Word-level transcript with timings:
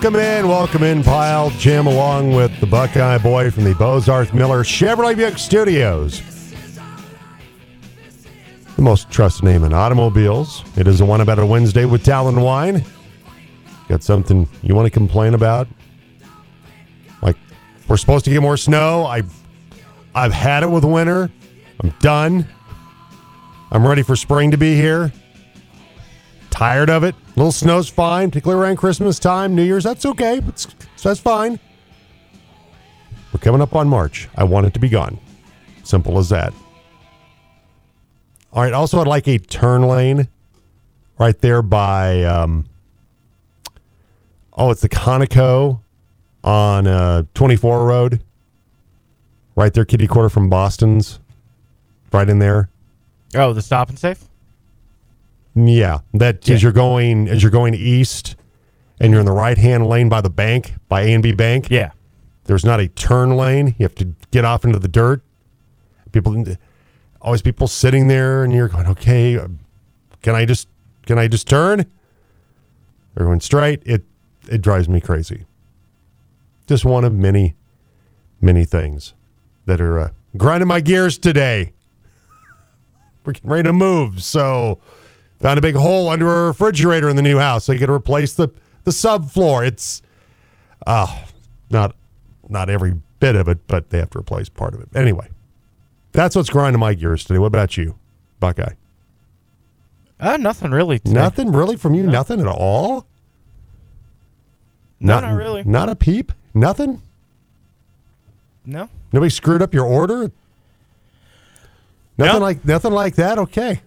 Welcome 0.00 0.20
in, 0.20 0.46
welcome 0.46 0.82
in, 0.84 1.02
Pile 1.02 1.50
Jim, 1.50 1.88
along 1.88 2.32
with 2.32 2.60
the 2.60 2.66
Buckeye 2.66 3.18
Boy 3.18 3.50
from 3.50 3.64
the 3.64 3.72
Bozarth 3.72 4.32
Miller 4.32 4.62
Chevrolet 4.62 5.16
Buick 5.16 5.38
Studios. 5.38 6.22
The 8.76 8.82
most 8.82 9.10
trusted 9.10 9.44
name 9.44 9.64
in 9.64 9.72
automobiles. 9.72 10.62
It 10.76 10.86
is 10.86 11.00
the 11.00 11.04
one 11.04 11.20
about 11.20 11.40
a 11.40 11.44
Wednesday 11.44 11.84
with 11.84 12.04
Talon 12.04 12.42
Wine. 12.42 12.84
Got 13.88 14.04
something 14.04 14.48
you 14.62 14.76
want 14.76 14.86
to 14.86 14.90
complain 14.90 15.34
about? 15.34 15.66
Like 17.20 17.36
we're 17.88 17.96
supposed 17.96 18.24
to 18.26 18.30
get 18.30 18.40
more 18.40 18.56
snow. 18.56 19.04
I, 19.04 19.24
I've 20.14 20.32
had 20.32 20.62
it 20.62 20.70
with 20.70 20.84
winter. 20.84 21.28
I'm 21.82 21.90
done. 21.98 22.46
I'm 23.72 23.84
ready 23.84 24.02
for 24.02 24.14
spring 24.14 24.52
to 24.52 24.56
be 24.56 24.76
here. 24.76 25.12
Tired 26.58 26.90
of 26.90 27.04
it. 27.04 27.14
A 27.14 27.38
Little 27.38 27.52
snow's 27.52 27.88
fine, 27.88 28.30
particularly 28.32 28.60
around 28.60 28.78
Christmas 28.78 29.20
time, 29.20 29.54
New 29.54 29.62
Year's. 29.62 29.84
That's 29.84 30.04
okay. 30.04 30.38
It's, 30.48 30.66
that's 31.00 31.20
fine. 31.20 31.60
We're 33.32 33.38
coming 33.38 33.60
up 33.60 33.76
on 33.76 33.86
March. 33.86 34.28
I 34.34 34.42
want 34.42 34.66
it 34.66 34.74
to 34.74 34.80
be 34.80 34.88
gone. 34.88 35.20
Simple 35.84 36.18
as 36.18 36.30
that. 36.30 36.52
All 38.52 38.64
right. 38.64 38.72
Also, 38.72 39.00
I'd 39.00 39.06
like 39.06 39.28
a 39.28 39.38
turn 39.38 39.82
lane 39.82 40.26
right 41.16 41.38
there 41.38 41.62
by. 41.62 42.24
Um, 42.24 42.64
oh, 44.54 44.72
it's 44.72 44.80
the 44.80 44.88
Conoco 44.88 45.78
on 46.42 46.88
uh, 46.88 47.22
24 47.34 47.86
Road. 47.86 48.24
Right 49.54 49.72
there, 49.72 49.84
kitty 49.84 50.08
quarter 50.08 50.28
from 50.28 50.50
Boston's. 50.50 51.20
Right 52.12 52.28
in 52.28 52.40
there. 52.40 52.68
Oh, 53.36 53.52
the 53.52 53.62
stop 53.62 53.90
and 53.90 53.98
safe. 53.98 54.24
Yeah, 55.66 56.00
that 56.14 56.46
Yeah. 56.48 56.54
as 56.54 56.62
you're 56.62 56.72
going 56.72 57.28
as 57.28 57.42
you're 57.42 57.50
going 57.50 57.74
east, 57.74 58.36
and 59.00 59.10
you're 59.12 59.20
in 59.20 59.26
the 59.26 59.32
right 59.32 59.58
hand 59.58 59.86
lane 59.86 60.08
by 60.08 60.20
the 60.20 60.30
bank 60.30 60.74
by 60.88 61.04
ANB 61.06 61.32
Bank. 61.36 61.68
Yeah. 61.70 61.90
There's 62.44 62.64
not 62.64 62.80
a 62.80 62.88
turn 62.88 63.36
lane. 63.36 63.74
You 63.78 63.84
have 63.84 63.94
to 63.96 64.14
get 64.30 64.44
off 64.44 64.64
into 64.64 64.78
the 64.78 64.88
dirt. 64.88 65.22
People, 66.12 66.44
always 67.20 67.42
people 67.42 67.68
sitting 67.68 68.08
there, 68.08 68.42
and 68.42 68.52
you're 68.52 68.68
going, 68.68 68.86
okay, 68.86 69.38
can 70.22 70.34
I 70.34 70.44
just 70.46 70.68
can 71.06 71.18
I 71.18 71.28
just 71.28 71.48
turn? 71.48 71.84
They're 73.14 73.26
going 73.26 73.40
straight. 73.40 73.82
It 73.84 74.04
it 74.48 74.62
drives 74.62 74.88
me 74.88 75.00
crazy. 75.00 75.44
Just 76.66 76.84
one 76.84 77.04
of 77.04 77.12
many, 77.14 77.54
many 78.40 78.64
things 78.64 79.14
that 79.66 79.80
are 79.80 79.98
uh, 79.98 80.10
grinding 80.36 80.68
my 80.68 80.80
gears 80.80 81.18
today. 81.18 81.72
We're 83.24 83.32
getting 83.34 83.50
ready 83.50 83.62
to 83.64 83.72
move, 83.72 84.22
so 84.22 84.78
found 85.40 85.58
a 85.58 85.62
big 85.62 85.74
hole 85.76 86.08
under 86.08 86.26
a 86.28 86.46
refrigerator 86.48 87.08
in 87.08 87.16
the 87.16 87.22
new 87.22 87.38
house. 87.38 87.64
So 87.64 87.72
you 87.72 87.78
got 87.78 87.86
to 87.86 87.92
replace 87.92 88.34
the 88.34 88.48
the 88.84 88.90
subfloor. 88.90 89.66
It's 89.66 90.02
uh 90.86 91.24
not 91.70 91.94
not 92.48 92.70
every 92.70 92.94
bit 93.20 93.36
of 93.36 93.48
it, 93.48 93.66
but 93.66 93.90
they 93.90 93.98
have 93.98 94.10
to 94.10 94.18
replace 94.18 94.48
part 94.48 94.74
of 94.74 94.80
it. 94.80 94.88
Anyway, 94.94 95.28
that's 96.12 96.34
what's 96.36 96.50
grinding 96.50 96.80
my 96.80 96.94
gears 96.94 97.24
today. 97.24 97.38
What 97.38 97.46
about 97.48 97.76
you, 97.76 97.96
Buckeye? 98.40 98.72
Uh, 100.20 100.36
nothing 100.36 100.70
really. 100.72 100.98
today. 100.98 101.12
Nothing 101.12 101.52
really 101.52 101.76
from 101.76 101.94
you. 101.94 102.02
Nothing 102.04 102.40
at 102.40 102.46
all. 102.46 103.06
No, 105.00 105.20
not 105.20 105.34
really. 105.36 105.62
Not 105.64 105.88
a 105.88 105.94
peep. 105.94 106.32
Nothing. 106.54 107.00
No. 108.66 108.88
Nobody 109.12 109.30
screwed 109.30 109.62
up 109.62 109.72
your 109.72 109.84
order. 109.86 110.32
Nothing 112.18 112.34
No. 112.34 112.38
like 112.40 112.64
nothing 112.64 112.92
like 112.92 113.14
that. 113.14 113.38
Okay. 113.38 113.80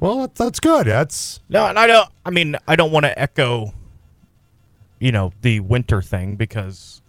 Well, 0.00 0.30
that's, 0.34 0.60
good. 0.60 0.86
That's 0.86 1.40
No, 1.48 1.66
and 1.66 1.78
I 1.78 1.86
don't. 1.86 2.10
I 2.24 2.30
mean, 2.30 2.56
I 2.68 2.76
don't 2.76 2.92
want 2.92 3.04
to 3.04 3.18
echo, 3.18 3.72
you 4.98 5.12
know, 5.12 5.32
the 5.42 5.60
winter 5.60 6.02
thing 6.02 6.36
because 6.36 7.00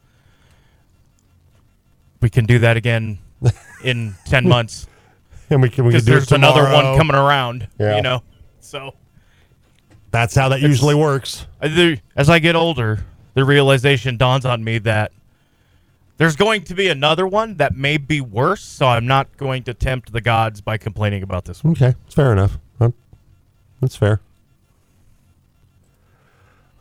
we 2.21 2.29
can 2.29 2.45
do 2.45 2.59
that 2.59 2.77
again 2.77 3.19
in 3.83 4.15
ten 4.25 4.47
months 4.47 4.87
and 5.49 5.61
we 5.61 5.69
can 5.69 5.85
we 5.85 5.93
can 5.93 6.01
do 6.01 6.11
there's 6.11 6.31
another 6.31 6.63
one 6.63 6.97
coming 6.97 7.15
around. 7.15 7.67
Yeah. 7.79 7.97
You 7.97 8.01
know, 8.01 8.23
so 8.59 8.95
That's 10.11 10.35
how 10.35 10.49
that 10.49 10.61
usually 10.61 10.95
works. 10.95 11.45
As 11.61 12.29
I 12.29 12.39
get 12.39 12.55
older, 12.55 13.05
the 13.33 13.45
realization 13.45 14.17
dawns 14.17 14.45
on 14.45 14.63
me 14.63 14.77
that 14.79 15.11
there's 16.17 16.35
going 16.35 16.63
to 16.63 16.75
be 16.75 16.87
another 16.87 17.27
one 17.27 17.55
that 17.55 17.75
may 17.75 17.97
be 17.97 18.21
worse. 18.21 18.63
So 18.63 18.87
I'm 18.87 19.05
not 19.05 19.35
going 19.37 19.63
to 19.63 19.73
tempt 19.73 20.13
the 20.13 20.21
gods 20.21 20.61
by 20.61 20.77
complaining 20.77 21.23
about 21.23 21.45
this 21.45 21.63
one. 21.63 21.73
Okay, 21.73 21.93
it's 22.05 22.15
fair 22.15 22.31
enough. 22.31 22.57
That's 23.85 23.95
fair. 23.95 24.19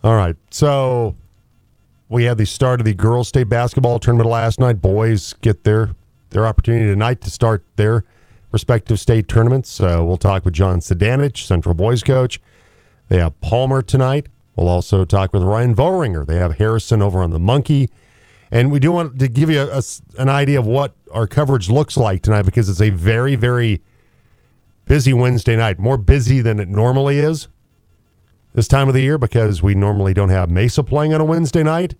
All 0.02 0.14
right, 0.16 0.36
so 0.50 1.16
we 2.08 2.24
had 2.24 2.38
the 2.38 2.46
start 2.46 2.80
of 2.80 2.86
the 2.86 2.94
girls' 2.94 3.28
state 3.28 3.50
basketball 3.50 3.98
tournament 3.98 4.30
last 4.30 4.58
night. 4.58 4.80
Boys 4.80 5.34
get 5.42 5.64
their 5.64 5.90
their 6.30 6.46
opportunity 6.46 6.86
tonight 6.86 7.20
to 7.20 7.30
start 7.30 7.62
their 7.76 8.04
respective 8.52 8.98
state 8.98 9.28
tournaments. 9.28 9.80
Uh, 9.82 10.00
we'll 10.02 10.16
talk 10.16 10.46
with 10.46 10.54
John 10.54 10.80
Sedanich, 10.80 11.44
Central 11.44 11.74
boys 11.74 12.02
coach. 12.02 12.40
They 13.10 13.18
have 13.18 13.38
Palmer 13.42 13.82
tonight. 13.82 14.28
We'll 14.56 14.68
also 14.68 15.04
talk 15.04 15.34
with 15.34 15.42
Ryan 15.42 15.74
Voringer. 15.74 16.26
They 16.26 16.36
have 16.36 16.56
Harrison 16.56 17.02
over 17.02 17.22
on 17.22 17.32
the 17.32 17.38
Monkey. 17.38 17.90
And 18.50 18.72
we 18.72 18.78
do 18.78 18.92
want 18.92 19.18
to 19.18 19.28
give 19.28 19.50
you 19.50 19.60
a- 19.60 19.78
a 19.78 19.82
an 20.18 20.30
idea 20.30 20.58
of 20.58 20.64
what 20.66 20.94
our 21.12 21.26
coverage 21.26 21.68
looks 21.68 21.98
like 21.98 22.22
tonight 22.22 22.46
because 22.46 22.70
it's 22.70 22.80
a 22.80 22.88
very, 22.90 23.34
very 23.36 23.82
busy 24.86 25.12
Wednesday 25.12 25.56
night. 25.56 25.78
More 25.78 25.96
busy 25.96 26.40
than 26.40 26.60
it 26.60 26.68
normally 26.68 27.18
is 27.18 27.48
this 28.54 28.68
time 28.68 28.88
of 28.88 28.94
the 28.94 29.02
year 29.02 29.18
because 29.18 29.62
we 29.62 29.74
normally 29.74 30.14
don't 30.14 30.28
have 30.28 30.50
Mesa 30.50 30.82
playing 30.82 31.12
on 31.12 31.20
a 31.20 31.24
Wednesday 31.24 31.62
night. 31.62 31.94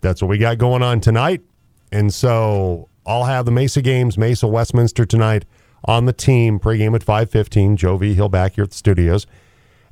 That's 0.00 0.22
what 0.22 0.28
we 0.28 0.38
got 0.38 0.58
going 0.58 0.82
on 0.82 1.00
tonight. 1.00 1.42
And 1.90 2.12
so 2.12 2.88
I'll 3.06 3.24
have 3.24 3.44
the 3.44 3.50
Mesa 3.50 3.80
games, 3.80 4.18
Mesa 4.18 4.46
Westminster 4.46 5.06
tonight 5.06 5.44
on 5.84 6.04
the 6.04 6.12
team 6.12 6.58
pregame 6.58 6.94
at 6.94 7.04
5:15. 7.04 7.76
Joe 7.76 7.96
V. 7.96 8.14
Hill 8.14 8.28
back 8.28 8.54
here 8.54 8.64
at 8.64 8.70
the 8.70 8.76
studios. 8.76 9.26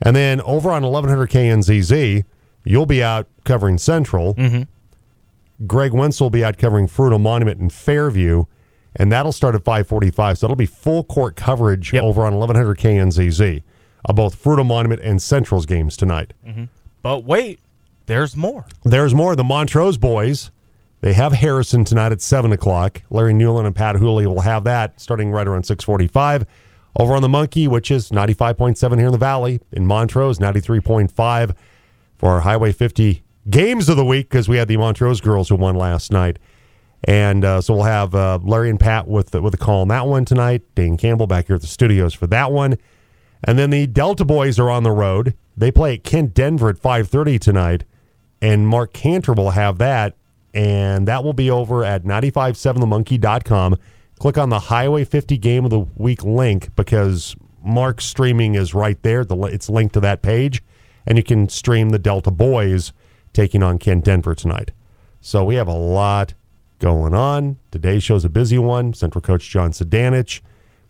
And 0.02 0.14
then 0.14 0.40
over 0.42 0.70
on 0.70 0.82
1100 0.82 1.30
KNZZ, 1.30 2.24
you'll 2.64 2.86
be 2.86 3.02
out 3.02 3.28
covering 3.44 3.78
Central. 3.78 4.34
Mm-hmm. 4.34 5.66
Greg 5.66 5.92
Wentz 5.92 6.20
will 6.20 6.30
be 6.30 6.44
out 6.44 6.58
covering 6.58 6.88
Fruita 6.88 7.20
Monument 7.20 7.60
in 7.60 7.70
Fairview, 7.70 8.44
and 8.96 9.10
that'll 9.12 9.32
start 9.32 9.54
at 9.54 9.64
5:45. 9.64 10.38
So 10.38 10.46
it'll 10.46 10.56
be 10.56 10.66
full 10.66 11.04
court 11.04 11.36
coverage 11.36 11.92
Yep. 11.92 12.02
over 12.02 12.24
on 12.26 12.34
1100 12.34 12.78
KNZZ 12.78 13.62
of 14.04 14.16
both 14.16 14.42
Fruita 14.42 14.66
Monument 14.66 15.00
and 15.02 15.20
Central's 15.20 15.66
games 15.66 15.96
tonight. 15.96 16.32
Mm-hmm. 16.46 16.64
But 17.02 17.24
wait, 17.24 17.60
there's 18.06 18.36
more. 18.36 18.66
There's 18.84 19.14
more. 19.14 19.34
The 19.36 19.44
Montrose 19.44 19.96
boys. 19.98 20.50
They 21.00 21.12
have 21.12 21.32
Harrison 21.32 21.84
tonight 21.84 22.12
at 22.12 22.22
seven 22.22 22.50
o'clock. 22.52 23.02
Larry 23.10 23.34
Newland 23.34 23.66
and 23.66 23.76
Pat 23.76 23.96
Hooley 23.96 24.26
will 24.26 24.40
have 24.40 24.64
that 24.64 24.98
starting 25.00 25.30
right 25.30 25.46
around 25.46 25.64
six 25.64 25.84
forty-five. 25.84 26.46
Over 26.98 27.14
on 27.14 27.22
the 27.22 27.28
Monkey, 27.28 27.66
which 27.68 27.90
is 27.90 28.12
ninety-five 28.12 28.56
point 28.56 28.78
seven 28.78 28.98
here 28.98 29.08
in 29.08 29.12
the 29.12 29.18
Valley, 29.18 29.60
in 29.72 29.84
Montrose, 29.86 30.38
ninety-three 30.40 30.80
point 30.80 31.10
five 31.10 31.54
for 32.16 32.30
our 32.30 32.40
Highway 32.40 32.72
fifty 32.72 33.22
games 33.50 33.88
of 33.90 33.96
the 33.98 34.04
week 34.04 34.30
because 34.30 34.48
we 34.48 34.56
had 34.56 34.68
the 34.68 34.76
Montrose 34.78 35.20
girls 35.20 35.48
who 35.50 35.56
won 35.56 35.74
last 35.76 36.10
night, 36.12 36.38
and 37.04 37.44
uh, 37.44 37.60
so 37.60 37.74
we'll 37.74 37.84
have 37.84 38.14
uh, 38.14 38.38
Larry 38.42 38.70
and 38.70 38.80
Pat 38.80 39.06
with 39.06 39.30
the, 39.30 39.42
with 39.42 39.54
a 39.54 39.58
call 39.58 39.82
on 39.82 39.88
that 39.88 40.06
one 40.06 40.24
tonight. 40.24 40.62
Dane 40.74 40.96
Campbell 40.96 41.26
back 41.26 41.46
here 41.46 41.56
at 41.56 41.62
the 41.62 41.68
studios 41.68 42.14
for 42.14 42.26
that 42.28 42.50
one. 42.50 42.78
And 43.42 43.58
then 43.58 43.70
the 43.70 43.86
Delta 43.86 44.24
boys 44.24 44.58
are 44.58 44.70
on 44.70 44.84
the 44.84 44.90
road. 44.90 45.34
They 45.56 45.70
play 45.70 45.94
at 45.94 46.04
Kent 46.04 46.32
Denver 46.32 46.70
at 46.70 46.78
5:30 46.78 47.38
tonight, 47.38 47.84
and 48.40 48.66
Mark 48.66 48.92
Cantor 48.94 49.34
will 49.34 49.50
have 49.50 49.78
that, 49.78 50.16
and 50.54 51.06
that 51.06 51.22
will 51.22 51.34
be 51.34 51.50
over 51.50 51.84
at 51.84 52.04
957themonkey.com. 52.04 53.76
Click 54.18 54.38
on 54.38 54.48
the 54.48 54.60
Highway 54.60 55.04
50 55.04 55.36
Game 55.36 55.64
of 55.64 55.70
the 55.70 55.80
Week 55.96 56.24
link 56.24 56.74
because 56.74 57.36
Mark's 57.62 58.06
streaming 58.06 58.54
is 58.54 58.72
right 58.72 59.00
there. 59.02 59.24
The 59.24 59.36
it's 59.42 59.68
linked 59.68 59.92
to 59.94 60.00
that 60.00 60.22
page, 60.22 60.62
and 61.06 61.18
you 61.18 61.24
can 61.24 61.50
stream 61.50 61.90
the 61.90 61.98
Delta 61.98 62.30
boys 62.30 62.94
taking 63.34 63.62
on 63.62 63.78
Kent 63.78 64.06
Denver 64.06 64.34
tonight. 64.34 64.70
So 65.20 65.44
we 65.44 65.56
have 65.56 65.68
a 65.68 65.72
lot 65.72 66.32
going 66.84 67.14
on. 67.14 67.56
Today's 67.70 68.02
show's 68.02 68.26
a 68.26 68.28
busy 68.28 68.58
one. 68.58 68.92
Central 68.92 69.22
coach 69.22 69.48
John 69.48 69.72
Sedanich, 69.72 70.42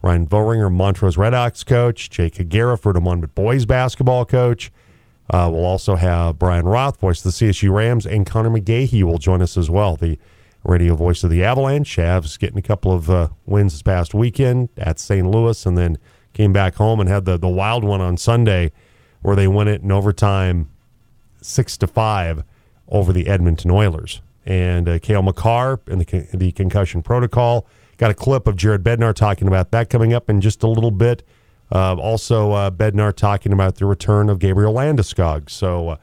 Ryan 0.03 0.27
Voringer, 0.27 0.73
Montrose 0.73 1.17
Red 1.17 1.35
Ox 1.35 1.63
coach, 1.63 2.11
Jake 2.11 2.35
Fruita 2.35 3.01
Monument 3.01 3.33
boys 3.37 3.65
basketball 3.65 4.25
coach. 4.25 4.73
Uh, 5.31 5.49
we'll 5.53 5.65
also 5.65 5.95
have 5.95 6.37
Brian 6.37 6.65
Roth, 6.65 6.99
voice 6.99 7.25
of 7.25 7.33
the 7.33 7.47
CSU 7.47 7.73
Rams, 7.73 8.07
and 8.07 8.27
Conor 8.27 8.51
McGahey 8.51 9.05
will 9.05 9.19
join 9.19 9.41
us 9.41 9.57
as 9.57 9.71
well, 9.71 9.95
the 9.95 10.19
radio 10.65 10.97
voice 10.97 11.23
of 11.23 11.31
the 11.31 11.45
Avalanche. 11.45 11.97
Chavs 11.97 12.37
getting 12.41 12.59
a 12.59 12.63
couple 12.63 12.91
of 12.91 13.09
uh, 13.09 13.29
wins 13.47 13.73
this 13.73 13.83
past 13.83 14.15
weekend 14.15 14.71
at 14.77 14.99
St. 14.99 15.25
Louis, 15.25 15.65
and 15.65 15.79
then 15.79 15.99
came 16.33 16.53
back 16.53 16.75
home 16.75 16.99
and 16.99 17.09
had 17.09 17.25
the, 17.25 17.39
the 17.39 17.49
wild 17.49 17.85
one 17.85 18.01
on 18.01 18.17
Sunday 18.17 18.73
where 19.23 19.37
they 19.37 19.47
win 19.47 19.69
it 19.69 19.83
in 19.83 19.93
overtime 19.93 20.69
six 21.41 21.77
to 21.77 21.87
five 21.87 22.43
over 22.89 23.13
the 23.13 23.29
Edmonton 23.29 23.71
Oilers. 23.71 24.21
And 24.47 24.89
uh, 24.89 24.99
Cale 24.99 25.23
Makar 25.23 25.81
and 25.87 26.01
the, 26.01 26.29
the 26.35 26.53
concussion 26.53 27.03
protocol. 27.03 27.67
Got 27.97 28.11
a 28.11 28.15
clip 28.15 28.47
of 28.47 28.57
Jared 28.57 28.83
Bednar 28.83 29.15
talking 29.15 29.49
about 29.49 29.71
that 29.71 29.89
coming 29.89 30.13
up 30.13 30.29
in 30.29 30.41
just 30.41 30.63
a 30.63 30.69
little 30.69 30.91
bit. 30.91 31.23
Uh, 31.73 31.95
also, 31.95 32.53
uh, 32.53 32.71
Bednar 32.71 33.15
talking 33.15 33.53
about 33.53 33.77
the 33.77 33.87
return 33.87 34.29
of 34.29 34.39
Gabriel 34.39 34.75
Landeskog. 34.75 35.49
So, 35.49 35.91
uh, 35.91 35.97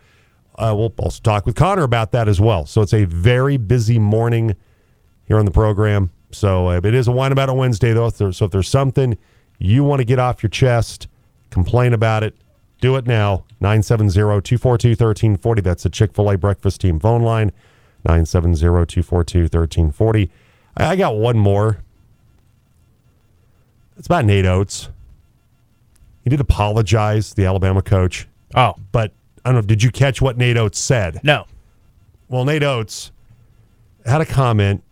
uh, 0.55 0.73
we'll 0.75 0.93
also 0.97 1.21
talk 1.21 1.45
with 1.45 1.55
Conor 1.55 1.83
about 1.83 2.11
that 2.11 2.27
as 2.27 2.39
well. 2.39 2.65
So 2.65 2.81
it's 2.81 2.93
a 2.93 3.05
very 3.05 3.57
busy 3.57 3.97
morning 3.99 4.55
here 5.25 5.39
on 5.39 5.45
the 5.45 5.51
program. 5.51 6.11
So 6.31 6.67
uh, 6.67 6.81
it 6.83 6.93
is 6.93 7.07
a 7.07 7.11
wine 7.11 7.31
about 7.31 7.49
a 7.49 7.53
Wednesday, 7.53 7.93
though. 7.93 8.09
So 8.09 8.45
if 8.45 8.51
there's 8.51 8.69
something 8.69 9.17
you 9.59 9.83
want 9.83 9.99
to 9.99 10.05
get 10.05 10.19
off 10.19 10.43
your 10.43 10.49
chest, 10.49 11.07
complain 11.49 11.93
about 11.93 12.23
it, 12.23 12.35
do 12.79 12.95
it 12.95 13.05
now. 13.05 13.45
970 13.59 14.13
242 14.13 14.89
1340. 14.89 15.61
That's 15.61 15.83
the 15.83 15.89
Chick 15.89 16.13
fil 16.13 16.29
A 16.29 16.37
breakfast 16.37 16.81
team 16.81 16.99
phone 16.99 17.21
line. 17.21 17.51
970 18.05 18.59
242 18.59 19.39
1340. 19.43 20.31
I 20.77 20.95
got 20.95 21.15
one 21.15 21.37
more. 21.37 21.79
It's 23.97 24.07
about 24.07 24.25
Nate 24.25 24.45
Oats. 24.45 24.89
He 26.23 26.29
did 26.29 26.39
apologize, 26.39 27.33
the 27.33 27.45
Alabama 27.45 27.81
coach, 27.81 28.27
Oh 28.55 28.75
but 28.91 29.11
I 29.43 29.49
don't 29.49 29.55
know. 29.55 29.67
Did 29.67 29.83
you 29.83 29.91
catch 29.91 30.21
what 30.21 30.37
Nate 30.37 30.57
Oats 30.57 30.79
said? 30.79 31.19
no, 31.23 31.45
Well, 32.29 32.45
Nate 32.45 32.63
Oats 32.63 33.11
had 34.05 34.21
a 34.21 34.25
comment 34.25 34.83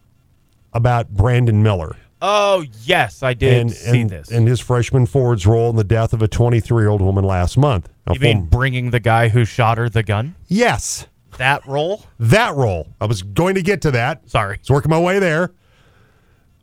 about 0.73 1.09
Brandon 1.09 1.63
Miller 1.63 1.95
oh 2.21 2.65
yes, 2.83 3.23
I 3.23 3.33
did 3.33 3.61
and, 3.61 3.71
see 3.71 4.01
and, 4.01 4.09
this. 4.09 4.31
and 4.31 4.47
his 4.47 4.59
freshman 4.59 5.06
forward's 5.06 5.45
role 5.47 5.69
in 5.69 5.75
the 5.75 5.83
death 5.83 6.13
of 6.13 6.21
a 6.21 6.27
23 6.27 6.83
year 6.83 6.89
old 6.89 7.01
woman 7.01 7.23
last 7.23 7.57
month. 7.57 7.89
Now, 8.07 8.13
you 8.13 8.19
mean 8.19 8.45
bringing 8.45 8.91
the 8.91 9.00
guy 9.00 9.29
who 9.29 9.45
shot 9.45 9.77
her 9.77 9.89
the 9.89 10.03
gun? 10.03 10.35
yes, 10.47 11.07
That 11.37 11.65
role? 11.65 12.05
that 12.19 12.55
role. 12.55 12.87
I 12.99 13.05
was 13.05 13.21
going 13.21 13.55
to 13.55 13.61
get 13.61 13.81
to 13.83 13.91
that. 13.91 14.29
Sorry. 14.29 14.55
It's 14.55 14.69
working 14.69 14.89
my 14.89 14.99
way 14.99 15.19
there. 15.19 15.53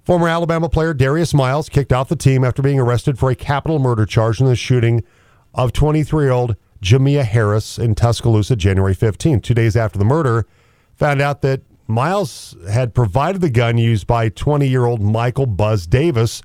Former 0.04 0.28
Alabama 0.28 0.68
player 0.68 0.94
Darius 0.94 1.34
Miles 1.34 1.68
kicked 1.68 1.92
off 1.92 2.08
the 2.08 2.16
team 2.16 2.44
after 2.44 2.62
being 2.62 2.78
arrested 2.78 3.18
for 3.18 3.30
a 3.30 3.34
capital 3.34 3.78
murder 3.78 4.06
charge 4.06 4.40
in 4.40 4.46
the 4.46 4.54
shooting 4.54 5.02
of 5.54 5.72
23 5.72 6.24
year 6.24 6.32
old 6.32 6.56
Jamea 6.82 7.24
Harris 7.24 7.78
in 7.78 7.94
Tuscaloosa 7.94 8.54
January 8.54 8.94
15th. 8.94 9.42
Two 9.42 9.54
days 9.54 9.76
after 9.76 9.98
the 9.98 10.04
murder, 10.04 10.46
found 10.94 11.20
out 11.20 11.42
that 11.42 11.62
Miles 11.88 12.56
had 12.70 12.94
provided 12.94 13.40
the 13.40 13.50
gun 13.50 13.78
used 13.78 14.06
by 14.06 14.28
20 14.28 14.69
year 14.69 14.84
old 14.84 15.00
Michael 15.00 15.46
Buzz 15.46 15.86
Davis 15.86 16.42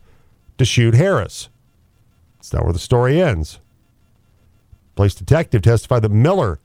to 0.57 0.65
shoot 0.65 0.93
Harris. 0.93 1.49
That's 2.37 2.53
not 2.53 2.63
where 2.63 2.73
the 2.73 2.79
story 2.79 3.21
ends. 3.21 3.59
Police 4.95 5.15
detective 5.15 5.61
testified 5.61 6.01
that 6.01 6.11
Miller 6.11 6.59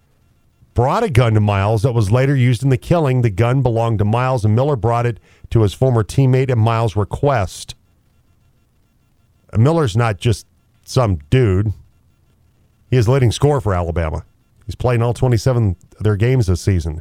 brought 0.76 1.02
a 1.02 1.08
gun 1.08 1.32
to 1.32 1.40
Miles 1.40 1.82
that 1.82 1.92
was 1.94 2.12
later 2.12 2.36
used 2.36 2.62
in 2.62 2.68
the 2.68 2.76
killing. 2.76 3.22
The 3.22 3.30
gun 3.30 3.62
belonged 3.62 3.98
to 3.98 4.04
Miles, 4.04 4.44
and 4.44 4.54
Miller 4.54 4.76
brought 4.76 5.06
it 5.06 5.18
to 5.50 5.62
his 5.62 5.72
former 5.72 6.04
teammate 6.04 6.50
at 6.50 6.58
Miles' 6.58 6.94
request. 6.94 7.74
Miller's 9.56 9.96
not 9.96 10.18
just 10.18 10.46
some 10.84 11.16
dude. 11.30 11.72
He 12.90 12.98
is 12.98 13.08
leading 13.08 13.32
scorer 13.32 13.62
for 13.62 13.72
Alabama. 13.74 14.24
He's 14.66 14.74
playing 14.74 15.00
all 15.00 15.14
27 15.14 15.76
of 15.96 16.02
their 16.02 16.16
games 16.16 16.46
this 16.46 16.60
season. 16.60 17.00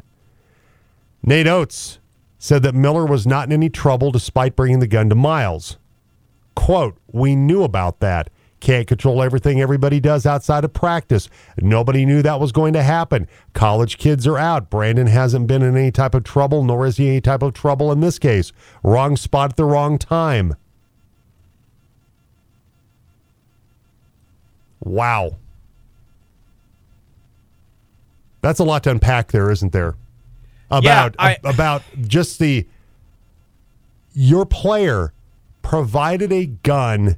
Nate 1.22 1.46
Oats 1.46 1.98
said 2.38 2.62
that 2.62 2.74
Miller 2.74 3.04
was 3.04 3.26
not 3.26 3.46
in 3.46 3.52
any 3.52 3.68
trouble 3.68 4.10
despite 4.10 4.56
bringing 4.56 4.80
the 4.80 4.86
gun 4.86 5.10
to 5.10 5.14
Miles. 5.14 5.76
Quote, 6.54 6.96
We 7.12 7.36
knew 7.36 7.62
about 7.62 8.00
that. 8.00 8.30
Can't 8.60 8.86
control 8.86 9.22
everything 9.22 9.60
everybody 9.60 10.00
does 10.00 10.24
outside 10.24 10.64
of 10.64 10.72
practice. 10.72 11.28
Nobody 11.60 12.06
knew 12.06 12.22
that 12.22 12.40
was 12.40 12.52
going 12.52 12.72
to 12.72 12.82
happen. 12.82 13.28
College 13.52 13.98
kids 13.98 14.26
are 14.26 14.38
out. 14.38 14.70
Brandon 14.70 15.06
hasn't 15.06 15.46
been 15.46 15.62
in 15.62 15.76
any 15.76 15.90
type 15.90 16.14
of 16.14 16.24
trouble, 16.24 16.64
nor 16.64 16.86
is 16.86 16.96
he 16.96 17.08
any 17.08 17.20
type 17.20 17.42
of 17.42 17.52
trouble 17.52 17.92
in 17.92 18.00
this 18.00 18.18
case. 18.18 18.52
Wrong 18.82 19.16
spot 19.16 19.50
at 19.50 19.56
the 19.56 19.64
wrong 19.66 19.98
time. 19.98 20.54
Wow. 24.80 25.36
That's 28.40 28.60
a 28.60 28.64
lot 28.64 28.84
to 28.84 28.90
unpack 28.90 29.32
there, 29.32 29.50
isn't 29.50 29.72
there? 29.72 29.96
About 30.70 31.14
I- 31.18 31.38
about 31.44 31.82
just 32.06 32.38
the 32.38 32.66
your 34.14 34.46
player 34.46 35.12
provided 35.62 36.32
a 36.32 36.46
gun 36.46 37.16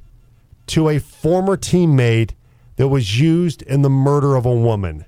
to 0.69 0.89
a 0.89 0.99
former 0.99 1.57
teammate 1.57 2.31
that 2.77 2.87
was 2.87 3.19
used 3.19 3.61
in 3.63 3.81
the 3.81 3.89
murder 3.89 4.35
of 4.35 4.45
a 4.45 4.53
woman. 4.53 5.05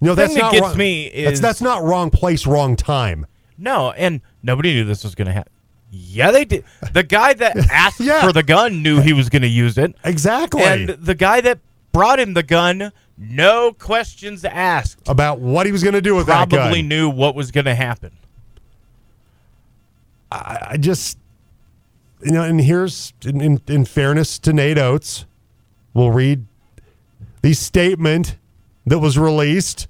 No, 0.00 0.14
that's 0.14 0.34
that 0.34 0.40
not 0.40 0.52
gets 0.52 0.62
wrong. 0.62 0.76
me 0.76 1.04
is- 1.06 1.40
that's 1.40 1.60
not 1.60 1.82
wrong 1.82 2.10
place, 2.10 2.46
wrong 2.46 2.76
time. 2.76 3.26
No, 3.58 3.92
and 3.92 4.20
nobody 4.42 4.74
knew 4.74 4.84
this 4.84 5.02
was 5.04 5.14
going 5.14 5.26
to 5.26 5.32
happen. 5.32 5.52
Yeah, 5.90 6.30
they 6.30 6.44
did. 6.44 6.64
The 6.92 7.02
guy 7.02 7.32
that 7.34 7.56
asked 7.70 8.00
Yeah. 8.00 8.20
for 8.20 8.32
the 8.32 8.42
gun 8.42 8.82
knew 8.82 9.00
he 9.00 9.12
was 9.14 9.28
going 9.30 9.42
to 9.42 9.48
use 9.48 9.78
it. 9.78 9.94
Exactly. 10.04 10.62
And 10.62 10.88
the 10.90 11.14
guy 11.14 11.40
that 11.40 11.58
brought 11.92 12.18
him 12.20 12.34
the 12.34 12.42
gun, 12.42 12.92
no 13.16 13.72
questions 13.72 14.44
asked, 14.44 15.08
about 15.08 15.40
what 15.40 15.64
he 15.64 15.72
was 15.72 15.82
going 15.82 15.94
to 15.94 16.02
do 16.02 16.14
with 16.14 16.26
that 16.26 16.50
probably 16.50 16.82
knew 16.82 17.08
what 17.08 17.34
was 17.34 17.50
going 17.50 17.64
to 17.64 17.74
happen. 17.74 18.12
I, 20.30 20.58
I 20.72 20.76
just, 20.76 21.18
you 22.22 22.32
know, 22.32 22.42
and 22.42 22.60
here's 22.60 23.12
in, 23.24 23.40
in, 23.40 23.60
in 23.66 23.84
fairness 23.84 24.38
to 24.40 24.52
Nate 24.52 24.78
Oats, 24.78 25.26
we'll 25.94 26.12
read 26.12 26.46
the 27.42 27.52
statement 27.52 28.36
that 28.86 28.98
was 28.98 29.18
released. 29.18 29.88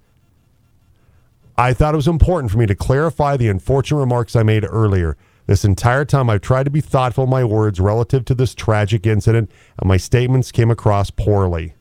I 1.59 1.73
thought 1.73 1.95
it 1.95 1.97
was 1.97 2.09
important 2.09 2.51
for 2.51 2.59
me 2.59 2.67
to 2.67 2.75
clarify 2.75 3.37
the 3.37 3.49
unfortunate 3.49 3.99
remarks 3.99 4.37
I 4.37 4.43
made 4.43 4.67
earlier. 4.69 5.17
This 5.47 5.65
entire 5.65 6.05
time, 6.05 6.29
I've 6.29 6.41
tried 6.41 6.65
to 6.65 6.71
be 6.71 6.81
thoughtful 6.81 7.25
in 7.25 7.31
my 7.31 7.45
words 7.45 7.79
relative 7.79 8.25
to 8.27 8.35
this 8.35 8.55
tragic 8.55 9.07
incident, 9.07 9.51
and 9.79 9.89
my 9.89 9.97
statements 9.97 10.51
came 10.51 10.71
across 10.71 11.11
poorly. 11.11 11.75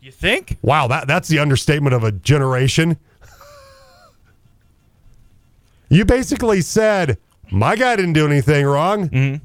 You 0.00 0.10
think? 0.10 0.58
Wow, 0.62 0.88
that, 0.88 1.06
that's 1.06 1.28
the 1.28 1.38
understatement 1.38 1.94
of 1.94 2.02
a 2.02 2.12
generation. 2.12 2.98
you 5.90 6.04
basically 6.04 6.62
said, 6.62 7.18
my 7.54 7.76
guy 7.76 7.96
didn't 7.96 8.12
do 8.14 8.26
anything 8.26 8.66
wrong. 8.66 9.08
Mm-hmm. 9.08 9.44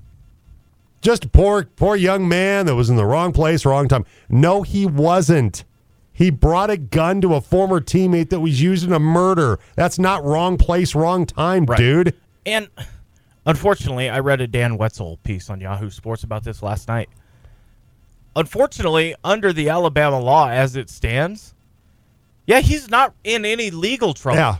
Just 1.01 1.25
a 1.25 1.29
poor, 1.29 1.63
poor 1.63 1.95
young 1.95 2.27
man 2.27 2.65
that 2.65 2.75
was 2.75 2.89
in 2.89 2.95
the 2.97 3.05
wrong 3.05 3.31
place, 3.31 3.65
wrong 3.65 3.87
time. 3.87 4.05
No, 4.27 4.63
he 4.63 4.85
wasn't. 4.85 5.63
He 6.11 6.29
brought 6.29 6.69
a 6.69 6.75
gun 6.75 7.21
to 7.21 7.35
a 7.35 7.41
former 7.41 7.79
teammate 7.79 8.29
that 8.31 8.41
was 8.41 8.61
used 8.61 8.85
in 8.85 8.91
a 8.91 8.99
murder. 8.99 9.59
That's 9.75 9.97
not 9.97 10.25
wrong 10.25 10.57
place, 10.57 10.93
wrong 10.93 11.25
time, 11.25 11.65
Right. 11.65 11.77
dude. 11.77 12.13
And 12.45 12.67
unfortunately, 13.45 14.09
I 14.09 14.19
read 14.19 14.41
a 14.41 14.47
Dan 14.47 14.77
Wetzel 14.77 15.17
piece 15.23 15.49
on 15.49 15.61
Yahoo 15.61 15.89
Sports 15.89 16.23
about 16.23 16.43
this 16.43 16.61
last 16.61 16.89
night. 16.89 17.07
Unfortunately, 18.35 19.15
under 19.23 19.53
the 19.53 19.69
Alabama 19.69 20.19
law 20.19 20.49
as 20.49 20.75
it 20.75 20.89
stands, 20.89 21.53
yeah, 22.45 22.59
he's 22.59 22.89
not 22.89 23.13
in 23.23 23.45
any 23.45 23.71
legal 23.71 24.13
trouble. 24.13 24.39
Yeah. 24.39 24.57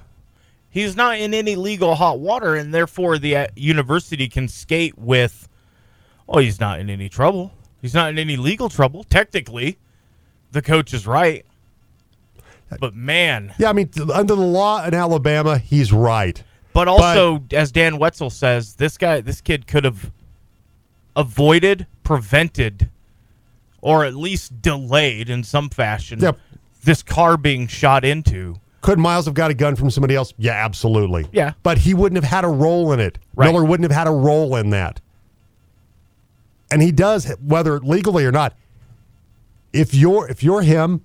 He's 0.70 0.96
not 0.96 1.20
in 1.20 1.34
any 1.34 1.56
legal 1.56 1.96
hot 1.96 2.20
water, 2.20 2.56
and 2.56 2.74
therefore 2.74 3.18
the 3.18 3.36
uh, 3.36 3.48
university 3.56 4.28
can 4.28 4.48
skate 4.48 4.98
with, 4.98 5.48
oh, 6.28 6.38
he's 6.40 6.60
not 6.60 6.80
in 6.80 6.90
any 6.90 7.10
trouble. 7.10 7.52
He's 7.82 7.94
not 7.94 8.10
in 8.10 8.20
any 8.20 8.38
legal 8.38 8.70
trouble. 8.70 9.04
Technically, 9.04 9.80
the 10.52 10.62
coach 10.62 10.94
is 10.94 11.08
right. 11.08 11.46
But 12.80 12.94
man, 12.94 13.54
Yeah, 13.58 13.70
I 13.70 13.74
mean, 13.74 13.90
under 14.14 14.36
the 14.36 14.42
law 14.42 14.86
in 14.86 14.94
Alabama, 14.94 15.58
he's 15.58 15.92
right. 15.92 16.42
But 16.72 16.88
also, 16.88 17.44
as 17.52 17.72
Dan 17.72 17.98
Wetzel 17.98 18.30
says, 18.30 18.76
this 18.76 18.96
guy, 18.98 19.22
this 19.22 19.42
kid 19.42 19.66
could 19.66 19.84
have 19.86 20.12
avoided, 21.16 21.88
prevented, 22.04 22.90
or 23.82 24.06
at 24.06 24.14
least 24.14 24.62
delayed 24.62 25.30
in 25.32 25.44
some 25.44 25.70
fashion 25.70 26.20
Yep. 26.20 26.38
this 26.84 27.02
car 27.02 27.38
being 27.38 27.66
shot 27.68 28.06
into. 28.06 28.60
Could 28.82 28.98
Miles 28.98 29.26
have 29.26 29.34
got 29.34 29.52
a 29.52 29.54
gun 29.54 29.76
from 29.76 29.90
somebody 29.90 30.16
else? 30.16 30.34
Yeah, 30.38 30.54
absolutely. 30.54 31.28
Yeah. 31.32 31.54
But 31.64 31.78
he 31.78 31.94
wouldn't 31.94 32.22
have 32.22 32.30
had 32.30 32.46
a 32.46 32.50
role 32.50 32.94
in 32.94 33.00
it. 33.00 33.18
Right. 33.36 33.52
Miller 33.52 33.66
wouldn't 33.66 33.90
have 33.90 33.98
had 33.98 34.08
a 34.08 34.16
role 34.16 34.56
in 34.56 34.70
that. 34.70 35.02
And 36.72 36.82
he 36.82 36.92
does, 36.92 37.30
whether 37.44 37.80
legally 37.80 38.26
or 38.26 38.32
not. 38.32 38.56
If 39.74 39.94
you're 39.94 40.28
if 40.30 40.44
you're 40.44 40.62
him, 40.62 41.02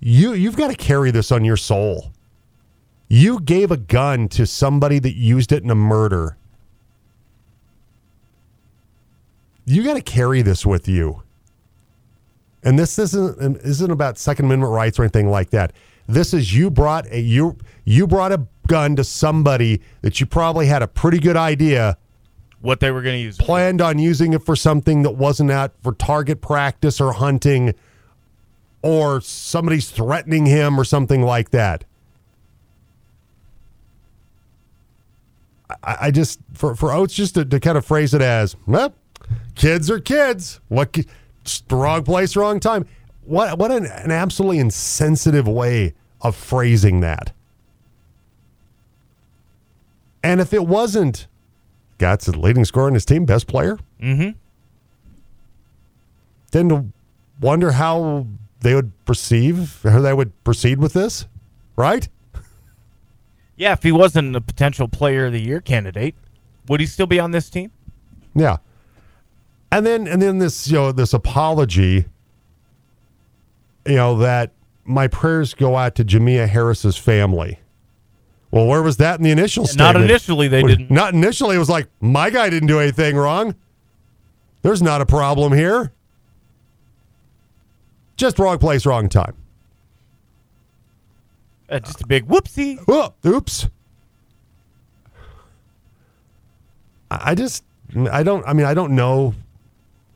you 0.00 0.32
you've 0.32 0.56
got 0.56 0.68
to 0.68 0.76
carry 0.76 1.10
this 1.10 1.32
on 1.32 1.44
your 1.44 1.56
soul. 1.56 2.12
You 3.08 3.40
gave 3.40 3.70
a 3.70 3.76
gun 3.76 4.28
to 4.30 4.46
somebody 4.46 4.98
that 4.98 5.14
used 5.14 5.52
it 5.52 5.62
in 5.62 5.70
a 5.70 5.74
murder. 5.74 6.36
You 9.64 9.82
got 9.82 9.94
to 9.94 10.02
carry 10.02 10.42
this 10.42 10.64
with 10.64 10.88
you. 10.88 11.22
And 12.62 12.78
this 12.78 12.98
isn't 12.98 13.58
isn't 13.62 13.90
about 13.90 14.18
Second 14.18 14.46
Amendment 14.46 14.72
rights 14.72 14.98
or 14.98 15.02
anything 15.02 15.28
like 15.28 15.50
that. 15.50 15.72
This 16.08 16.32
is 16.32 16.54
you 16.54 16.70
brought 16.70 17.06
a 17.10 17.20
you 17.20 17.58
you 17.84 18.06
brought 18.06 18.32
a 18.32 18.46
gun 18.66 18.96
to 18.96 19.04
somebody 19.04 19.80
that 20.02 20.20
you 20.20 20.26
probably 20.26 20.66
had 20.66 20.82
a 20.82 20.88
pretty 20.88 21.18
good 21.18 21.36
idea 21.36 21.96
What 22.60 22.80
they 22.80 22.90
were 22.90 23.02
going 23.02 23.16
to 23.16 23.22
use. 23.22 23.36
planned 23.36 23.80
on 23.80 23.98
using 23.98 24.32
it 24.32 24.42
for 24.42 24.56
something 24.56 25.02
that 25.02 25.12
wasn't 25.12 25.50
out 25.50 25.72
for 25.82 25.92
target 25.92 26.40
practice 26.40 27.00
or 27.00 27.12
hunting 27.12 27.74
or 28.82 29.20
somebody's 29.20 29.90
threatening 29.90 30.46
him 30.46 30.78
or 30.78 30.84
something 30.84 31.22
like 31.22 31.50
that. 31.50 31.84
I, 35.82 35.96
I 36.02 36.10
just 36.10 36.40
for 36.52 36.76
for 36.76 36.92
Oats 36.92 37.14
just 37.14 37.34
to, 37.34 37.44
to 37.44 37.58
kind 37.58 37.76
of 37.76 37.84
phrase 37.84 38.14
it 38.14 38.22
as 38.22 38.56
well, 38.66 38.94
kids 39.54 39.90
are 39.90 39.98
kids. 39.98 40.60
What 40.68 40.96
wrong 41.70 42.04
place, 42.04 42.36
wrong 42.36 42.60
time. 42.60 42.86
What 43.26 43.58
what 43.58 43.70
an, 43.70 43.86
an 43.86 44.10
absolutely 44.10 44.58
insensitive 44.58 45.46
way 45.48 45.94
of 46.20 46.34
phrasing 46.36 47.00
that. 47.00 47.32
And 50.22 50.40
if 50.40 50.52
it 50.52 50.66
wasn't, 50.66 51.26
God's 51.98 52.26
the 52.26 52.38
leading 52.38 52.64
scorer 52.64 52.88
in 52.88 52.94
his 52.94 53.04
team, 53.04 53.24
best 53.24 53.46
player, 53.46 53.78
Mm-hmm. 54.02 54.30
then 56.52 56.68
to 56.68 56.86
wonder 57.40 57.72
how 57.72 58.26
they 58.60 58.74
would 58.74 58.92
perceive, 59.04 59.80
how 59.82 60.00
they 60.00 60.12
would 60.12 60.32
proceed 60.44 60.78
with 60.78 60.92
this, 60.92 61.26
right? 61.76 62.08
Yeah, 63.56 63.72
if 63.72 63.82
he 63.82 63.92
wasn't 63.92 64.36
a 64.36 64.40
potential 64.40 64.86
player 64.88 65.26
of 65.26 65.32
the 65.32 65.40
year 65.40 65.60
candidate, 65.60 66.14
would 66.68 66.80
he 66.80 66.86
still 66.86 67.06
be 67.06 67.18
on 67.18 67.30
this 67.30 67.48
team? 67.48 67.70
Yeah. 68.34 68.58
And 69.72 69.86
then 69.86 70.06
and 70.06 70.20
then 70.20 70.38
this, 70.38 70.68
you 70.68 70.74
know, 70.74 70.92
this 70.92 71.14
apology, 71.14 72.04
you 73.86 73.96
know, 73.96 74.18
that 74.18 74.52
my 74.84 75.08
prayers 75.08 75.54
go 75.54 75.76
out 75.76 75.94
to 75.96 76.04
Jamea 76.04 76.48
Harris's 76.48 76.96
family. 76.96 77.58
Well, 78.50 78.66
where 78.66 78.82
was 78.82 78.96
that 78.98 79.18
in 79.18 79.24
the 79.24 79.30
initial 79.30 79.64
Not 79.64 79.70
statement? 79.70 80.04
initially, 80.04 80.48
they 80.48 80.62
didn't. 80.62 80.90
Not 80.90 81.14
initially. 81.14 81.56
It 81.56 81.58
was 81.58 81.68
like, 81.68 81.88
my 82.00 82.30
guy 82.30 82.48
didn't 82.48 82.68
do 82.68 82.78
anything 82.78 83.16
wrong. 83.16 83.54
There's 84.62 84.82
not 84.82 85.00
a 85.00 85.06
problem 85.06 85.52
here. 85.52 85.92
Just 88.16 88.38
wrong 88.38 88.58
place, 88.58 88.86
wrong 88.86 89.08
time. 89.08 89.34
Uh, 91.68 91.80
just 91.80 92.00
a 92.00 92.06
big 92.06 92.26
whoopsie. 92.28 92.78
Oh, 92.88 93.12
oops. 93.26 93.68
I 97.10 97.32
I 97.32 97.34
just, 97.34 97.64
I 98.10 98.22
don't, 98.22 98.46
I 98.46 98.52
mean, 98.52 98.66
I 98.66 98.74
don't 98.74 98.94
know 98.94 99.34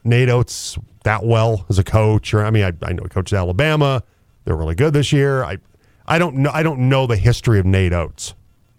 Nate 0.05 0.29
Oats 0.29 0.79
that 1.05 1.25
well 1.25 1.65
as 1.69 1.79
a 1.79 1.85
coach, 1.85 2.35
or 2.35 2.45
I 2.45 2.51
mean, 2.51 2.65
I, 2.65 2.73
I 2.83 2.93
know 2.93 3.03
he 3.03 3.09
coached 3.09 3.33
Alabama. 3.33 4.03
They're 4.45 4.57
really 4.57 4.75
good 4.75 4.93
this 4.93 5.13
year. 5.13 5.45
I, 5.45 5.59
I 6.07 6.19
don't 6.19 6.37
know, 6.37 6.51
I 6.53 6.63
don't 6.63 6.89
know 6.89 7.07
the 7.07 7.17
history 7.17 7.59
of 7.59 7.67
Nate 7.67 7.93
Oats. 7.93 8.35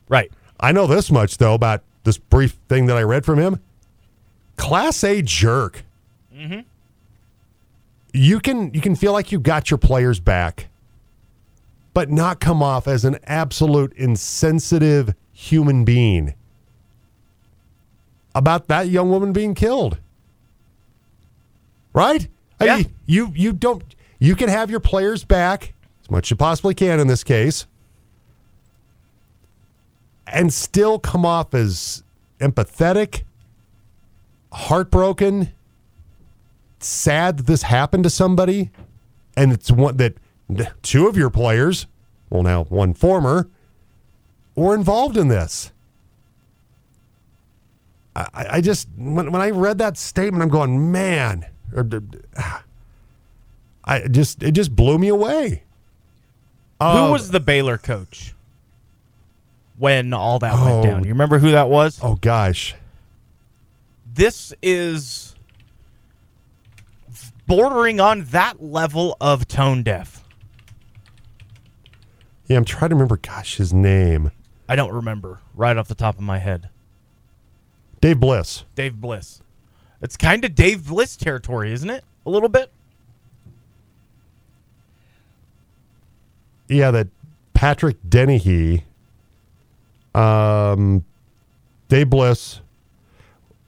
Right. 0.10 0.32
I 0.60 0.72
know 0.72 0.88
this 0.88 1.12
much 1.12 1.38
though 1.38 1.54
about 1.54 1.84
this 2.04 2.18
brief 2.18 2.58
thing 2.68 2.88
that 2.88 2.98
I 2.98 3.04
read 3.04 3.26
from 3.26 3.40
him. 3.40 3.60
Class 4.58 5.04
A 5.04 5.22
jerk. 5.22 5.84
Mm-hmm. 6.36 6.62
You 8.14 8.40
can 8.40 8.74
you 8.74 8.82
can 8.82 8.96
feel 8.96 9.14
like 9.14 9.32
you 9.32 9.40
got 9.40 9.72
your 9.72 9.78
players 9.78 10.20
back, 10.20 10.68
but 11.94 12.10
not 12.10 12.40
come 12.40 12.62
off 12.62 12.88
as 12.88 13.06
an 13.06 13.18
absolute 13.24 13.94
insensitive 13.94 15.14
human 15.32 15.86
being 15.86 16.34
about 18.36 18.68
that 18.68 18.88
young 18.90 19.10
woman 19.10 19.34
being 19.34 19.56
killed. 19.56 19.98
Right? 21.94 22.28
I 22.60 22.66
Yeah. 22.66 22.76
mean, 22.78 22.94
you 23.06 23.32
you 23.36 23.54
don't 23.54 23.84
you 24.20 24.36
can 24.36 24.50
have 24.50 24.70
your 24.70 24.80
players 24.80 25.24
back 25.24 25.74
as 26.04 26.10
much 26.12 26.28
as 26.28 26.32
you 26.32 26.36
possibly 26.38 26.74
can 26.74 27.00
in 27.00 27.08
this 27.08 27.24
case 27.24 27.66
and 30.28 30.54
still 30.54 30.98
come 31.00 31.26
off 31.26 31.54
as 31.54 32.04
empathetic, 32.40 33.24
heartbroken, 34.54 35.52
sad 36.80 37.38
that 37.38 37.48
this 37.48 37.64
happened 37.64 38.04
to 38.04 38.10
somebody, 38.10 38.72
and 39.36 39.52
it's 39.52 39.72
one 39.72 39.98
that 39.98 40.14
two 40.82 41.08
of 41.08 41.18
your 41.18 41.30
players, 41.30 41.88
well 42.30 42.44
now 42.44 42.64
one 42.66 42.94
former, 42.94 43.50
were 44.56 44.74
involved 44.76 45.18
in 45.18 45.28
this. 45.28 45.72
I, 48.16 48.28
I 48.34 48.62
just 48.62 48.88
when, 48.98 49.32
when 49.32 49.42
I 49.42 49.50
read 49.50 49.78
that 49.80 49.98
statement, 49.98 50.44
I'm 50.44 50.50
going, 50.50 50.92
man, 50.92 51.46
I 53.84 54.08
just 54.08 54.44
it 54.44 54.52
just 54.52 54.76
blew 54.76 54.98
me 54.98 55.08
away. 55.08 55.64
Who 56.80 56.88
Oh, 56.88 57.12
was 57.12 57.30
the 57.32 57.40
Baylor 57.40 57.78
coach 57.78 58.34
when 59.78 60.14
all 60.14 60.40
that 60.40 60.54
Oh. 60.56 60.66
went 60.66 60.84
down? 60.84 61.04
You 61.04 61.10
remember 61.10 61.40
who 61.40 61.52
that 61.52 61.70
was? 61.70 62.00
Oh 62.02 62.16
gosh. 62.16 62.76
This 64.14 64.54
is 64.62 65.36
bordering 67.48 68.00
on 68.00 68.26
that 68.26 68.62
level 68.64 69.16
of 69.22 69.48
tone 69.48 69.84
deaf. 69.84 70.24
Yeah, 72.48 72.58
I'm 72.58 72.66
trying 72.66 72.90
to 72.90 72.96
remember. 72.96 73.18
Gosh, 73.18 73.58
his 73.58 73.74
name. 73.74 74.32
I 74.68 74.76
don't 74.76 74.92
remember 74.94 75.40
right 75.56 75.76
off 75.78 75.88
the 75.88 75.96
top 75.96 76.16
of 76.16 76.22
my 76.22 76.40
head. 76.40 76.70
Dave 78.02 78.20
Bliss. 78.20 78.64
Dave 78.76 79.00
Bliss. 79.00 79.42
It's 80.02 80.18
kind 80.18 80.44
of 80.44 80.56
Dave 80.56 80.88
Bliss 80.88 81.16
territory, 81.16 81.72
isn't 81.74 81.90
it? 81.90 82.04
A 82.26 82.30
little 82.30 82.50
bit. 82.50 82.72
Yeah, 86.68 86.92
that 86.92 87.08
Patrick 87.54 87.98
Dennehy. 88.08 88.86
Um, 90.16 91.04
Dave 91.90 92.10
Bliss. 92.10 92.62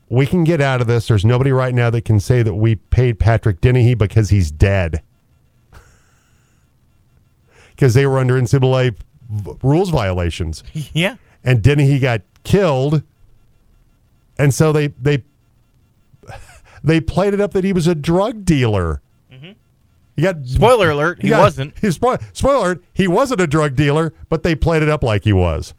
We 0.09 0.25
can 0.25 0.43
get 0.43 0.61
out 0.61 0.79
of 0.81 0.87
this. 0.87 1.07
There's 1.07 1.25
nobody 1.25 1.51
right 1.51 1.73
now 1.73 1.89
that 1.89 2.05
can 2.05 2.19
say 2.19 2.43
that 2.43 2.53
we 2.53 2.75
paid 2.75 3.19
Patrick 3.19 3.61
Dennehy 3.61 3.93
because 3.95 4.29
he's 4.29 4.51
dead. 4.51 5.01
Because 7.71 7.95
they 7.95 8.05
were 8.05 8.19
under 8.19 8.39
NCAA 8.39 8.95
v- 9.29 9.51
rules 9.63 9.89
violations. 9.89 10.63
yeah. 10.93 11.15
and 11.43 11.61
Dennehy 11.63 11.97
got 11.97 12.21
killed, 12.43 13.01
and 14.37 14.53
so 14.53 14.71
they 14.71 14.87
they 15.01 15.23
they 16.83 16.99
played 17.01 17.33
it 17.33 17.39
up 17.41 17.53
that 17.53 17.63
he 17.63 17.73
was 17.73 17.87
a 17.87 17.95
drug 17.95 18.45
dealer. 18.45 19.01
He 20.15 20.21
got 20.21 20.45
Spoiler 20.45 20.91
alert, 20.91 21.23
he 21.23 21.29
got- 21.29 21.39
wasn't. 21.39 21.73
He, 21.81 21.89
spoil, 21.89 22.19
spoiler: 22.33 22.57
alert, 22.73 22.83
he 22.93 23.07
wasn't 23.07 23.41
a 23.41 23.47
drug 23.47 23.75
dealer, 23.75 24.13
but 24.29 24.43
they 24.43 24.53
played 24.53 24.83
it 24.83 24.89
up 24.89 25.01
like 25.01 25.23
he 25.23 25.33
was. 25.33 25.73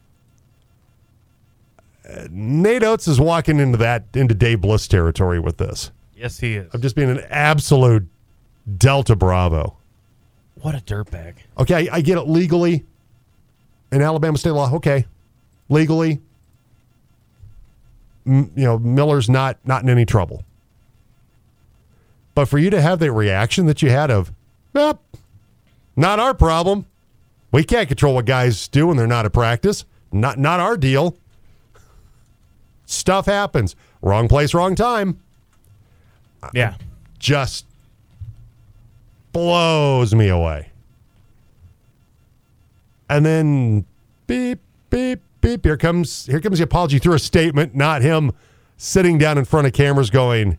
Uh, 2.09 2.27
Nate 2.29 2.83
Oats 2.83 3.07
is 3.07 3.17
walking 3.19 3.59
into 3.61 3.77
that 3.77 4.03
into 4.13 4.33
Dave 4.35 4.59
Bliss 4.59 4.89
territory 4.89 5.39
with 5.39 5.55
this. 5.57 5.91
Yes, 6.17 6.37
he 6.37 6.55
is. 6.55 6.69
I'm 6.73 6.81
just 6.81 6.97
being 6.97 7.09
an 7.09 7.21
absolute 7.29 8.05
Delta 8.77 9.15
Bravo. 9.15 9.77
What 10.55 10.75
a 10.75 10.79
dirtbag. 10.79 11.35
Okay, 11.57 11.87
I, 11.89 11.95
I 11.97 12.01
get 12.01 12.17
it 12.17 12.23
legally 12.27 12.83
in 13.93 14.01
Alabama 14.01 14.37
state 14.37 14.51
law. 14.51 14.73
Okay, 14.75 15.05
legally, 15.69 16.19
m- 18.27 18.51
you 18.55 18.65
know 18.65 18.77
Miller's 18.79 19.29
not 19.29 19.57
not 19.65 19.81
in 19.83 19.87
any 19.89 20.05
trouble. 20.05 20.43
But 22.35 22.47
for 22.47 22.59
you 22.59 22.69
to 22.69 22.81
have 22.81 22.99
the 22.99 23.11
reaction 23.11 23.65
that 23.65 23.81
you 23.81 23.89
had 23.89 24.11
of, 24.11 24.31
"Yep, 24.73 24.99
not 25.95 26.19
our 26.19 26.33
problem. 26.33 26.85
We 27.51 27.63
can't 27.63 27.87
control 27.87 28.15
what 28.15 28.25
guys 28.25 28.67
do 28.67 28.87
when 28.87 28.97
they're 28.97 29.07
not 29.07 29.25
at 29.25 29.33
practice. 29.33 29.85
Not 30.11 30.37
not 30.37 30.59
our 30.59 30.77
deal. 30.77 31.17
Stuff 32.85 33.25
happens. 33.25 33.75
Wrong 34.01 34.27
place, 34.27 34.53
wrong 34.53 34.75
time. 34.75 35.19
Yeah. 36.53 36.75
Just 37.17 37.65
blows 39.31 40.13
me 40.13 40.27
away. 40.27 40.69
And 43.09 43.25
then 43.25 43.85
beep, 44.27 44.59
beep, 44.89 45.21
beep. 45.41 45.65
Here 45.65 45.77
comes 45.77 46.25
here 46.25 46.39
comes 46.39 46.57
the 46.59 46.63
apology 46.63 46.99
through 46.99 47.15
a 47.15 47.19
statement, 47.19 47.75
not 47.75 48.01
him 48.01 48.31
sitting 48.77 49.17
down 49.17 49.37
in 49.37 49.45
front 49.45 49.65
of 49.67 49.73
cameras 49.73 50.09
going, 50.09 50.57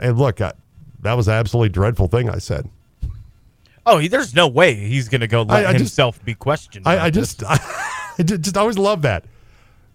Hey, 0.00 0.10
look, 0.10 0.40
I, 0.40 0.52
that 1.00 1.14
was 1.14 1.28
an 1.28 1.34
absolutely 1.34 1.70
dreadful 1.70 2.08
thing 2.08 2.28
I 2.28 2.38
said. 2.38 2.68
Oh, 3.84 3.98
he, 3.98 4.08
there's 4.08 4.34
no 4.34 4.48
way 4.48 4.74
he's 4.74 5.08
going 5.08 5.20
to 5.20 5.26
go 5.28 5.42
let 5.42 5.64
I- 5.66 5.68
I 5.68 5.72
just- 5.72 5.78
himself 5.82 6.24
be 6.24 6.34
questioned. 6.34 6.86
I, 6.86 7.06
I 7.06 7.10
just 7.10 7.42
I 7.46 7.58
ju- 8.24 8.38
just 8.38 8.56
always 8.56 8.78
love 8.78 9.02
that. 9.02 9.24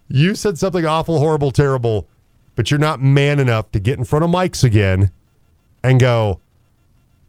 You 0.07 0.35
said 0.35 0.57
something 0.57 0.85
awful, 0.85 1.19
horrible, 1.19 1.51
terrible, 1.51 2.07
but 2.55 2.69
you're 2.71 2.79
not 2.79 3.01
man 3.01 3.39
enough 3.39 3.71
to 3.71 3.79
get 3.79 3.97
in 3.97 4.03
front 4.05 4.25
of 4.25 4.31
mics 4.31 4.63
again 4.63 5.11
and 5.83 5.99
go, 5.99 6.39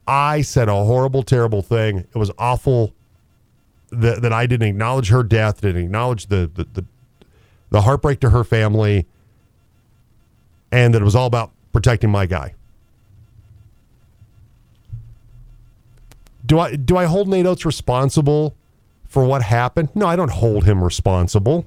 I 0.06 0.42
said 0.42 0.68
a 0.68 0.84
horrible, 0.84 1.22
terrible 1.22 1.62
thing. 1.62 1.98
It 1.98 2.16
was 2.16 2.30
awful 2.38 2.92
that, 3.90 4.22
that 4.22 4.32
I 4.32 4.46
didn't 4.46 4.66
acknowledge 4.68 5.08
her 5.10 5.22
death, 5.22 5.60
didn't 5.60 5.84
acknowledge 5.84 6.26
the, 6.26 6.50
the, 6.52 6.64
the, 6.72 6.84
the 7.70 7.82
heartbreak 7.82 8.18
to 8.20 8.30
her 8.30 8.42
family, 8.44 9.06
and 10.72 10.92
that 10.94 11.02
it 11.02 11.04
was 11.04 11.14
all 11.14 11.26
about 11.26 11.52
protecting 11.72 12.10
my 12.10 12.26
guy. 12.26 12.54
Do 16.44 16.58
I 16.58 16.76
do 16.76 16.96
I 16.96 17.04
hold 17.04 17.28
Nate 17.28 17.46
Oats 17.46 17.64
responsible 17.64 18.56
for 19.06 19.24
what 19.24 19.42
happened? 19.42 19.90
No, 19.94 20.06
I 20.06 20.16
don't 20.16 20.30
hold 20.30 20.64
him 20.64 20.82
responsible. 20.82 21.66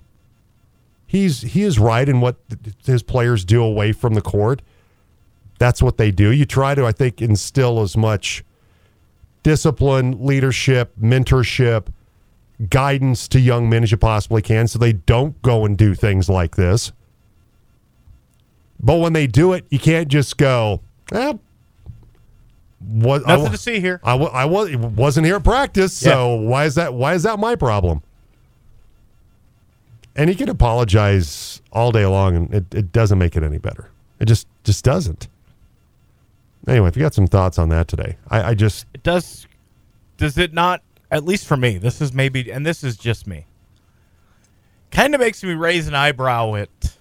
He's 1.07 1.41
he 1.41 1.63
is 1.63 1.79
right 1.79 2.07
in 2.07 2.19
what 2.21 2.37
th- 2.49 2.75
his 2.85 3.03
players 3.03 3.45
do 3.45 3.63
away 3.63 3.91
from 3.91 4.15
the 4.15 4.21
court. 4.21 4.61
That's 5.59 5.81
what 5.81 5.97
they 5.97 6.11
do. 6.11 6.31
You 6.31 6.45
try 6.45 6.75
to, 6.75 6.85
I 6.85 6.91
think, 6.91 7.21
instill 7.21 7.81
as 7.81 7.95
much 7.95 8.43
discipline, 9.43 10.25
leadership, 10.25 10.91
mentorship, 10.99 11.87
guidance 12.69 13.27
to 13.29 13.39
young 13.39 13.69
men 13.69 13.83
as 13.83 13.91
you 13.91 13.97
possibly 13.97 14.41
can 14.41 14.67
so 14.67 14.79
they 14.79 14.93
don't 14.93 15.39
go 15.41 15.65
and 15.65 15.77
do 15.77 15.93
things 15.93 16.27
like 16.29 16.55
this. 16.55 16.91
But 18.79 18.97
when 18.97 19.13
they 19.13 19.27
do 19.27 19.53
it, 19.53 19.65
you 19.69 19.79
can't 19.79 20.07
just 20.07 20.37
go, 20.37 20.81
eh, 21.11 21.33
what 22.87 23.25
Nothing 23.25 23.47
I, 23.47 23.51
to 23.51 23.57
see 23.57 23.79
here. 23.79 23.99
I, 24.03 24.15
I 24.15 24.45
was 24.45 24.75
wasn't 24.75 25.25
here 25.25 25.37
at 25.37 25.43
practice, 25.43 25.93
so 25.93 26.35
why 26.35 26.65
is 26.65 26.75
that? 26.75 26.93
Why 26.93 27.13
is 27.13 27.23
that 27.23 27.39
my 27.39 27.55
problem? 27.55 28.03
And 30.15 30.29
he 30.29 30.35
can 30.35 30.49
apologize 30.49 31.61
all 31.71 31.91
day 31.91 32.05
long, 32.05 32.35
and 32.35 32.53
it, 32.53 32.73
it 32.73 32.91
doesn't 32.91 33.17
make 33.17 33.35
it 33.35 33.43
any 33.43 33.57
better. 33.57 33.89
It 34.19 34.25
just 34.25 34.47
just 34.63 34.83
doesn't. 34.85 35.27
Anyway, 36.67 36.87
if 36.87 36.95
you 36.95 37.03
got 37.03 37.13
some 37.13 37.27
thoughts 37.27 37.59
on 37.59 37.69
that 37.69 37.87
today, 37.87 38.17
I, 38.29 38.51
I 38.51 38.53
just 38.55 38.85
It 38.93 39.03
does. 39.03 39.47
Does 40.17 40.37
it 40.37 40.53
not? 40.53 40.81
At 41.11 41.23
least 41.23 41.45
for 41.45 41.57
me, 41.57 41.77
this 41.77 42.01
is 42.01 42.13
maybe, 42.13 42.51
and 42.51 42.65
this 42.65 42.83
is 42.83 42.97
just 42.97 43.27
me. 43.27 43.45
Kind 44.91 45.13
of 45.13 45.21
makes 45.21 45.43
me 45.43 45.53
raise 45.53 45.87
an 45.87 45.93
eyebrow 45.93 46.55
at 46.55 46.97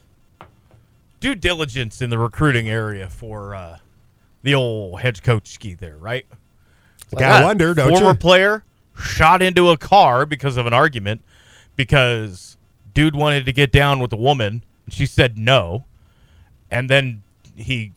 due 1.21 1.35
diligence 1.35 2.03
in 2.03 2.11
the 2.11 2.19
recruiting 2.19 2.69
area 2.69 3.09
for 3.09 3.55
uh, 3.55 3.79
the 4.44 4.54
old 4.54 5.00
head 5.00 5.20
coach 5.22 5.48
ski 5.48 5.74
there, 5.74 5.96
right? 5.96 6.24
I 7.18 7.42
wonder, 7.42 7.74
don't 7.74 7.90
former 7.90 8.10
you? 8.10 8.14
player 8.14 8.64
shot 8.98 9.42
into 9.42 9.70
a 9.70 9.76
car 9.76 10.24
because 10.26 10.56
of 10.56 10.66
an 10.66 10.72
argument 10.72 11.22
because 11.76 12.56
dude 12.92 13.16
wanted 13.16 13.44
to 13.46 13.52
get 13.52 13.72
down 13.72 13.98
with 13.98 14.12
a 14.12 14.16
woman 14.16 14.64
and 14.84 14.94
she 14.94 15.04
said 15.06 15.36
no 15.36 15.84
and 16.70 16.88
then 16.88 17.22
he 17.56 17.92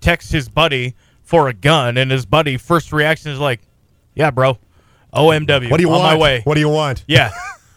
texts 0.00 0.30
his 0.30 0.48
buddy 0.48 0.94
for 1.22 1.48
a 1.48 1.52
gun 1.52 1.96
and 1.96 2.10
his 2.12 2.24
buddy 2.24 2.56
first 2.56 2.92
reaction 2.92 3.32
is 3.32 3.40
like 3.40 3.60
yeah 4.14 4.30
bro 4.30 4.56
omw 5.12 5.70
What 5.70 5.76
do 5.78 5.82
you 5.82 5.90
on 5.90 5.98
want? 6.00 6.02
my 6.04 6.16
way 6.16 6.40
What 6.44 6.54
do 6.54 6.60
you 6.60 6.68
want? 6.68 7.04
yeah 7.08 7.30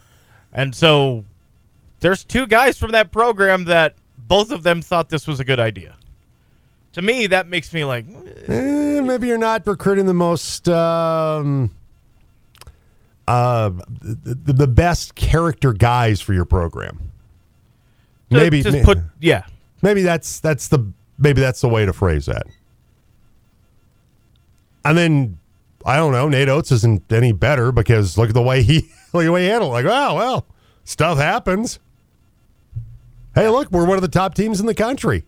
and 0.53 0.75
so 0.75 1.25
there's 1.99 2.23
two 2.23 2.45
guys 2.45 2.77
from 2.77 2.91
that 2.91 3.11
program 3.11 3.65
that 3.65 3.95
both 4.19 4.51
of 4.51 4.61
them 4.61 4.81
thought 4.83 5.09
this 5.09 5.25
was 5.27 5.39
a 5.39 5.43
good 5.43 5.59
idea 5.59 5.95
to 6.93 7.01
me 7.01 7.27
that 7.27 7.47
makes 7.47 7.73
me 7.73 7.85
like 7.85 8.05
Eh, 8.47 9.01
maybe 9.01 9.27
you're 9.27 9.37
not 9.37 9.65
recruiting 9.65 10.05
the 10.05 10.13
most 10.13 10.67
um, 10.69 11.71
uh, 13.27 13.69
the, 14.01 14.53
the 14.53 14.67
best 14.67 15.15
character 15.15 15.73
guys 15.73 16.19
for 16.21 16.33
your 16.33 16.45
program. 16.45 17.11
Maybe 18.29 18.61
just 18.61 18.83
put 18.83 18.99
yeah 19.19 19.45
maybe 19.81 20.01
that's 20.01 20.39
that's 20.39 20.67
the 20.69 20.91
maybe 21.17 21.41
that's 21.41 21.61
the 21.61 21.69
way 21.69 21.85
to 21.85 21.93
phrase 21.93 22.25
that. 22.25 22.43
And 24.83 24.97
then 24.97 25.37
I 25.85 25.95
don't 25.97 26.11
know. 26.11 26.27
Nate 26.29 26.49
Oats 26.49 26.71
isn't 26.71 27.11
any 27.11 27.31
better 27.31 27.71
because 27.71 28.17
look 28.17 28.29
at 28.29 28.35
the 28.35 28.41
way 28.41 28.63
he 28.63 28.79
look 29.13 29.23
at 29.23 29.25
the 29.25 29.31
way 29.31 29.43
he 29.43 29.49
handled. 29.49 29.71
Like, 29.71 29.85
oh 29.85 30.15
well, 30.15 30.45
stuff 30.83 31.17
happens. 31.17 31.79
Hey, 33.35 33.47
look, 33.47 33.71
we're 33.71 33.85
one 33.85 33.97
of 33.97 34.01
the 34.01 34.09
top 34.09 34.33
teams 34.33 34.59
in 34.59 34.65
the 34.65 34.73
country. 34.73 35.23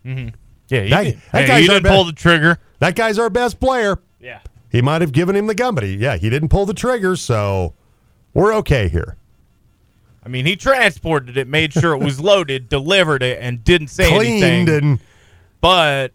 Yeah 0.74 0.82
you, 0.84 0.90
That- 0.90 1.04
did, 1.04 1.16
that 1.32 1.42
hey, 1.42 1.48
guy's 1.48 1.62
you 1.64 1.68
didn't 1.70 1.84
best- 1.84 1.96
pull 1.96 2.04
the 2.06 2.14
trigger 2.14 2.60
That 2.80 2.96
guy's 2.96 3.18
our 3.20 3.30
best 3.30 3.60
player. 3.60 4.00
yeah 4.20 4.40
He 4.72 4.82
might 4.82 5.02
have 5.02 5.12
given 5.12 5.36
him 5.36 5.48
the 5.48 5.56
gun, 5.56 5.76
but 5.76 5.84
he, 5.84 5.96
yeah, 5.96 6.18
he 6.18 6.30
didn't 6.30 6.50
pull 6.50 6.66
the 6.66 6.74
trigger, 6.74 7.16
so 7.16 7.74
we're 8.34 8.54
okay 8.56 8.88
here. 8.90 9.16
I 10.26 10.30
mean, 10.30 10.46
he 10.46 10.56
transported 10.56 11.38
it, 11.38 11.48
made 11.48 11.74
sure 11.74 11.94
it 11.94 12.00
was 12.04 12.20
loaded, 12.32 12.70
delivered 12.70 13.22
it, 13.22 13.38
and 13.42 13.64
didn't 13.64 13.90
say 13.90 14.10
Cleaned 14.10 14.44
anything. 14.44 14.70
and 14.84 15.00
but 15.62 16.12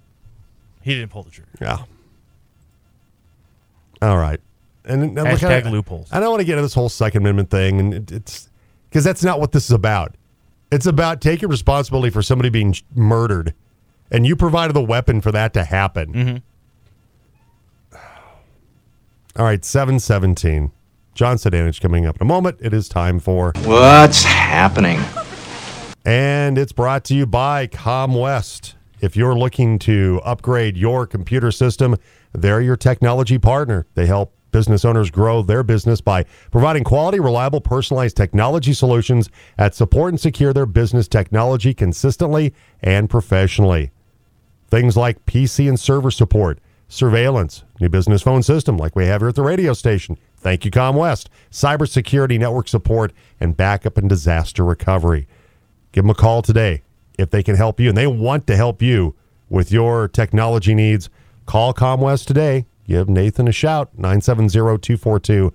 he 0.83 0.95
didn't 0.95 1.11
pull 1.11 1.23
the 1.23 1.31
trigger. 1.31 1.50
yeah. 1.61 1.85
All 4.00 4.17
right, 4.17 4.41
and, 4.85 5.03
and 5.03 5.15
look, 5.17 5.27
Hashtag 5.27 5.67
I, 5.67 5.71
loopholes. 5.71 6.09
I 6.12 6.21
don't 6.21 6.31
want 6.31 6.41
to 6.41 6.45
get 6.45 6.53
into 6.53 6.62
this 6.62 6.75
whole 6.75 6.88
Second 6.88 7.23
Amendment 7.23 7.50
thing, 7.50 7.81
and 7.81 7.95
it, 7.95 8.12
it's 8.12 8.49
because 8.88 9.03
that's 9.05 9.25
not 9.25 9.41
what 9.41 9.50
this 9.53 9.65
is 9.65 9.73
about. 9.73 10.15
It's 10.71 10.87
about 10.87 11.21
taking 11.21 11.49
responsibility 11.49 12.11
for 12.11 12.23
somebody 12.23 12.49
being 12.49 12.75
murdered, 12.95 13.55
and 14.11 14.27
you 14.27 14.37
provided 14.37 14.75
the 14.75 14.83
weapon 14.83 15.21
for 15.21 15.33
that 15.33 15.53
to 15.55 15.65
happen. 15.65 16.12
Mm-hmm. 16.12 16.37
All 19.37 19.44
right, 19.44 19.64
seven 19.64 20.01
seventeen. 20.01 20.73
John 21.14 21.37
Sedanich 21.37 21.81
coming 21.81 22.07
up 22.07 22.16
in 22.16 22.23
a 22.23 22.29
moment. 22.29 22.59
It 22.61 22.73
is 22.73 22.88
time 22.88 23.18
for 23.18 23.53
What's 23.64 24.23
happening? 24.23 25.01
And 26.05 26.57
it's 26.57 26.73
brought 26.73 27.05
to 27.05 27.14
you 27.14 27.27
by 27.27 27.66
ComWest. 27.66 28.75
If 29.01 29.16
you're 29.16 29.35
looking 29.35 29.79
to 29.81 30.21
upgrade 30.25 30.77
your 30.77 31.07
computer 31.07 31.51
system, 31.51 31.97
they're 32.33 32.61
your 32.61 32.77
technology 32.77 33.38
partner. 33.38 33.87
They 33.94 34.07
help 34.07 34.35
business 34.51 34.85
owners 34.85 35.11
grow 35.11 35.42
their 35.42 35.62
business 35.62 36.01
by 36.01 36.25
providing 36.51 36.83
quality, 36.85 37.21
reliable, 37.21 37.61
personalized 37.61 38.16
technology 38.16 38.73
solutions 38.73 39.29
that 39.57 39.75
support 39.75 40.12
and 40.12 40.21
secure 40.21 40.53
their 40.53 40.66
business 40.66 41.07
technology 41.09 41.75
consistently 41.75 42.55
and 42.81 43.11
professionally. 43.11 43.90
Things 44.70 44.96
like 44.96 45.24
PC 45.24 45.68
and 45.68 45.81
server 45.81 46.11
support, 46.11 46.59
surveillance, 46.88 47.64
new 47.81 47.88
business 47.88 48.22
phone 48.22 48.42
system 48.42 48.76
like 48.76 48.94
we 48.94 49.07
have 49.07 49.22
here 49.22 49.28
at 49.28 49.35
the 49.35 49.42
radio 49.42 49.72
station. 49.72 50.18
Thank 50.37 50.64
you, 50.64 50.70
ComWest. 50.70 51.28
Cybersecurity 51.50 52.38
network 52.38 52.68
support 52.68 53.12
and 53.40 53.57
backup 53.57 53.96
and 53.96 54.09
disaster 54.09 54.64
recovery. 54.64 55.26
Give 55.92 56.04
them 56.04 56.11
a 56.11 56.14
call 56.14 56.42
today 56.42 56.83
if 57.18 57.31
they 57.31 57.42
can 57.42 57.57
help 57.57 57.81
you 57.81 57.88
and 57.88 57.96
they 57.96 58.07
want 58.07 58.46
to 58.46 58.57
help 58.57 58.83
you 58.83 59.14
with 59.48 59.72
your 59.72 60.07
technology 60.07 60.74
needs. 60.74 61.09
Call 61.46 61.72
ComWest 61.72 62.26
today. 62.26 62.66
Give 62.87 63.09
Nathan 63.09 63.48
a 63.48 63.52
shout 63.52 63.90
970 63.98 64.78
242 64.78 65.52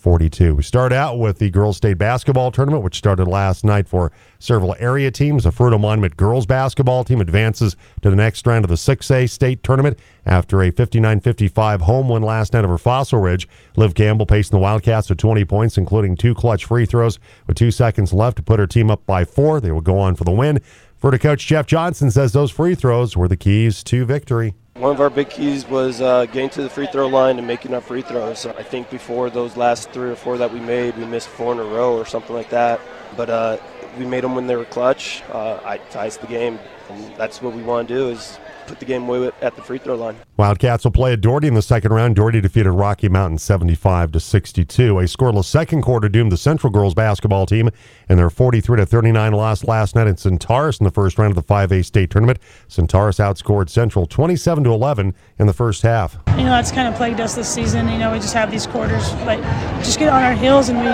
8142. 0.00 0.54
We 0.54 0.62
start 0.62 0.92
out 0.94 1.18
with 1.18 1.38
the 1.38 1.50
girls' 1.50 1.76
state 1.76 1.98
basketball 1.98 2.50
tournament, 2.50 2.82
which 2.82 2.96
started 2.96 3.28
last 3.28 3.64
night 3.64 3.86
for 3.86 4.10
several 4.38 4.74
area 4.78 5.10
teams. 5.10 5.44
The 5.44 5.50
Fruita 5.50 5.78
Monument 5.78 6.16
girls 6.16 6.46
basketball 6.46 7.04
team 7.04 7.20
advances 7.20 7.76
to 8.00 8.08
the 8.08 8.16
next 8.16 8.46
round 8.46 8.64
of 8.64 8.70
the 8.70 8.76
6A 8.76 9.28
state 9.28 9.62
tournament 9.62 9.98
after 10.24 10.62
a 10.62 10.70
59 10.70 11.20
55 11.20 11.82
home 11.82 12.08
win 12.08 12.22
last 12.22 12.54
night 12.54 12.64
over 12.64 12.78
Fossil 12.78 13.20
Ridge. 13.20 13.46
Liv 13.76 13.94
Campbell 13.94 14.24
pacing 14.24 14.56
the 14.56 14.62
Wildcats 14.62 15.10
with 15.10 15.18
20 15.18 15.44
points, 15.44 15.76
including 15.76 16.16
two 16.16 16.34
clutch 16.34 16.64
free 16.64 16.86
throws 16.86 17.18
with 17.46 17.58
two 17.58 17.70
seconds 17.70 18.14
left 18.14 18.38
to 18.38 18.42
put 18.42 18.58
her 18.58 18.66
team 18.66 18.90
up 18.90 19.04
by 19.04 19.26
four. 19.26 19.60
They 19.60 19.70
will 19.70 19.82
go 19.82 19.98
on 19.98 20.14
for 20.14 20.24
the 20.24 20.30
win. 20.30 20.60
Fruita 21.02 21.20
coach 21.20 21.46
Jeff 21.46 21.66
Johnson 21.66 22.10
says 22.10 22.32
those 22.32 22.50
free 22.50 22.74
throws 22.74 23.16
were 23.16 23.28
the 23.28 23.36
keys 23.36 23.84
to 23.84 24.06
victory. 24.06 24.54
One 24.74 24.92
of 24.92 25.00
our 25.00 25.10
big 25.10 25.28
keys 25.28 25.66
was 25.66 26.00
uh, 26.00 26.26
getting 26.26 26.48
to 26.50 26.62
the 26.62 26.70
free 26.70 26.86
throw 26.86 27.08
line 27.08 27.38
and 27.38 27.46
making 27.46 27.74
our 27.74 27.80
free 27.80 28.02
throws. 28.02 28.46
I 28.46 28.62
think 28.62 28.88
before 28.88 29.28
those 29.28 29.56
last 29.56 29.90
three 29.90 30.08
or 30.08 30.16
four 30.16 30.38
that 30.38 30.52
we 30.52 30.60
made, 30.60 30.96
we 30.96 31.04
missed 31.04 31.28
four 31.28 31.52
in 31.52 31.58
a 31.58 31.64
row 31.64 31.96
or 31.96 32.06
something 32.06 32.34
like 32.34 32.50
that. 32.50 32.80
But 33.16 33.28
uh, 33.28 33.58
we 33.98 34.06
made 34.06 34.22
them 34.22 34.34
when 34.34 34.46
they 34.46 34.56
were 34.56 34.64
clutch. 34.64 35.22
Uh, 35.30 35.60
I 35.64 35.78
ties 35.90 36.16
the 36.18 36.28
game, 36.28 36.58
and 36.88 37.14
that's 37.16 37.42
what 37.42 37.52
we 37.52 37.62
want 37.62 37.88
to 37.88 37.94
do 37.94 38.08
is 38.08 38.38
put 38.70 38.78
the 38.78 38.86
game 38.86 39.08
away 39.08 39.30
at 39.42 39.56
the 39.56 39.62
free 39.62 39.78
throw 39.78 39.96
line. 39.96 40.16
Wildcats 40.36 40.84
will 40.84 40.92
play 40.92 41.12
at 41.12 41.20
Doherty 41.20 41.48
in 41.48 41.54
the 41.54 41.62
second 41.62 41.92
round. 41.92 42.16
Doherty 42.16 42.40
defeated 42.40 42.70
Rocky 42.70 43.08
Mountain 43.08 43.38
75 43.38 44.12
to 44.12 44.20
62. 44.20 44.98
A 44.98 45.02
scoreless 45.02 45.44
second 45.44 45.82
quarter 45.82 46.08
doomed 46.08 46.30
the 46.30 46.36
Central 46.36 46.72
girls 46.72 46.94
basketball 46.94 47.46
team 47.46 47.68
in 48.08 48.16
their 48.16 48.30
43 48.30 48.78
to 48.78 48.86
39 48.86 49.32
loss 49.32 49.64
last 49.64 49.94
night 49.94 50.06
at 50.06 50.18
Centaurus 50.18 50.78
in 50.78 50.84
the 50.84 50.90
first 50.90 51.18
round 51.18 51.36
of 51.36 51.46
the 51.46 51.54
5A 51.54 51.84
state 51.84 52.10
tournament. 52.10 52.38
Centaurus 52.68 53.18
outscored 53.18 53.68
Central 53.68 54.06
27 54.06 54.64
to 54.64 54.70
11 54.70 55.14
in 55.38 55.46
the 55.46 55.52
first 55.52 55.82
half. 55.82 56.16
You 56.28 56.44
know, 56.44 56.50
that's 56.50 56.70
kind 56.70 56.86
of 56.86 56.94
plagued 56.94 57.20
us 57.20 57.34
this 57.34 57.52
season. 57.52 57.88
You 57.88 57.98
know, 57.98 58.12
we 58.12 58.18
just 58.18 58.34
have 58.34 58.50
these 58.50 58.66
quarters, 58.66 59.10
but 59.24 59.40
just 59.82 59.98
get 59.98 60.08
on 60.08 60.22
our 60.22 60.34
heels 60.34 60.68
and 60.68 60.78
we 60.78 60.84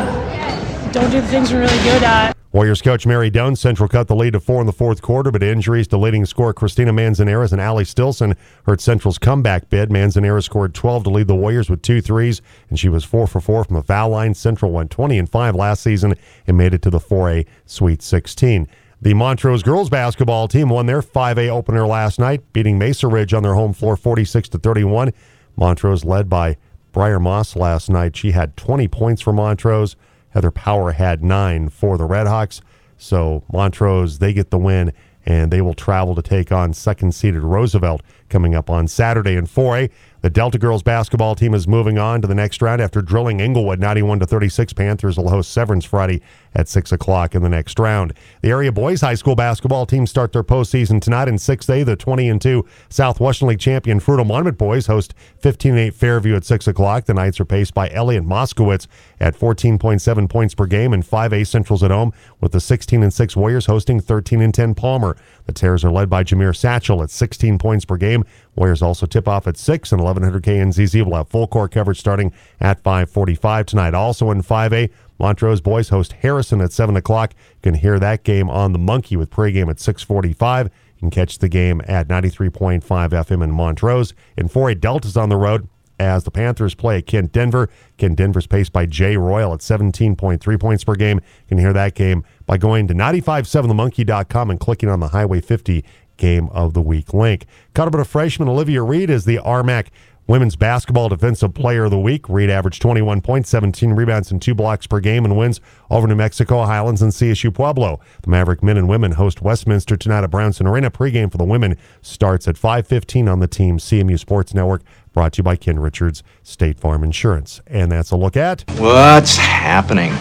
don't 0.92 1.10
do 1.10 1.20
the 1.20 1.28
things 1.28 1.52
we're 1.52 1.60
really 1.60 1.82
good 1.82 2.02
at. 2.02 2.36
Warriors 2.56 2.80
coach 2.80 3.06
Mary 3.06 3.28
Doan, 3.28 3.54
Central 3.54 3.86
cut 3.86 4.08
the 4.08 4.16
lead 4.16 4.32
to 4.32 4.40
four 4.40 4.62
in 4.62 4.66
the 4.66 4.72
fourth 4.72 5.02
quarter, 5.02 5.30
but 5.30 5.42
injuries 5.42 5.86
to 5.88 5.98
leading 5.98 6.24
scorer 6.24 6.54
Christina 6.54 6.90
Manzanares 6.90 7.52
and 7.52 7.60
Allie 7.60 7.84
Stilson 7.84 8.34
hurt 8.64 8.80
Central's 8.80 9.18
comeback 9.18 9.68
bid. 9.68 9.92
Manzanares 9.92 10.46
scored 10.46 10.72
12 10.72 11.04
to 11.04 11.10
lead 11.10 11.26
the 11.26 11.34
Warriors 11.34 11.68
with 11.68 11.82
two 11.82 12.00
threes, 12.00 12.40
and 12.70 12.78
she 12.78 12.88
was 12.88 13.04
four 13.04 13.26
for 13.26 13.42
four 13.42 13.62
from 13.62 13.76
the 13.76 13.82
foul 13.82 14.08
line. 14.08 14.32
Central 14.32 14.72
went 14.72 14.90
20 14.90 15.18
and 15.18 15.28
five 15.28 15.54
last 15.54 15.82
season 15.82 16.14
and 16.46 16.56
made 16.56 16.72
it 16.72 16.80
to 16.80 16.88
the 16.88 16.98
4A 16.98 17.44
Sweet 17.66 18.00
16. 18.00 18.66
The 19.02 19.12
Montrose 19.12 19.62
girls 19.62 19.90
basketball 19.90 20.48
team 20.48 20.70
won 20.70 20.86
their 20.86 21.02
5A 21.02 21.50
opener 21.50 21.86
last 21.86 22.18
night, 22.18 22.54
beating 22.54 22.78
Mesa 22.78 23.06
Ridge 23.06 23.34
on 23.34 23.42
their 23.42 23.52
home 23.52 23.74
floor 23.74 23.98
46 23.98 24.48
to 24.48 24.58
31. 24.58 25.12
Montrose 25.56 26.06
led 26.06 26.30
by 26.30 26.56
Briar 26.92 27.20
Moss 27.20 27.54
last 27.54 27.90
night. 27.90 28.16
She 28.16 28.30
had 28.30 28.56
20 28.56 28.88
points 28.88 29.20
for 29.20 29.34
Montrose. 29.34 29.94
Heather 30.36 30.50
Power 30.50 30.92
had 30.92 31.24
nine 31.24 31.70
for 31.70 31.96
the 31.96 32.06
Redhawks. 32.06 32.60
So 32.98 33.44
Montrose, 33.50 34.18
they 34.18 34.34
get 34.34 34.50
the 34.50 34.58
win, 34.58 34.92
and 35.24 35.50
they 35.50 35.62
will 35.62 35.72
travel 35.72 36.14
to 36.14 36.20
take 36.20 36.52
on 36.52 36.74
second 36.74 37.14
seeded 37.14 37.40
Roosevelt 37.40 38.02
coming 38.28 38.54
up 38.54 38.70
on 38.70 38.88
Saturday 38.88 39.36
in 39.36 39.46
4A. 39.46 39.90
The 40.22 40.30
Delta 40.30 40.58
girls 40.58 40.82
basketball 40.82 41.36
team 41.36 41.54
is 41.54 41.68
moving 41.68 41.98
on 41.98 42.20
to 42.20 42.26
the 42.26 42.34
next 42.34 42.60
round 42.60 42.80
after 42.80 43.00
drilling 43.00 43.40
Englewood 43.40 43.78
91 43.78 44.18
to 44.18 44.26
36. 44.26 44.72
Panthers 44.72 45.16
will 45.16 45.28
host 45.28 45.52
Severance 45.52 45.84
Friday 45.84 46.20
at 46.52 46.68
6 46.68 46.90
o'clock 46.90 47.36
in 47.36 47.42
the 47.42 47.48
next 47.48 47.78
round. 47.78 48.12
The 48.42 48.50
area 48.50 48.72
boys 48.72 49.02
high 49.02 49.14
school 49.14 49.36
basketball 49.36 49.86
team 49.86 50.04
start 50.04 50.32
their 50.32 50.42
postseason 50.42 51.00
tonight 51.00 51.28
in 51.28 51.36
6A. 51.36 51.84
The 51.84 51.94
20 51.94 52.28
and 52.28 52.42
2 52.42 52.64
South 52.88 53.20
Western 53.20 53.48
League 53.48 53.60
champion 53.60 54.00
Fruita 54.00 54.26
Monument 54.26 54.58
boys 54.58 54.88
host 54.88 55.14
15 55.38 55.72
and 55.72 55.80
8 55.80 55.94
Fairview 55.94 56.34
at 56.34 56.44
6 56.44 56.66
o'clock. 56.66 57.04
The 57.04 57.14
Knights 57.14 57.38
are 57.38 57.44
paced 57.44 57.74
by 57.74 57.88
Elliot 57.90 58.24
Moskowitz 58.24 58.88
at 59.20 59.38
14.7 59.38 60.28
points 60.28 60.54
per 60.56 60.66
game 60.66 60.92
and 60.92 61.04
5A 61.04 61.46
Centrals 61.46 61.84
at 61.84 61.92
home 61.92 62.12
with 62.40 62.50
the 62.50 62.60
16 62.60 63.02
and 63.02 63.14
6 63.14 63.36
Warriors 63.36 63.66
hosting 63.66 64.00
13 64.00 64.40
and 64.40 64.52
10 64.52 64.74
Palmer. 64.74 65.16
The 65.46 65.52
Terrors 65.52 65.84
are 65.84 65.90
led 65.90 66.10
by 66.10 66.24
Jameer 66.24 66.54
Satchel 66.54 67.02
at 67.02 67.10
16 67.10 67.58
points 67.58 67.84
per 67.84 67.96
game. 67.96 68.24
Warriors 68.56 68.82
also 68.82 69.06
tip 69.06 69.28
off 69.28 69.46
at 69.46 69.56
6 69.56 69.92
and 69.92 70.02
1100 70.02 70.42
KNZZ 70.42 71.04
will 71.04 71.16
have 71.16 71.28
full 71.28 71.46
court 71.46 71.72
coverage 71.72 72.00
starting 72.00 72.32
at 72.60 72.82
545 72.82 73.66
tonight. 73.66 73.94
Also 73.94 74.30
in 74.30 74.42
5A, 74.42 74.90
Montrose 75.18 75.60
boys 75.60 75.88
host 75.88 76.12
Harrison 76.12 76.60
at 76.60 76.72
7 76.72 76.96
o'clock. 76.96 77.32
You 77.34 77.70
can 77.70 77.74
hear 77.74 77.98
that 77.98 78.24
game 78.24 78.50
on 78.50 78.72
the 78.72 78.78
Monkey 78.78 79.16
with 79.16 79.30
pregame 79.30 79.70
at 79.70 79.80
645. 79.80 80.66
You 80.66 81.00
can 81.00 81.10
catch 81.10 81.38
the 81.38 81.48
game 81.48 81.80
at 81.86 82.08
93.5 82.08 82.82
FM 82.82 83.42
in 83.42 83.50
Montrose. 83.50 84.14
In 84.36 84.48
4A, 84.48 84.80
Delta's 84.80 85.16
on 85.16 85.28
the 85.28 85.36
road 85.36 85.68
as 85.98 86.24
the 86.24 86.30
Panthers 86.30 86.74
play 86.74 87.02
Kent 87.02 87.32
Denver. 87.32 87.68
Kent 87.96 88.16
Denver's 88.16 88.46
paced 88.46 88.72
by 88.72 88.86
Jay 88.86 89.16
Royal 89.16 89.52
at 89.52 89.60
17.3 89.60 90.60
points 90.60 90.84
per 90.84 90.94
game. 90.94 91.18
You 91.18 91.48
can 91.48 91.58
hear 91.58 91.72
that 91.72 91.94
game 91.94 92.24
by 92.46 92.58
going 92.58 92.86
to 92.88 92.94
957themonkey.com 92.94 94.50
and 94.50 94.60
clicking 94.60 94.88
on 94.88 95.00
the 95.00 95.08
Highway 95.08 95.40
50 95.40 95.84
Game 96.16 96.48
of 96.48 96.72
the 96.72 96.80
Week 96.80 97.12
link. 97.12 97.46
Colorado 97.74 98.04
freshman 98.04 98.48
Olivia 98.48 98.82
Reed 98.82 99.10
is 99.10 99.24
the 99.24 99.36
RMAC 99.36 99.88
Women's 100.28 100.56
Basketball 100.56 101.08
Defensive 101.08 101.54
Player 101.54 101.84
of 101.84 101.92
the 101.92 101.98
Week. 101.98 102.28
Reed 102.28 102.50
averaged 102.50 102.82
21 102.82 103.20
points, 103.20 103.48
17 103.48 103.92
rebounds, 103.92 104.32
and 104.32 104.42
two 104.42 104.54
blocks 104.54 104.86
per 104.86 104.98
game 104.98 105.24
and 105.24 105.36
wins 105.36 105.60
over 105.88 106.08
New 106.08 106.16
Mexico 106.16 106.64
Highlands 106.64 107.00
and 107.00 107.12
CSU 107.12 107.54
Pueblo. 107.54 108.00
The 108.22 108.30
Maverick 108.30 108.60
men 108.60 108.76
and 108.76 108.88
women 108.88 109.12
host 109.12 109.40
Westminster 109.40 109.96
tonight 109.96 110.24
at 110.24 110.30
Brownson 110.30 110.66
Arena. 110.66 110.90
Pregame 110.90 111.30
for 111.30 111.38
the 111.38 111.44
women 111.44 111.76
starts 112.02 112.48
at 112.48 112.56
5.15 112.56 113.30
on 113.30 113.38
the 113.38 113.46
team 113.46 113.78
CMU 113.78 114.18
Sports 114.18 114.52
Network, 114.52 114.82
brought 115.12 115.34
to 115.34 115.38
you 115.38 115.44
by 115.44 115.54
Ken 115.54 115.78
Richards 115.78 116.24
State 116.42 116.80
Farm 116.80 117.04
Insurance. 117.04 117.60
And 117.68 117.92
that's 117.92 118.10
a 118.10 118.16
look 118.16 118.36
at 118.36 118.68
What's 118.78 119.36
happening? 119.36 120.12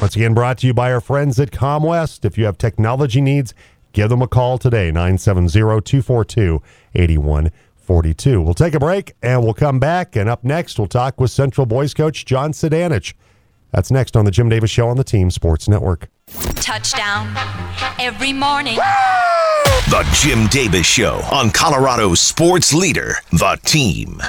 Once 0.00 0.16
again, 0.16 0.32
brought 0.32 0.58
to 0.58 0.66
you 0.66 0.72
by 0.72 0.90
our 0.90 1.00
friends 1.02 1.38
at 1.38 1.50
ComWest. 1.50 2.24
If 2.24 2.38
you 2.38 2.46
have 2.46 2.56
technology 2.56 3.20
needs, 3.20 3.52
give 3.92 4.08
them 4.08 4.22
a 4.22 4.28
call 4.28 4.56
today, 4.56 4.90
970 4.90 5.82
242 5.82 6.62
8142. 7.88 8.42
We'll 8.42 8.54
take 8.54 8.74
a 8.74 8.78
break 8.78 9.14
and 9.22 9.42
we'll 9.42 9.54
come 9.54 9.78
back. 9.80 10.14
And 10.16 10.28
up 10.28 10.44
next, 10.44 10.78
we'll 10.78 10.88
talk 10.88 11.18
with 11.20 11.30
Central 11.30 11.66
Boys 11.66 11.94
coach 11.94 12.24
John 12.24 12.52
Sedanich. 12.52 13.14
That's 13.72 13.90
next 13.90 14.16
on 14.16 14.24
the 14.24 14.30
Jim 14.30 14.48
Davis 14.48 14.70
Show 14.70 14.88
on 14.88 14.96
the 14.96 15.04
Team 15.04 15.30
Sports 15.30 15.68
Network. 15.68 16.08
Touchdown 16.56 17.34
every 17.98 18.32
morning. 18.32 18.76
The 18.76 20.06
Jim 20.12 20.46
Davis 20.48 20.86
Show 20.86 21.20
on 21.32 21.50
Colorado's 21.50 22.20
sports 22.20 22.74
leader, 22.74 23.16
The 23.32 23.58
Team. 23.64 24.20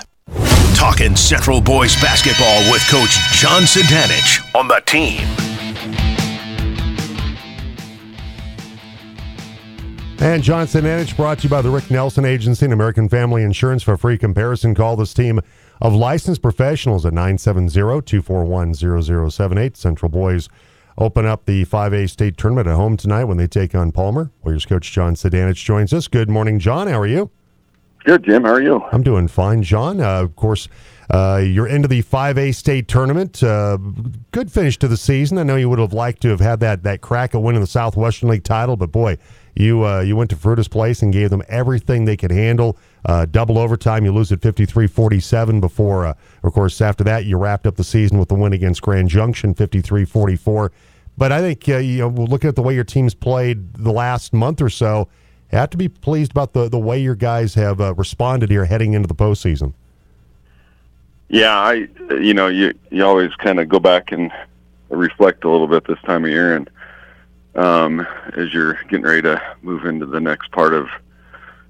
Talking 0.76 1.16
Central 1.16 1.60
Boys 1.60 1.96
basketball 2.02 2.72
with 2.72 2.82
Coach 2.90 3.18
John 3.34 3.64
Sedanich 3.64 4.56
on 4.56 4.68
The 4.68 4.82
Team. 4.86 5.49
And 10.22 10.44
Johnson 10.44 10.86
Edge 10.86 11.16
brought 11.16 11.38
to 11.40 11.44
you 11.46 11.50
by 11.50 11.62
the 11.62 11.70
Rick 11.70 11.90
Nelson 11.90 12.26
Agency 12.26 12.66
and 12.66 12.74
American 12.74 13.08
Family 13.08 13.42
Insurance. 13.42 13.84
For 13.84 13.94
a 13.94 13.98
free 13.98 14.18
comparison, 14.18 14.76
call 14.76 14.98
this 14.98 15.14
team 15.14 15.40
of 15.80 15.96
licensed 15.96 16.42
professionals 16.42 17.06
at 17.06 17.14
970-241-0078. 17.14 19.78
Central 19.78 20.10
Boys 20.10 20.50
open 20.98 21.26
up 21.26 21.46
the 21.46 21.64
5A 21.64 22.10
state 22.10 22.36
tournament 22.36 22.68
at 22.68 22.76
home 22.76 22.98
tonight 22.98 23.24
when 23.24 23.38
they 23.38 23.48
take 23.48 23.74
on 23.74 23.94
Palmer. 23.94 24.30
Warriors 24.44 24.66
coach 24.66 24.92
John 24.92 25.16
Sedanich 25.16 25.64
joins 25.64 25.94
us. 25.94 26.10
Good 26.10 26.30
morning, 26.30 26.60
John. 26.60 26.88
How 26.88 27.00
are 27.00 27.08
you? 27.08 27.32
Good, 28.04 28.26
Jim. 28.26 28.44
How 28.44 28.52
are 28.52 28.62
you? 28.62 28.84
I'm 28.92 29.04
doing 29.04 29.30
fine, 29.30 29.64
John. 29.64 30.02
Uh, 30.02 30.22
of 30.22 30.36
course, 30.36 30.68
uh, 31.10 31.42
you're 31.46 31.68
into 31.68 31.88
the 31.88 32.04
5A 32.04 32.54
state 32.54 32.90
tournament. 32.90 33.42
Uh, 33.42 33.78
good 34.32 34.52
finish 34.52 34.78
to 34.80 34.90
the 34.90 34.98
season. 34.98 35.38
I 35.38 35.44
know 35.44 35.56
you 35.56 35.70
would 35.70 35.80
have 35.80 35.94
liked 35.94 36.22
to 36.24 36.30
have 36.30 36.42
had 36.42 36.60
that 36.60 36.84
that 36.84 37.00
crack 37.00 37.34
at 37.36 37.42
winning 37.42 37.62
the 37.62 37.68
Southwestern 37.68 38.28
League 38.30 38.44
title, 38.44 38.76
but 38.76 38.92
boy, 38.92 39.18
you 39.60 39.86
uh, 39.86 40.00
you 40.00 40.16
went 40.16 40.30
to 40.30 40.38
Fruita's 40.38 40.70
place 40.70 41.02
and 41.02 41.12
gave 41.12 41.30
them 41.30 41.44
everything 41.50 42.06
they 42.06 42.16
could 42.16 42.32
handle. 42.32 42.78
Uh, 43.06 43.26
double 43.26 43.58
overtime, 43.58 44.06
you 44.06 44.12
lose 44.14 44.32
at 44.32 44.40
53-47 44.40 45.60
before, 45.60 46.06
uh, 46.06 46.14
of 46.44 46.54
course, 46.54 46.82
after 46.82 47.04
that, 47.04 47.26
you 47.26 47.38
wrapped 47.38 47.68
up 47.68 47.76
the 47.76 47.84
season 47.84 48.18
with 48.18 48.30
the 48.30 48.36
win 48.36 48.54
against 48.54 48.82
Grand 48.82 49.10
Junction, 49.10 49.54
53-44. 49.54 50.70
But 51.18 51.32
I 51.34 51.42
think, 51.42 51.68
uh, 51.68 51.78
you 51.78 52.00
know, 52.00 52.08
looking 52.08 52.48
at 52.48 52.56
the 52.56 52.62
way 52.62 52.74
your 52.74 52.86
team's 52.86 53.14
played 53.14 53.74
the 53.74 53.92
last 53.92 54.32
month 54.34 54.62
or 54.62 54.70
so, 54.70 55.10
you 55.52 55.58
have 55.58 55.70
to 55.72 55.78
be 55.78 55.90
pleased 55.90 56.32
about 56.32 56.54
the, 56.54 56.70
the 56.70 56.80
way 56.80 57.00
your 57.00 57.16
guys 57.16 57.54
have 57.56 57.82
uh, 57.82 57.94
responded 57.96 58.50
here 58.50 58.66
heading 58.66 58.94
into 58.94 59.08
the 59.08 59.16
postseason. 59.16 59.74
Yeah, 61.28 61.58
I, 61.58 61.88
you 62.20 62.34
know, 62.34 62.48
you 62.48 62.74
you 62.90 63.06
always 63.06 63.34
kind 63.36 63.60
of 63.60 63.70
go 63.70 63.80
back 63.80 64.12
and 64.12 64.32
reflect 64.90 65.44
a 65.44 65.50
little 65.50 65.68
bit 65.68 65.86
this 65.86 66.00
time 66.06 66.24
of 66.24 66.32
year, 66.32 66.56
and 66.56 66.70
um, 67.56 68.06
as 68.36 68.54
you're 68.54 68.76
getting 68.84 69.04
ready 69.04 69.22
to 69.24 69.42
move 69.62 69.86
into 69.86 70.06
the 70.06 70.20
next 70.20 70.52
part 70.52 70.74
of 70.74 70.88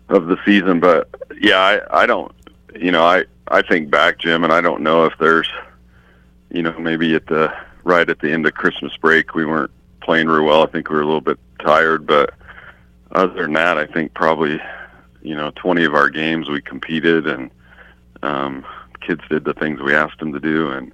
of 0.09 0.27
the 0.27 0.37
season. 0.45 0.79
But 0.79 1.09
yeah, 1.39 1.59
I, 1.59 2.03
I 2.03 2.05
don't, 2.05 2.31
you 2.75 2.91
know, 2.91 3.03
I 3.03 3.25
I 3.47 3.61
think 3.61 3.89
back, 3.89 4.19
Jim, 4.19 4.43
and 4.43 4.53
I 4.53 4.61
don't 4.61 4.81
know 4.81 5.05
if 5.05 5.13
there's, 5.19 5.49
you 6.51 6.61
know, 6.61 6.77
maybe 6.79 7.15
at 7.15 7.27
the 7.27 7.53
right 7.83 8.09
at 8.09 8.19
the 8.19 8.31
end 8.31 8.45
of 8.45 8.53
Christmas 8.53 8.95
break 8.97 9.33
we 9.33 9.45
weren't 9.45 9.71
playing 10.01 10.27
real 10.27 10.45
well. 10.45 10.63
I 10.63 10.67
think 10.67 10.89
we 10.89 10.95
were 10.95 11.01
a 11.01 11.05
little 11.05 11.21
bit 11.21 11.39
tired, 11.59 12.05
but 12.05 12.33
other 13.11 13.43
than 13.43 13.53
that, 13.53 13.77
I 13.77 13.87
think 13.87 14.13
probably, 14.13 14.59
you 15.21 15.35
know, 15.35 15.51
20 15.55 15.83
of 15.85 15.95
our 15.95 16.09
games 16.09 16.49
we 16.49 16.61
competed 16.61 17.27
and 17.27 17.49
um, 18.21 18.65
kids 19.01 19.21
did 19.29 19.45
the 19.45 19.53
things 19.53 19.81
we 19.81 19.95
asked 19.95 20.19
them 20.19 20.33
to 20.33 20.39
do, 20.39 20.69
and 20.69 20.91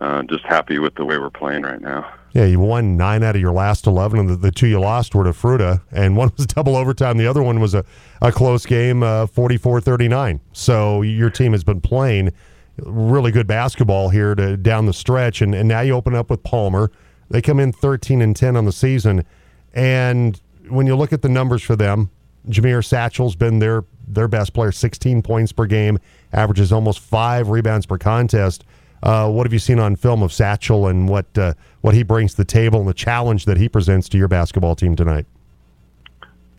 uh, 0.00 0.22
just 0.24 0.44
happy 0.44 0.78
with 0.78 0.94
the 0.94 1.04
way 1.04 1.18
we're 1.18 1.30
playing 1.30 1.62
right 1.62 1.80
now. 1.80 2.12
Yeah, 2.34 2.46
you 2.46 2.58
won 2.58 2.96
nine 2.96 3.22
out 3.22 3.36
of 3.36 3.40
your 3.40 3.52
last 3.52 3.86
11, 3.86 4.18
and 4.18 4.28
the, 4.28 4.34
the 4.34 4.50
two 4.50 4.66
you 4.66 4.80
lost 4.80 5.14
were 5.14 5.22
to 5.22 5.30
Fruita, 5.30 5.82
and 5.92 6.16
one 6.16 6.32
was 6.36 6.46
double 6.48 6.74
overtime. 6.74 7.16
The 7.16 7.28
other 7.28 7.44
one 7.44 7.60
was 7.60 7.74
a, 7.74 7.84
a 8.20 8.32
close 8.32 8.66
game, 8.66 9.04
uh, 9.04 9.28
44 9.28 9.80
39. 9.80 10.40
So 10.52 11.02
your 11.02 11.30
team 11.30 11.52
has 11.52 11.62
been 11.62 11.80
playing 11.80 12.32
really 12.78 13.30
good 13.30 13.46
basketball 13.46 14.08
here 14.08 14.34
to 14.34 14.56
down 14.56 14.86
the 14.86 14.92
stretch, 14.92 15.42
and, 15.42 15.54
and 15.54 15.68
now 15.68 15.80
you 15.80 15.92
open 15.92 16.16
up 16.16 16.28
with 16.28 16.42
Palmer. 16.42 16.90
They 17.30 17.40
come 17.40 17.60
in 17.60 17.72
13 17.72 18.20
and 18.20 18.34
10 18.34 18.56
on 18.56 18.64
the 18.64 18.72
season, 18.72 19.24
and 19.72 20.40
when 20.68 20.88
you 20.88 20.96
look 20.96 21.12
at 21.12 21.22
the 21.22 21.28
numbers 21.28 21.62
for 21.62 21.76
them, 21.76 22.10
Jameer 22.48 22.84
Satchel's 22.84 23.36
been 23.36 23.60
their 23.60 23.84
their 24.06 24.28
best 24.28 24.52
player, 24.52 24.72
16 24.72 25.22
points 25.22 25.52
per 25.52 25.66
game, 25.66 25.98
averages 26.32 26.72
almost 26.72 26.98
five 26.98 27.48
rebounds 27.48 27.86
per 27.86 27.96
contest. 27.96 28.64
Uh, 29.04 29.28
what 29.28 29.44
have 29.46 29.52
you 29.52 29.58
seen 29.58 29.78
on 29.78 29.94
film 29.96 30.22
of 30.22 30.32
Satchel 30.32 30.86
and 30.86 31.06
what 31.06 31.26
uh, 31.36 31.52
what 31.82 31.92
he 31.94 32.02
brings 32.02 32.32
to 32.32 32.36
the 32.38 32.44
table 32.46 32.80
and 32.80 32.88
the 32.88 32.94
challenge 32.94 33.44
that 33.44 33.58
he 33.58 33.68
presents 33.68 34.08
to 34.08 34.18
your 34.18 34.28
basketball 34.28 34.74
team 34.74 34.96
tonight? 34.96 35.26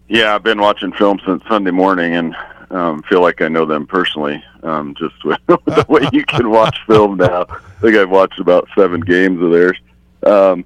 Yeah, 0.07 0.35
I've 0.35 0.43
been 0.43 0.61
watching 0.61 0.91
film 0.91 1.19
since 1.25 1.43
Sunday 1.49 1.71
morning 1.71 2.15
and 2.15 2.35
um, 2.69 3.01
feel 3.09 3.21
like 3.21 3.41
I 3.41 3.47
know 3.47 3.65
them 3.65 3.87
personally. 3.87 4.43
Um, 4.61 4.93
just 4.93 5.15
with 5.25 5.39
the 5.47 5.85
way 5.89 6.07
you 6.13 6.23
can 6.23 6.51
watch 6.51 6.77
film 6.87 7.17
now, 7.17 7.47
I 7.49 7.81
think 7.81 7.97
I've 7.97 8.11
watched 8.11 8.39
about 8.39 8.67
seven 8.77 9.01
games 9.01 9.41
of 9.41 9.51
theirs. 9.51 9.79
Um, 10.23 10.65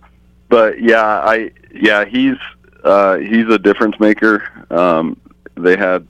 but 0.50 0.82
yeah, 0.82 1.06
I 1.06 1.52
yeah 1.74 2.04
he's 2.04 2.36
uh, 2.84 3.20
he's 3.20 3.48
a 3.48 3.58
difference 3.58 3.98
maker. 4.02 4.44
Um, 4.70 5.18
they 5.56 5.78
had 5.78 6.06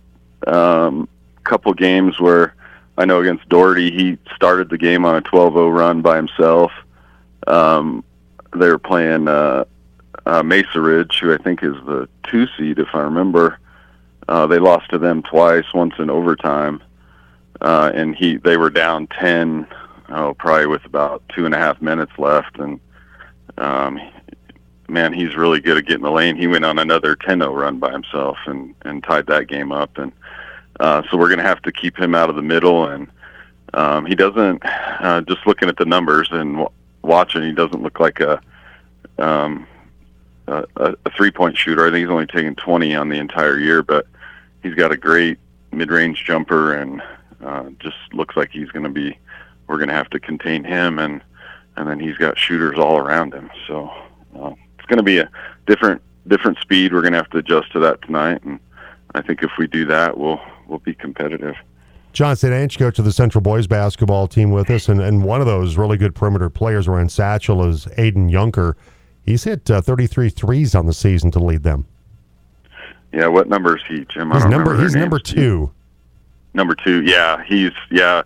um, 0.47 1.07
a 1.37 1.41
couple 1.41 1.71
games 1.75 2.19
where 2.19 2.55
I 2.99 3.05
know 3.05 3.21
against 3.21 3.47
Doherty, 3.47 3.91
he 3.91 4.17
started 4.35 4.69
the 4.69 4.77
game 4.77 5.05
on 5.05 5.15
a 5.15 5.21
12-0 5.21 5.73
run 5.73 6.01
by 6.01 6.17
himself. 6.17 6.73
Um, 7.47 8.03
they 8.53 8.67
were 8.67 8.77
playing 8.77 9.29
uh, 9.29 9.63
uh, 10.25 10.43
Mesa 10.43 10.81
Ridge, 10.81 11.19
who 11.21 11.33
I 11.33 11.37
think 11.37 11.63
is 11.63 11.75
the 11.85 12.09
two 12.29 12.45
seed, 12.57 12.77
if 12.77 12.89
I 12.93 12.99
remember. 12.99 13.57
Uh, 14.27 14.47
they 14.47 14.59
lost 14.59 14.89
to 14.89 14.97
them 14.97 15.23
twice, 15.23 15.63
once 15.73 15.93
in 15.97 16.09
overtime, 16.09 16.83
uh, 17.61 17.91
and 17.95 18.15
he 18.15 18.35
they 18.35 18.57
were 18.57 18.69
down 18.69 19.07
ten, 19.07 19.65
oh, 20.09 20.33
probably 20.33 20.67
with 20.67 20.85
about 20.85 21.23
two 21.33 21.45
and 21.45 21.55
a 21.55 21.57
half 21.57 21.81
minutes 21.81 22.11
left, 22.17 22.59
and 22.59 22.81
um, 23.57 23.97
man, 24.89 25.13
he's 25.13 25.35
really 25.35 25.61
good 25.61 25.77
at 25.77 25.85
getting 25.85 26.03
the 26.03 26.11
lane. 26.11 26.35
He 26.35 26.47
went 26.47 26.65
on 26.65 26.77
another 26.77 27.15
10-0 27.15 27.55
run 27.55 27.79
by 27.79 27.91
himself 27.91 28.37
and 28.45 28.75
and 28.83 29.03
tied 29.03 29.25
that 29.27 29.47
game 29.47 29.71
up, 29.71 29.97
and 29.97 30.11
uh, 30.79 31.03
so 31.09 31.17
we're 31.17 31.27
going 31.27 31.39
to 31.39 31.43
have 31.43 31.61
to 31.63 31.71
keep 31.71 31.97
him 31.97 32.15
out 32.15 32.29
of 32.29 32.35
the 32.35 32.41
middle, 32.41 32.87
and 32.87 33.07
um, 33.73 34.05
he 34.05 34.15
doesn't. 34.15 34.63
Uh, 34.65 35.21
just 35.21 35.45
looking 35.45 35.69
at 35.69 35.77
the 35.77 35.85
numbers 35.85 36.29
and 36.31 36.53
w- 36.53 36.69
watching, 37.01 37.43
he 37.43 37.51
doesn't 37.51 37.81
look 37.81 37.99
like 37.99 38.19
a 38.19 38.41
um, 39.17 39.67
a, 40.47 40.65
a 40.77 41.11
three-point 41.15 41.57
shooter. 41.57 41.85
I 41.85 41.91
think 41.91 42.05
he's 42.05 42.11
only 42.11 42.25
taken 42.25 42.55
20 42.55 42.95
on 42.95 43.09
the 43.09 43.17
entire 43.17 43.59
year, 43.59 43.83
but 43.83 44.07
he's 44.63 44.73
got 44.73 44.91
a 44.91 44.97
great 44.97 45.37
mid-range 45.71 46.23
jumper, 46.25 46.73
and 46.75 47.01
uh, 47.43 47.69
just 47.79 47.97
looks 48.13 48.35
like 48.35 48.51
he's 48.51 48.69
going 48.69 48.83
to 48.83 48.89
be. 48.89 49.17
We're 49.67 49.77
going 49.77 49.89
to 49.89 49.95
have 49.95 50.09
to 50.11 50.19
contain 50.19 50.63
him, 50.63 50.99
and 50.99 51.21
and 51.75 51.87
then 51.87 51.99
he's 51.99 52.17
got 52.17 52.37
shooters 52.37 52.77
all 52.77 52.97
around 52.97 53.33
him. 53.33 53.49
So 53.67 53.89
uh, 54.37 54.53
it's 54.77 54.87
going 54.87 54.97
to 54.97 55.03
be 55.03 55.19
a 55.19 55.29
different 55.67 56.01
different 56.27 56.57
speed. 56.59 56.93
We're 56.93 57.01
going 57.01 57.13
to 57.13 57.19
have 57.19 57.29
to 57.31 57.37
adjust 57.37 57.71
to 57.73 57.79
that 57.81 58.01
tonight, 58.01 58.43
and 58.43 58.59
I 59.13 59.21
think 59.21 59.43
if 59.43 59.51
we 59.57 59.67
do 59.67 59.85
that, 59.85 60.17
we'll 60.17 60.41
we'll 60.69 60.79
be 60.79 60.93
competitive. 60.93 61.55
John 62.11 62.35
St. 62.35 62.77
coach 62.77 62.97
of 62.99 63.05
the 63.05 63.11
Central 63.11 63.41
Boys 63.41 63.67
basketball 63.67 64.27
team 64.27 64.51
with 64.51 64.69
us, 64.69 64.89
and, 64.89 64.99
and 65.01 65.23
one 65.23 65.41
of 65.41 65.47
those 65.47 65.77
really 65.77 65.97
good 65.97 66.15
perimeter 66.15 66.49
players 66.49 66.87
around 66.87 67.11
Satchel 67.11 67.63
is 67.63 67.85
Aiden 67.97 68.31
Junker. 68.31 68.75
He's 69.23 69.43
hit 69.43 69.69
uh, 69.69 69.81
33 69.81 70.29
threes 70.29 70.73
on 70.73 70.85
the 70.87 70.93
season 70.93 71.29
to 71.31 71.39
lead 71.39 71.63
them. 71.63 71.85
yeah, 73.13 73.27
what 73.27 73.47
number 73.47 73.77
is 73.77 73.83
he, 73.87 74.05
Jim? 74.05 74.31
I 74.31 74.37
He's 74.37 74.45
number 74.45 74.81
he's 74.81 74.95
number 74.95 75.19
two. 75.19 75.71
Number 76.55 76.73
two, 76.73 77.03
yeah, 77.03 77.43
he's 77.45 77.71
yeah, 77.91 78.23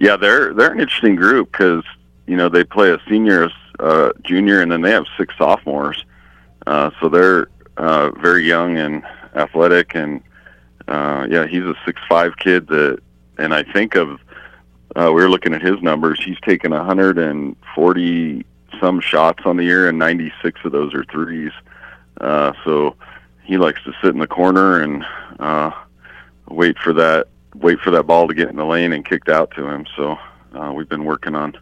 yeah. 0.00 0.16
They're 0.16 0.52
they're 0.52 0.72
an 0.72 0.80
interesting 0.80 1.14
group 1.14 1.52
because 1.52 1.84
you 2.26 2.36
know 2.36 2.48
they 2.48 2.64
play 2.64 2.90
a 2.90 2.98
senior, 3.08 3.48
uh, 3.78 4.10
junior, 4.24 4.60
and 4.60 4.72
then 4.72 4.80
they 4.80 4.90
have 4.90 5.04
six 5.16 5.34
sophomores. 5.38 6.04
Uh, 6.66 6.90
so 7.00 7.08
they're 7.08 7.46
uh, 7.76 8.10
very 8.20 8.44
young 8.44 8.76
and 8.76 9.04
athletic, 9.36 9.94
and 9.94 10.20
uh, 10.90 11.26
yeah, 11.30 11.46
he's 11.46 11.62
a 11.62 11.74
six 11.86 12.00
five 12.08 12.36
kid 12.36 12.66
that, 12.68 12.98
and 13.38 13.54
I 13.54 13.62
think 13.62 13.94
of 13.94 14.20
uh, 14.96 15.06
we 15.06 15.22
were 15.22 15.30
looking 15.30 15.54
at 15.54 15.62
his 15.62 15.80
numbers. 15.80 16.20
He's 16.24 16.40
taken 16.40 16.72
140 16.72 18.46
some 18.80 19.00
shots 19.00 19.42
on 19.44 19.56
the 19.56 19.64
year, 19.64 19.88
and 19.88 19.98
96 19.98 20.60
of 20.64 20.72
those 20.72 20.92
are 20.94 21.04
threes. 21.04 21.52
Uh, 22.20 22.52
so 22.64 22.96
he 23.44 23.56
likes 23.56 23.82
to 23.84 23.92
sit 24.02 24.10
in 24.10 24.18
the 24.18 24.26
corner 24.26 24.80
and 24.82 25.04
uh, 25.38 25.70
wait 26.48 26.76
for 26.78 26.92
that 26.92 27.28
wait 27.54 27.80
for 27.80 27.90
that 27.90 28.04
ball 28.04 28.28
to 28.28 28.34
get 28.34 28.48
in 28.48 28.56
the 28.56 28.64
lane 28.64 28.92
and 28.92 29.04
kicked 29.04 29.28
out 29.28 29.50
to 29.52 29.66
him. 29.66 29.86
So 29.96 30.16
uh, 30.54 30.72
we've 30.72 30.88
been 30.88 31.04
working 31.04 31.34
on 31.34 31.56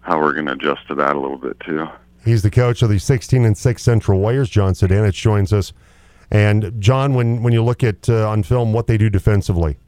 how 0.00 0.20
we're 0.20 0.32
going 0.32 0.46
to 0.46 0.52
adjust 0.52 0.86
to 0.88 0.94
that 0.96 1.16
a 1.16 1.18
little 1.18 1.38
bit 1.38 1.58
too. 1.60 1.86
He's 2.24 2.42
the 2.42 2.50
coach 2.50 2.82
of 2.82 2.90
the 2.90 2.98
16 2.98 3.44
and 3.44 3.56
6 3.56 3.82
Central 3.82 4.20
Warriors. 4.20 4.50
John 4.50 4.74
Sedanich 4.74 5.14
joins 5.14 5.52
us. 5.52 5.72
And 6.30 6.80
John, 6.80 7.14
when 7.14 7.42
when 7.42 7.52
you 7.52 7.62
look 7.62 7.82
at 7.82 8.08
uh, 8.08 8.28
on 8.28 8.42
film 8.42 8.72
what 8.72 8.86
they 8.86 8.96
do 8.96 9.10
defensively, 9.10 9.78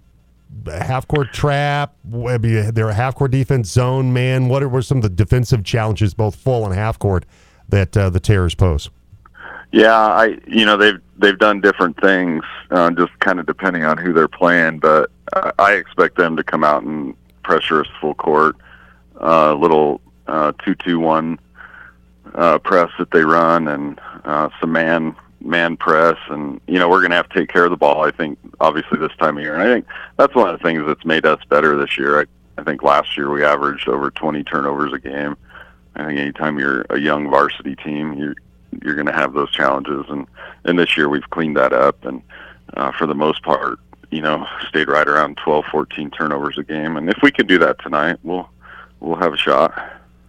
half 0.67 1.07
court 1.07 1.33
trap, 1.33 1.95
they're 2.05 2.89
a 2.89 2.95
half 2.95 3.15
court 3.15 3.31
defense 3.31 3.71
zone 3.71 4.13
man. 4.13 4.49
What 4.49 4.63
are 4.63 4.83
some 4.83 4.99
of 4.99 5.03
the 5.03 5.09
defensive 5.09 5.65
challenges, 5.65 6.15
both 6.15 6.35
full 6.35 6.65
and 6.65 6.75
half 6.75 6.99
court, 6.99 7.25
that 7.69 7.97
uh, 7.97 8.11
the 8.11 8.21
Terrors 8.21 8.55
pose? 8.55 8.91
Yeah, 9.71 9.95
I 9.95 10.39
you 10.47 10.67
know 10.67 10.77
they've 10.77 11.01
they've 11.17 11.39
done 11.39 11.61
different 11.61 11.99
things, 12.01 12.45
uh, 12.71 12.91
just 12.91 13.19
kind 13.21 13.39
of 13.39 13.47
depending 13.47 13.85
on 13.85 13.97
who 13.97 14.13
they're 14.13 14.29
playing. 14.29 14.81
But 14.81 15.11
uh, 15.33 15.53
I 15.59 15.75
expect 15.75 16.17
them 16.17 16.37
to 16.37 16.45
come 16.45 16.65
out 16.65 16.83
and 16.83 17.15
pressure 17.43 17.81
us 17.81 17.87
full 18.01 18.15
court, 18.15 18.57
uh, 19.21 19.55
little 19.55 20.01
uh, 20.27 20.53
two 20.65 20.75
two 20.75 20.99
one 20.99 21.39
uh, 22.35 22.59
press 22.59 22.91
that 22.99 23.13
they 23.13 23.25
run, 23.25 23.69
and 23.69 24.01
uh, 24.25 24.51
some 24.61 24.73
man 24.73 25.17
man 25.45 25.77
press, 25.77 26.17
and 26.29 26.61
you 26.67 26.79
know 26.79 26.89
we're 26.89 27.01
going 27.01 27.11
to 27.11 27.17
have 27.17 27.29
to 27.29 27.39
take 27.39 27.49
care 27.49 27.65
of 27.65 27.71
the 27.71 27.77
ball. 27.77 28.05
I 28.05 28.11
think 28.11 28.39
obviously 28.61 28.99
this 28.99 29.13
time 29.19 29.37
of 29.37 29.43
year, 29.43 29.55
and 29.55 29.63
I 29.63 29.67
think 29.67 29.87
that's 30.19 30.35
one 30.35 30.49
of 30.49 30.59
the 30.59 30.63
things 30.63 30.83
that's 30.87 31.05
made 31.05 31.27
us 31.27 31.41
better 31.49 31.77
this 31.77 31.99
year. 31.99 32.21
I, 32.21 32.25
I 32.59 32.65
think 32.65 32.83
last 32.83 33.17
year 33.17 33.31
we 33.31 33.45
averaged 33.45 33.89
over 33.89 34.11
20 34.11 34.45
turnovers 34.45 34.93
a 34.93 34.99
game. 34.99 35.37
I 35.95 36.07
think 36.07 36.19
anytime 36.19 36.59
you're 36.59 36.85
a 36.91 36.99
young 36.99 37.31
varsity 37.31 37.77
team, 37.77 38.15
you're 38.15 38.35
you're 38.83 38.95
going 38.95 39.07
to 39.07 39.13
have 39.13 39.35
those 39.35 39.51
challenges, 39.53 40.07
and 40.09 40.27
and 40.65 40.79
this 40.79 40.97
year 40.97 41.09
we've 41.09 41.29
cleaned 41.31 41.57
that 41.57 41.73
up, 41.73 42.05
and 42.05 42.23
uh, 42.75 42.93
for 42.93 43.07
the 43.07 43.15
most 43.15 43.43
part, 43.43 43.79
you 44.11 44.23
know, 44.23 44.47
stayed 44.69 44.89
right 44.89 45.09
around 45.09 45.37
12, 45.39 45.65
14 45.71 46.11
turnovers 46.11 46.57
a 46.59 46.63
game, 46.63 46.97
and 46.97 47.11
if 47.11 47.19
we 47.23 47.31
can 47.31 47.47
do 47.47 47.59
that 47.59 47.81
tonight, 47.83 48.19
we'll 48.23 48.49
we'll 49.01 49.17
have 49.17 49.35
a 49.35 49.39
shot. 49.39 49.73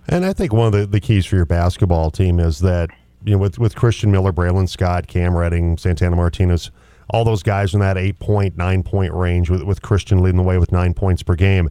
And 0.08 0.26
I 0.26 0.34
think 0.34 0.52
one 0.52 0.68
of 0.68 0.74
the, 0.74 0.86
the 0.86 1.00
keys 1.00 1.26
for 1.26 1.38
your 1.38 1.46
basketball 1.46 2.12
team 2.12 2.40
is 2.40 2.60
that 2.60 2.90
you 3.26 3.32
know 3.34 3.38
with 3.38 3.60
with 3.60 3.76
Christian 3.76 4.12
Miller, 4.12 4.32
Braylon 4.32 4.68
Scott, 4.68 5.08
Cam 5.08 5.36
Redding, 5.36 5.78
Santana 5.78 6.16
Martinez, 6.16 6.72
all 7.10 7.24
those 7.24 7.44
guys 7.44 7.74
in 7.74 7.80
that 7.80 7.98
eight 7.98 8.20
point, 8.20 8.58
nine 8.58 8.84
point 8.84 9.14
range, 9.14 9.50
with 9.50 9.64
with 9.64 9.82
Christian 9.82 10.22
leading 10.22 10.38
the 10.38 10.44
way 10.44 10.58
with 10.58 10.72
nine 10.72 10.94
points 10.94 11.24
per 11.24 11.36
game. 11.36 11.70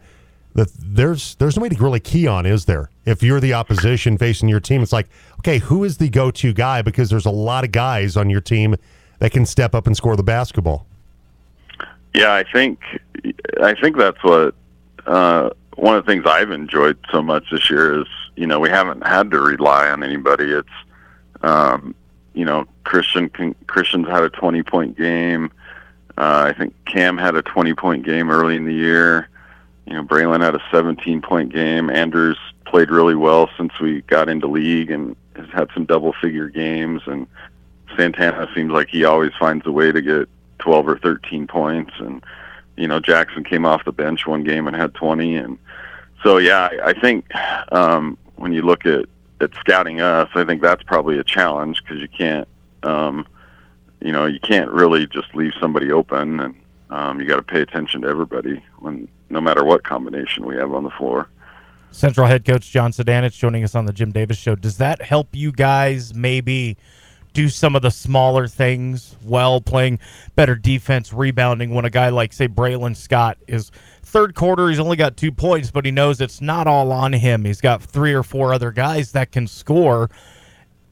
That 0.55 0.71
there's 0.79 1.35
there's 1.37 1.57
nobody 1.57 1.77
to 1.77 1.83
really 1.83 2.01
key 2.01 2.27
on, 2.27 2.45
is 2.45 2.67
there? 2.67 2.91
If 3.05 3.23
you're 3.23 3.41
the 3.41 3.55
opposition 3.55 4.19
facing 4.19 4.49
your 4.49 4.61
team, 4.61 4.83
it's 4.83 4.93
like, 4.93 5.09
okay, 5.39 5.59
who 5.59 5.85
is 5.85 5.97
the 5.97 6.09
go 6.09 6.31
to 6.31 6.53
guy? 6.53 6.83
Because 6.83 7.09
there's 7.09 7.27
a 7.27 7.31
lot 7.31 7.65
of 7.65 7.73
guys 7.73 8.17
on 8.17 8.29
your 8.29 8.43
team 8.43 8.77
that 9.19 9.33
can 9.33 9.47
step 9.47 9.75
up 9.75 9.87
and 9.87 9.97
score 9.97 10.17
the 10.17 10.23
basketball. 10.23 10.87
Yeah, 12.15 12.35
I 12.35 12.45
think 12.53 12.81
I 13.63 13.75
think 13.81 13.97
that's 13.97 14.23
what 14.23 14.55
uh, 15.07 15.51
one 15.77 15.97
of 15.97 16.05
the 16.05 16.13
things 16.13 16.25
I've 16.27 16.51
enjoyed 16.51 16.99
so 17.11 17.23
much 17.23 17.45
this 17.51 17.71
year 17.71 18.01
is 18.01 18.07
you 18.37 18.47
know 18.47 18.61
we 18.61 18.69
haven't 18.69 19.07
had 19.07 19.31
to 19.31 19.41
rely 19.41 19.89
on 19.89 20.03
anybody. 20.03 20.51
It's 20.53 20.69
um, 21.43 21.95
you 22.35 22.45
know 22.45 22.67
Christian 22.85 23.31
Christian's 23.67 24.09
had 24.09 24.23
a 24.23 24.31
twenty 24.31 24.63
point 24.63 24.97
game. 24.97 25.51
Uh, 26.19 26.53
I 26.53 26.59
think 26.59 26.75
Cam 26.85 27.17
had 27.17 27.35
a 27.35 27.43
twenty 27.43 27.75
point 27.75 28.05
game 28.05 28.31
early 28.31 28.57
in 28.57 28.65
the 28.65 28.75
year. 28.75 29.29
You 29.87 29.95
know 29.95 30.05
Braylon 30.05 30.41
had 30.41 30.55
a 30.55 30.63
seventeen 30.71 31.21
point 31.23 31.53
game. 31.53 31.91
Andrews 31.91 32.39
played 32.67 32.91
really 32.91 33.15
well 33.15 33.51
since 33.57 33.73
we 33.81 34.01
got 34.03 34.29
into 34.29 34.47
league 34.47 34.91
and 34.91 35.15
has 35.37 35.49
had 35.51 35.69
some 35.75 35.85
double 35.85 36.15
figure 36.21 36.49
games. 36.49 37.03
And 37.07 37.27
Santana 37.97 38.49
seems 38.55 38.73
like 38.73 38.89
he 38.89 39.05
always 39.05 39.33
finds 39.39 39.67
a 39.67 39.73
way 39.73 39.93
to 39.93 40.01
get 40.01 40.29
12 40.59 40.89
or 40.89 40.99
13 40.99 41.47
points 41.47 41.93
and 41.99 42.25
you 42.77 42.87
know 42.87 43.01
Jackson 43.01 43.43
came 43.45 43.67
off 43.67 43.85
the 43.85 43.93
bench 43.93 44.27
one 44.27 44.45
game 44.45 44.67
and 44.67 44.77
had 44.77 44.95
20 44.95 45.37
and 45.37 45.59
so 46.23 46.39
yeah 46.39 46.69
I, 46.71 46.91
I 46.91 47.01
think 47.01 47.27
um 47.73 48.17
when 48.37 48.53
you 48.53 48.63
look 48.63 48.87
at 48.87 49.07
at 49.43 49.55
scouting 49.57 50.01
us 50.01 50.29
I 50.35 50.45
think 50.45 50.63
that's 50.63 50.83
probably 50.83 51.19
a 51.19 51.25
challenge 51.25 51.83
because 51.83 52.01
you 52.01 52.09
can't 52.09 52.49
um 52.83 53.27
you 54.01 54.13
know 54.13 54.27
you 54.27 54.41
can't 54.41 54.71
really 54.71 55.07
just 55.07 55.35
leave 55.35 55.53
somebody 55.61 55.93
open 55.93 56.41
and 56.41 56.55
um 56.91 57.21
you 57.21 57.27
got 57.27 57.37
to 57.37 57.43
pay 57.43 57.61
attention 57.61 58.03
to 58.03 58.09
everybody 58.09 58.65
when 58.79 59.09
no 59.31 59.41
matter 59.41 59.65
what 59.65 59.85
combination 59.85 60.47
we 60.47 60.57
have 60.57 60.73
on 60.73 60.85
the 60.85 60.91
floor 60.91 61.29
Central 61.91 62.27
head 62.27 62.45
coach 62.45 62.71
John 62.71 62.91
Sedanich 62.93 63.37
joining 63.37 63.65
us 63.65 63.75
on 63.75 63.85
the 63.85 63.93
Jim 63.93 64.13
Davis 64.13 64.39
show. 64.39 64.55
Does 64.55 64.79
that 64.79 65.03
help 65.03 65.29
you 65.33 65.53
guys 65.53 66.15
maybe 66.15 66.79
do 67.33 67.49
some 67.49 67.75
of 67.77 67.83
the 67.83 67.91
smaller 67.91 68.47
things 68.49 69.17
well, 69.25 69.61
playing 69.61 69.99
better 70.37 70.55
defense, 70.55 71.13
rebounding 71.13 71.71
when 71.71 71.85
a 71.85 71.91
guy 71.91 72.09
like, 72.11 72.33
say, 72.33 72.49
Braylon 72.49 72.97
Scott 72.97 73.39
is 73.47 73.71
third 74.03 74.35
quarter, 74.35 74.69
he's 74.69 74.79
only 74.79 74.97
got 74.97 75.17
two 75.17 75.33
points, 75.33 75.71
but 75.71 75.85
he 75.85 75.91
knows 75.91 76.21
it's 76.21 76.41
not 76.41 76.67
all 76.67 76.93
on 76.93 77.13
him. 77.13 77.45
He's 77.45 77.61
got 77.61 77.83
three 77.83 78.13
or 78.13 78.23
four 78.23 78.53
other 78.53 78.71
guys 78.71 79.13
that 79.13 79.33
can 79.33 79.47
score. 79.47 80.11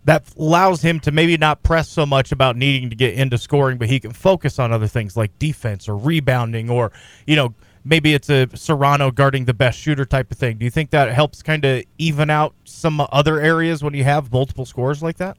That 0.04 0.24
allows 0.38 0.80
him 0.80 0.98
to 1.00 1.12
maybe 1.12 1.36
not 1.36 1.62
press 1.62 1.88
so 1.88 2.06
much 2.06 2.32
about 2.32 2.56
needing 2.56 2.88
to 2.88 2.96
get 2.96 3.14
into 3.14 3.36
scoring, 3.36 3.76
but 3.76 3.88
he 3.88 4.00
can 4.00 4.12
focus 4.12 4.58
on 4.58 4.72
other 4.72 4.86
things 4.86 5.16
like 5.16 5.38
defense 5.38 5.88
or 5.88 5.96
rebounding 5.96 6.70
or, 6.70 6.90
you 7.26 7.36
know, 7.36 7.54
maybe 7.84 8.14
it's 8.14 8.30
a 8.30 8.48
Serrano 8.54 9.10
guarding 9.10 9.44
the 9.44 9.54
best 9.54 9.78
shooter 9.78 10.06
type 10.06 10.30
of 10.30 10.38
thing. 10.38 10.56
Do 10.56 10.64
you 10.64 10.70
think 10.70 10.90
that 10.90 11.12
helps 11.12 11.42
kind 11.42 11.64
of 11.66 11.84
even 11.98 12.30
out 12.30 12.54
some 12.64 13.06
other 13.12 13.40
areas 13.40 13.82
when 13.82 13.92
you 13.92 14.04
have 14.04 14.32
multiple 14.32 14.64
scores 14.64 15.02
like 15.02 15.18
that? 15.18 15.36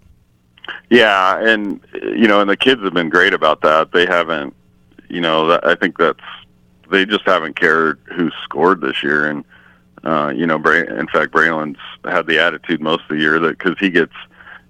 Yeah, 0.89 1.39
and 1.39 1.79
you 1.93 2.27
know, 2.27 2.41
and 2.41 2.49
the 2.49 2.57
kids 2.57 2.81
have 2.83 2.93
been 2.93 3.09
great 3.09 3.33
about 3.33 3.61
that. 3.61 3.91
They 3.91 4.05
haven't, 4.05 4.53
you 5.09 5.21
know, 5.21 5.59
I 5.63 5.75
think 5.75 5.97
that's 5.97 6.19
they 6.89 7.05
just 7.05 7.25
haven't 7.25 7.55
cared 7.55 7.99
who 8.13 8.29
scored 8.43 8.81
this 8.81 9.01
year, 9.01 9.29
and 9.29 9.45
uh, 10.03 10.33
you 10.35 10.45
know, 10.45 10.55
in 10.55 11.07
fact, 11.07 11.31
Braylon's 11.31 11.77
had 12.05 12.27
the 12.27 12.39
attitude 12.39 12.81
most 12.81 13.03
of 13.03 13.09
the 13.09 13.21
year 13.21 13.39
that 13.39 13.57
because 13.57 13.77
he 13.79 13.89
gets 13.89 14.13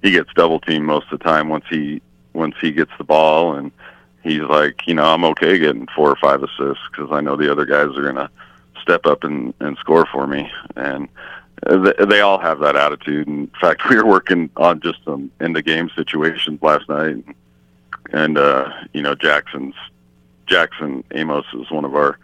he 0.01 0.11
gets 0.11 0.29
double 0.35 0.59
teamed 0.59 0.85
most 0.85 1.11
of 1.11 1.19
the 1.19 1.23
time 1.23 1.49
once 1.49 1.65
he 1.69 2.01
once 2.33 2.55
he 2.61 2.71
gets 2.71 2.91
the 2.97 3.03
ball, 3.03 3.55
and 3.55 3.71
he's 4.23 4.41
like, 4.41 4.87
you 4.87 4.93
know, 4.93 5.05
I'm 5.05 5.23
okay 5.25 5.57
getting 5.57 5.87
four 5.95 6.09
or 6.09 6.17
five 6.17 6.43
assists 6.43 6.83
because 6.91 7.11
I 7.11 7.21
know 7.21 7.35
the 7.35 7.51
other 7.51 7.65
guys 7.65 7.95
are 7.97 8.03
gonna 8.03 8.29
step 8.81 9.05
up 9.05 9.23
and 9.23 9.53
and 9.59 9.77
score 9.77 10.05
for 10.05 10.27
me, 10.27 10.51
and 10.75 11.07
they, 11.67 12.21
all 12.21 12.39
have 12.39 12.59
that 12.59 12.75
attitude. 12.75 13.27
In 13.27 13.51
fact, 13.59 13.81
we 13.89 13.95
were 13.95 14.05
working 14.05 14.49
on 14.57 14.81
just 14.81 15.03
some 15.05 15.31
in 15.39 15.53
the 15.53 15.61
game 15.61 15.89
situations 15.95 16.61
last 16.61 16.87
night, 16.89 17.23
and 18.11 18.37
uh, 18.37 18.71
you 18.93 19.01
know 19.01 19.15
Jackson's 19.15 19.75
Jackson 20.47 21.03
Amos 21.11 21.45
is 21.53 21.69
one 21.71 21.85
of 21.85 21.95
our. 21.95 22.17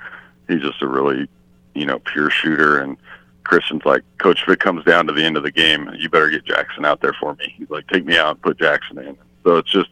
He's 0.48 0.62
just 0.62 0.82
a 0.82 0.88
really 0.88 1.28
you 1.76 1.86
know 1.86 2.00
pure 2.00 2.30
shooter, 2.30 2.80
and 2.80 2.98
Christian's 3.44 3.86
like, 3.86 4.04
Coach, 4.18 4.44
if 4.44 4.50
it 4.50 4.60
comes 4.60 4.84
down 4.86 5.08
to 5.08 5.14
the 5.14 5.24
end 5.24 5.38
of 5.38 5.44
the 5.44 5.52
game, 5.52 5.90
you 5.98 6.10
better 6.10 6.30
get 6.30 6.46
Jackson 6.46 6.86
out 6.86 7.02
there 7.02 7.14
for 7.14 7.36
me. 7.36 7.54
He's 7.58 7.70
like, 7.70 7.88
take 7.88 8.06
me 8.06 8.18
out 8.18 8.32
and 8.32 8.42
put 8.42 8.60
Jackson 8.60 8.98
in. 8.98 9.18
So 9.44 9.58
it's 9.58 9.72
just 9.72 9.90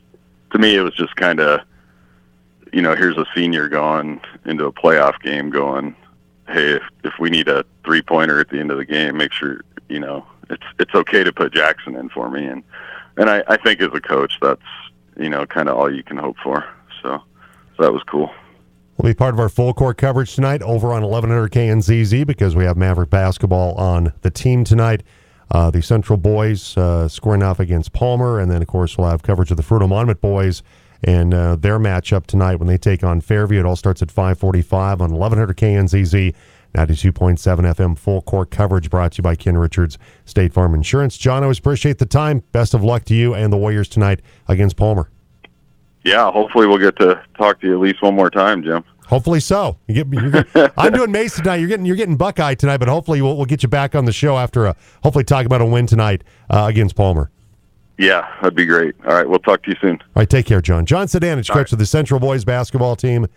to 0.51 0.57
me, 0.57 0.75
it 0.75 0.81
was 0.81 0.95
just 0.95 1.15
kind 1.15 1.39
of 1.39 1.61
you 2.73 2.81
know 2.81 2.95
here's 2.95 3.17
a 3.17 3.25
senior 3.35 3.69
going 3.69 4.19
into 4.45 4.65
a 4.65 4.71
playoff 4.71 5.19
game 5.21 5.49
going 5.49 5.95
hey, 6.47 6.73
if, 6.73 6.83
if 7.03 7.13
we 7.19 7.29
need 7.29 7.47
a 7.47 7.65
three 7.83 8.01
pointer 8.01 8.39
at 8.39 8.49
the 8.49 8.59
end 8.59 8.71
of 8.71 8.77
the 8.77 8.85
game, 8.85 9.17
make 9.17 9.33
sure 9.33 9.61
you 9.89 9.99
know 9.99 10.25
it's 10.49 10.63
it's 10.79 10.93
okay 10.93 11.23
to 11.23 11.31
put 11.31 11.53
Jackson 11.53 11.95
in 11.95 12.09
for 12.09 12.29
me, 12.29 12.45
and 12.45 12.63
and 13.17 13.29
I, 13.29 13.43
I 13.47 13.57
think 13.57 13.81
as 13.81 13.89
a 13.93 14.01
coach, 14.01 14.33
that's 14.41 14.61
you 15.17 15.29
know 15.29 15.45
kind 15.45 15.69
of 15.69 15.77
all 15.77 15.93
you 15.93 16.03
can 16.03 16.17
hope 16.17 16.37
for. 16.43 16.65
So, 17.01 17.21
so 17.77 17.83
that 17.83 17.93
was 17.93 18.03
cool. 18.03 18.31
We'll 18.97 19.11
be 19.11 19.15
part 19.15 19.33
of 19.33 19.39
our 19.39 19.49
full 19.49 19.73
court 19.73 19.97
coverage 19.97 20.35
tonight 20.35 20.61
over 20.61 20.93
on 20.93 21.03
1100 21.03 21.51
KNZZ 21.51 22.25
because 22.25 22.55
we 22.55 22.63
have 22.63 22.77
Maverick 22.77 23.09
basketball 23.09 23.75
on 23.75 24.13
the 24.21 24.31
team 24.31 24.63
tonight. 24.63 25.03
Uh, 25.51 25.69
the 25.69 25.81
Central 25.81 26.17
boys 26.17 26.75
uh, 26.77 27.07
scoring 27.07 27.43
off 27.43 27.59
against 27.59 27.93
Palmer, 27.93 28.39
and 28.39 28.49
then 28.49 28.61
of 28.61 28.67
course 28.67 28.97
we'll 28.97 29.09
have 29.09 29.21
coverage 29.21 29.51
of 29.51 29.57
the 29.57 29.63
Fruita 29.63 29.87
Monument 29.87 30.21
boys 30.21 30.63
and 31.05 31.33
uh, 31.33 31.55
their 31.55 31.79
matchup 31.79 32.25
tonight 32.25 32.55
when 32.55 32.67
they 32.67 32.77
take 32.77 33.03
on 33.03 33.21
Fairview. 33.21 33.59
It 33.59 33.65
all 33.65 33.75
starts 33.77 34.01
at 34.01 34.09
5:45 34.09 34.99
on 35.01 35.13
1100 35.13 35.55
KNZZ. 35.55 36.35
92.7 36.75 37.37
FM 37.73 37.97
full 37.97 38.21
court 38.21 38.51
coverage 38.51 38.89
brought 38.89 39.13
to 39.13 39.19
you 39.19 39.21
by 39.21 39.33
Ken 39.33 39.57
Richards 39.57 39.97
State 40.25 40.51
Farm 40.51 40.73
Insurance. 40.75 41.17
John, 41.17 41.41
I 41.41 41.45
always 41.45 41.59
appreciate 41.59 41.99
the 41.99 42.05
time. 42.05 42.43
Best 42.51 42.73
of 42.73 42.83
luck 42.83 43.05
to 43.05 43.15
you 43.15 43.33
and 43.33 43.53
the 43.53 43.55
Warriors 43.55 43.87
tonight 43.87 44.19
against 44.49 44.75
Palmer. 44.75 45.09
yeah, 46.03 46.29
hopefully 46.29 46.67
we'll 46.67 46.77
get 46.77 46.97
to 46.97 47.23
talk 47.37 47.61
to 47.61 47.67
you 47.67 47.75
at 47.75 47.79
least 47.79 48.01
one 48.01 48.13
more 48.13 48.29
time, 48.29 48.61
Jim. 48.61 48.83
Hopefully 49.07 49.39
so. 49.39 49.77
You 49.87 50.03
get, 50.03 50.73
I'm 50.77 50.91
doing 50.91 51.13
Mace 51.13 51.35
tonight. 51.35 51.57
You're 51.57 51.69
getting 51.69 51.85
you're 51.85 51.95
getting 51.95 52.17
Buckeye 52.17 52.55
tonight, 52.55 52.77
but 52.77 52.89
hopefully 52.89 53.21
we'll, 53.21 53.37
we'll 53.37 53.45
get 53.45 53.63
you 53.63 53.69
back 53.69 53.95
on 53.95 54.03
the 54.03 54.11
show 54.11 54.37
after 54.37 54.65
a 54.65 54.75
hopefully 55.01 55.23
talk 55.23 55.45
about 55.45 55.61
a 55.61 55.65
win 55.65 55.87
tonight 55.87 56.25
uh, 56.49 56.65
against 56.67 56.97
Palmer. 56.97 57.31
Yeah, 57.97 58.29
that'd 58.41 58.55
be 58.55 58.65
great. 58.65 58.95
All 59.05 59.13
right, 59.13 59.27
we'll 59.27 59.39
talk 59.39 59.63
to 59.63 59.71
you 59.71 59.77
soon. 59.79 60.01
All 60.01 60.07
right, 60.17 60.29
take 60.29 60.45
care, 60.45 60.61
John. 60.61 60.85
John 60.85 61.07
Sedanich, 61.07 61.49
coach 61.49 61.71
of 61.71 61.79
the 61.79 61.85
Central 61.85 62.19
Boys 62.19 62.43
basketball 62.43 62.95
team. 62.95 63.27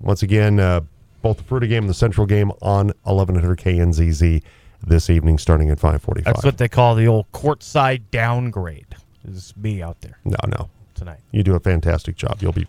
Once 0.00 0.22
again, 0.22 0.60
uh, 0.60 0.80
both 1.22 1.38
the 1.38 1.42
Fruita 1.42 1.68
game 1.68 1.84
and 1.84 1.90
the 1.90 1.94
Central 1.94 2.26
game 2.26 2.52
on 2.62 2.92
1100 3.02 3.58
KNZZ 3.58 4.42
this 4.86 5.10
evening, 5.10 5.38
starting 5.38 5.70
at 5.70 5.80
5:45. 5.80 6.24
That's 6.24 6.44
what 6.44 6.58
they 6.58 6.68
call 6.68 6.94
the 6.94 7.08
old 7.08 7.30
courtside 7.32 8.02
downgrade. 8.10 8.96
Is 9.26 9.54
me 9.56 9.82
out 9.82 10.02
there 10.02 10.18
no, 10.26 10.36
no, 10.46 10.68
tonight. 10.94 11.20
you 11.32 11.42
do 11.42 11.54
a 11.54 11.60
fantastic 11.60 12.14
job. 12.14 12.38
You'll 12.40 12.52
be. 12.52 12.66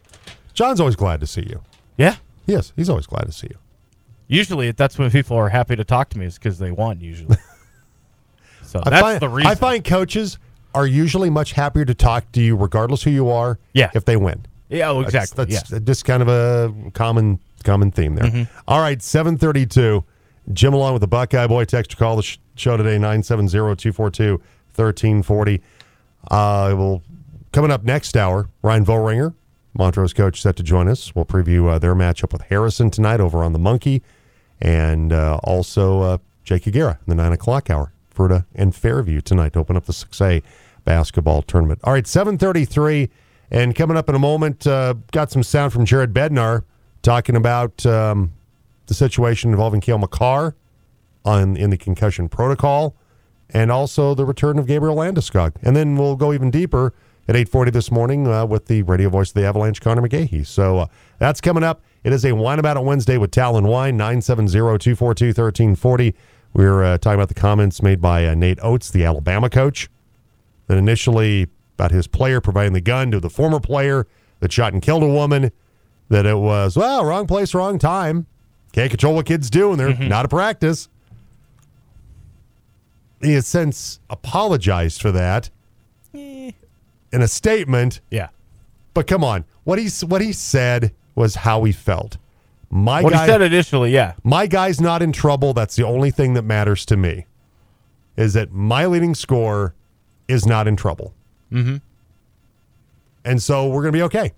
John's 0.53 0.79
always 0.79 0.95
glad 0.95 1.19
to 1.19 1.27
see 1.27 1.41
you. 1.41 1.61
Yeah. 1.97 2.15
Yes, 2.45 2.71
he's 2.77 2.89
always 2.89 3.07
glad 3.07 3.25
to 3.25 3.33
see 3.33 3.47
you. 3.51 3.57
Usually, 4.27 4.71
that's 4.71 4.97
when 4.97 5.11
people 5.11 5.35
are 5.35 5.49
happy 5.49 5.75
to 5.75 5.83
talk 5.83 6.09
to 6.11 6.17
me 6.17 6.25
is 6.25 6.35
because 6.35 6.57
they 6.57 6.71
won. 6.71 7.01
Usually. 7.01 7.37
so 8.63 8.81
I 8.85 8.89
that's 8.89 9.01
find, 9.01 9.19
the 9.19 9.29
reason. 9.29 9.51
I 9.51 9.55
find 9.55 9.83
coaches 9.83 10.39
are 10.75 10.85
usually 10.85 11.29
much 11.29 11.53
happier 11.53 11.85
to 11.85 11.93
talk 11.93 12.31
to 12.33 12.41
you, 12.41 12.55
regardless 12.55 13.03
who 13.03 13.09
you 13.09 13.29
are. 13.29 13.57
Yeah. 13.73 13.89
if 13.93 14.05
they 14.05 14.17
win. 14.17 14.45
Yeah. 14.69 14.89
Oh, 14.89 15.01
exactly. 15.01 15.45
That's, 15.45 15.71
yeah. 15.71 15.79
just 15.79 16.05
kind 16.05 16.21
of 16.21 16.27
a 16.27 16.73
common 16.91 17.39
common 17.63 17.91
theme 17.91 18.15
there. 18.15 18.29
Mm-hmm. 18.29 18.57
All 18.67 18.79
right, 18.79 19.01
732. 19.01 20.03
Jim 20.53 20.73
along 20.73 20.93
with 20.93 21.01
the 21.01 21.07
Buckeye 21.07 21.47
Boy. 21.47 21.65
Text 21.65 21.93
or 21.93 21.97
call 21.97 22.15
the 22.15 22.21
sh- 22.21 22.37
show 22.55 22.77
today, 22.77 22.97
970-242-1340. 22.97 25.61
Uh, 26.29 26.75
well, 26.77 27.01
coming 27.51 27.71
up 27.71 27.83
next 27.83 28.15
hour, 28.15 28.49
Ryan 28.61 28.85
Volringer, 28.85 29.33
Montrose 29.73 30.13
coach, 30.13 30.39
set 30.41 30.55
to 30.57 30.63
join 30.63 30.87
us. 30.87 31.15
We'll 31.15 31.25
preview 31.25 31.69
uh, 31.69 31.79
their 31.79 31.95
matchup 31.95 32.31
with 32.31 32.43
Harrison 32.43 32.91
tonight 32.91 33.19
over 33.19 33.43
on 33.43 33.53
the 33.53 33.59
Monkey. 33.59 34.03
And 34.61 35.11
uh, 35.11 35.39
also 35.43 36.01
uh, 36.01 36.17
Jake 36.43 36.67
Aguirre 36.67 36.99
in 37.05 37.07
the 37.07 37.15
9 37.15 37.33
o'clock 37.33 37.69
hour. 37.69 37.91
Fruita 38.15 38.45
and 38.55 38.73
Fairview 38.73 39.21
tonight 39.21 39.53
to 39.53 39.59
open 39.59 39.75
up 39.75 39.85
the 39.85 39.93
6A 39.93 40.41
basketball 40.85 41.41
tournament. 41.41 41.81
All 41.83 41.93
right, 41.93 42.07
733. 42.07 43.09
And 43.51 43.75
coming 43.75 43.97
up 43.97 44.09
in 44.09 44.15
a 44.15 44.19
moment, 44.19 44.65
uh, 44.65 44.95
got 45.11 45.31
some 45.31 45.43
sound 45.43 45.73
from 45.73 45.85
Jared 45.85 46.13
Bednar 46.13 46.63
talking 47.01 47.35
about 47.35 47.85
um, 47.85 48.31
the 48.87 48.93
situation 48.93 49.51
involving 49.51 49.81
Cale 49.81 49.97
Makar 49.97 50.55
on 51.23 51.57
in 51.57 51.69
the 51.69 51.77
concussion 51.77 52.27
protocol, 52.29 52.95
and 53.49 53.69
also 53.71 54.15
the 54.15 54.25
return 54.25 54.59
of 54.59 54.67
Gabriel 54.67 54.95
Landeskog. 54.95 55.55
And 55.61 55.75
then 55.75 55.97
we'll 55.97 56.15
go 56.15 56.31
even 56.33 56.51
deeper 56.51 56.93
at 57.27 57.35
8:40 57.35 57.71
this 57.71 57.91
morning 57.91 58.27
uh, 58.27 58.45
with 58.45 58.67
the 58.67 58.83
radio 58.83 59.09
voice 59.09 59.29
of 59.29 59.33
the 59.35 59.45
Avalanche, 59.45 59.81
Conor 59.81 60.03
McGahey. 60.03 60.45
So 60.45 60.77
uh, 60.79 60.87
that's 61.19 61.41
coming 61.41 61.63
up. 61.63 61.81
It 62.03 62.13
is 62.13 62.25
a 62.25 62.33
Wine 62.33 62.59
About 62.59 62.77
It 62.77 62.83
Wednesday 62.83 63.17
with 63.17 63.31
Talon 63.31 63.65
Wine, 63.65 63.97
970-242-1340. 63.97 66.13
We're 66.53 66.83
uh, 66.83 66.99
talking 66.99 67.15
about 67.15 67.29
the 67.29 67.33
comments 67.33 67.81
made 67.81 67.99
by 67.99 68.27
uh, 68.27 68.35
Nate 68.35 68.59
Oats, 68.61 68.91
the 68.91 69.03
Alabama 69.03 69.49
coach, 69.49 69.89
that 70.67 70.77
initially 70.77 71.47
about 71.77 71.91
his 71.91 72.07
player 72.07 72.41
providing 72.41 72.73
the 72.73 72.81
gun 72.81 73.11
to 73.11 73.19
the 73.19 73.29
former 73.29 73.59
player 73.59 74.07
that 74.39 74.51
shot 74.51 74.73
and 74.73 74.81
killed 74.81 75.03
a 75.03 75.07
woman, 75.07 75.51
that 76.09 76.25
it 76.25 76.37
was, 76.37 76.77
well, 76.77 77.03
wrong 77.05 77.27
place, 77.27 77.53
wrong 77.53 77.79
time. 77.79 78.27
Can't 78.71 78.89
control 78.89 79.15
what 79.15 79.25
kids 79.25 79.49
do, 79.49 79.71
and 79.71 79.79
they're 79.79 79.89
mm-hmm. 79.89 80.07
not 80.07 80.25
a 80.25 80.27
practice. 80.27 80.89
He 83.21 83.33
has 83.33 83.47
since 83.47 83.99
apologized 84.09 85.01
for 85.01 85.11
that 85.11 85.49
eh. 86.13 86.51
in 87.11 87.21
a 87.21 87.27
statement. 87.27 88.01
yeah. 88.11 88.29
But 88.93 89.07
come 89.07 89.23
on, 89.23 89.45
what 89.63 89.79
he 89.79 89.89
what 90.05 90.21
he 90.21 90.31
said 90.31 90.93
was 91.15 91.35
how 91.35 91.63
he 91.63 91.71
felt. 91.71 92.17
My 92.69 93.01
What 93.01 93.13
guy, 93.13 93.25
he 93.25 93.31
said 93.31 93.41
initially, 93.41 93.91
yeah. 93.91 94.13
my 94.23 94.47
guy's 94.47 94.81
not 94.81 95.01
in 95.01 95.11
trouble. 95.11 95.53
That's 95.53 95.75
the 95.75 95.83
only 95.83 96.11
thing 96.11 96.33
that 96.33 96.43
matters 96.43 96.85
to 96.87 96.97
me. 96.97 97.25
Is 98.17 98.33
that 98.33 98.51
my 98.51 98.85
leading 98.85 99.15
scorer 99.15 99.73
is 100.27 100.45
not 100.45 100.67
in 100.67 100.75
trouble. 100.75 101.13
Mm-hmm. 101.51 101.77
And 103.23 103.41
so 103.41 103.67
we're 103.69 103.81
gonna 103.81 103.91
be 103.91 104.03
okay. 104.03 104.33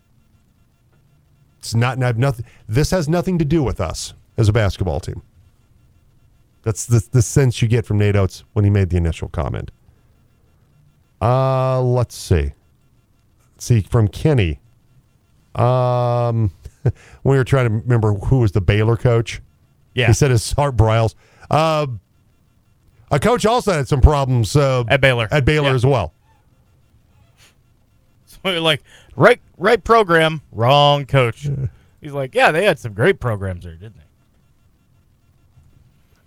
It's 1.60 1.76
not 1.76 2.02
I 2.02 2.08
have 2.08 2.18
nothing. 2.18 2.46
This 2.68 2.92
has 2.92 3.10
nothing 3.10 3.38
to 3.40 3.46
do 3.46 3.64
with 3.64 3.82
us 3.82 4.14
as 4.38 4.48
a 4.48 4.54
basketball 4.54 5.00
team. 5.00 5.22
That's 6.64 6.86
the 6.86 7.06
the 7.12 7.22
sense 7.22 7.62
you 7.62 7.68
get 7.68 7.86
from 7.86 7.98
Nate 7.98 8.16
Oats 8.16 8.44
when 8.54 8.66
he 8.66 8.72
made 8.72 8.90
the 8.90 8.98
initial 8.98 9.30
comment. 9.30 9.72
Uh, 11.22 11.82
let's 11.82 12.16
see. 12.16 12.54
Let's 13.54 13.66
see 13.66 13.82
from 13.82 14.08
Kenny. 14.08 14.60
Um, 15.56 16.52
we 17.24 17.38
were 17.38 17.44
trying 17.44 17.68
to 17.68 17.76
remember 17.76 18.14
who 18.14 18.40
was 18.40 18.52
the 18.52 18.62
Baylor 18.62 18.96
coach. 18.98 19.42
Yeah. 19.94 20.08
He 20.08 20.14
said 20.14 20.32
his 20.32 20.54
Art 20.58 20.78
Briles. 20.78 21.16
Uh, 21.50 21.88
a 23.12 23.20
coach 23.20 23.46
also 23.46 23.72
had 23.74 23.88
some 23.88 24.02
problems 24.02 24.56
uh, 24.56 24.84
At 24.88 25.02
Baylor. 25.02 25.28
At 25.32 25.46
Baylor 25.46 25.70
Yeah. 25.70 25.76
as 25.76 25.86
well. 25.86 26.14
So 28.44 28.62
like, 28.62 28.84
right, 29.16 29.40
right 29.58 29.84
program, 29.84 30.42
wrong 30.52 31.06
coach. 31.06 31.48
He's 32.02 32.12
like, 32.12 32.36
yeah, 32.36 32.52
they 32.52 32.66
had 32.66 32.78
some 32.78 32.94
great 32.94 33.20
programs 33.20 33.64
there, 33.64 33.74
didn't 33.74 33.98
they? 33.98 34.04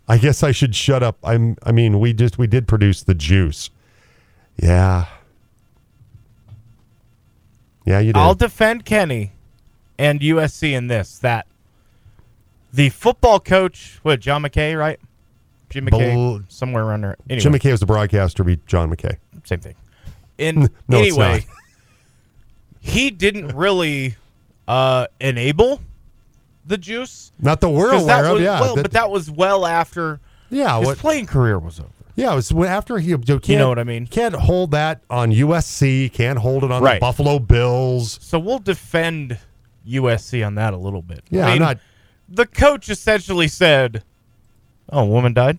I 0.09 0.19
guess 0.19 0.43
I 0.43 0.51
should 0.51 0.75
shut 0.75 1.03
up. 1.05 1.19
I'm. 1.23 1.57
I 1.63 1.71
mean, 1.71 2.01
we 2.01 2.13
just 2.13 2.37
we 2.37 2.49
did 2.49 2.67
produce 2.67 3.05
the 3.05 3.15
juice. 3.15 3.71
Yeah. 4.61 5.07
Yeah, 7.87 8.01
you 8.01 8.13
did. 8.13 8.17
I'll 8.19 8.35
defend 8.35 8.85
Kenny 8.85 9.33
and 9.99 10.21
USC 10.21 10.73
in 10.73 10.89
this 10.89 11.17
that 11.19 11.47
the 12.73 12.89
football 12.89 13.39
coach, 13.39 14.01
what 14.03 14.19
John 14.21 14.43
McKay, 14.43 14.77
right? 14.77 14.99
Jim 15.71 15.87
McKay, 15.87 16.15
Bel- 16.15 16.43
somewhere 16.49 16.85
around 16.85 17.03
there. 17.03 17.17
Anyway, 17.29 17.41
Jim 17.43 17.53
McKay 17.53 17.71
was 17.71 17.81
the 17.81 17.87
broadcaster. 17.87 18.45
Be 18.45 18.59
John 18.67 18.95
McKay. 18.95 19.17
same 19.45 19.61
thing. 19.61 19.75
In 20.39 20.69
No, 20.89 20.99
anyway, 20.99 21.45
he 22.81 23.11
didn't 23.11 23.49
really 23.49 24.17
uh, 24.69 25.07
enable 25.21 25.81
the 26.67 26.79
juice. 26.79 27.33
Not 27.39 27.61
the 27.61 27.69
we're 27.69 27.91
'Cause 27.91 28.03
aware 28.05 28.23
that 28.23 28.29
of. 28.29 28.33
was, 28.35 28.43
Yeah. 28.43 28.61
well, 28.61 28.75
that- 28.77 28.83
but 28.83 28.93
that 28.93 29.11
was 29.11 29.31
well 29.31 29.67
after 29.67 30.21
yeah. 30.51 30.79
his 30.79 30.87
What, 30.87 30.99
playing 30.99 31.27
career 31.27 31.59
was 31.59 31.79
over. 31.81 31.89
yeah. 32.17 32.33
It 32.33 32.37
was 32.37 32.51
after 32.53 32.99
he. 32.99 33.11
You, 33.11 33.19
can't, 33.19 33.49
know 33.49 33.69
what 33.69 33.79
I 33.79 33.85
mean? 33.85 34.07
Can't 34.07 34.35
hold 34.35 34.71
that 34.73 35.03
on 35.11 35.31
USC. 35.31 36.13
Can't 36.13 36.39
hold 36.39 36.65
it 36.65 36.71
on 36.73 36.83
the 36.83 36.99
Buffalo 37.01 37.39
Bills. 37.39 38.19
So 38.23 38.39
we'll 38.39 38.59
defend 38.59 39.39
USC 39.87 40.47
on 40.47 40.55
that 40.57 40.73
a 40.75 40.77
little 40.79 41.03
bit. 41.03 41.23
Yeah, 41.31 41.43
I 41.47 41.49
I'm 41.49 41.53
mean, 41.55 41.63
not. 41.63 41.79
The 42.29 42.47
coach 42.47 42.89
essentially 42.89 43.49
said, 43.49 44.05
"Oh, 44.91 45.03
a 45.03 45.07
woman 45.07 45.33
died. 45.33 45.59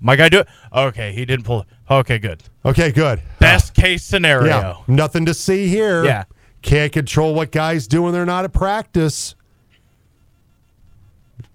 My 0.00 0.14
guy 0.16 0.28
do 0.28 0.40
it. 0.40 0.48
Okay, 0.72 1.12
he 1.12 1.24
didn't 1.24 1.44
pull 1.44 1.62
it. 1.62 1.66
Okay, 1.90 2.18
good. 2.18 2.42
Okay, 2.64 2.92
good. 2.92 3.20
Best 3.40 3.74
case 3.74 4.04
scenario. 4.04 4.46
Yeah, 4.46 4.74
nothing 4.86 5.26
to 5.26 5.34
see 5.34 5.66
here. 5.68 6.04
Yeah. 6.04 6.24
Can't 6.62 6.92
control 6.92 7.34
what 7.34 7.50
guys 7.50 7.86
do 7.88 8.02
when 8.02 8.12
they're 8.12 8.26
not 8.26 8.44
at 8.44 8.52
practice. 8.52 9.34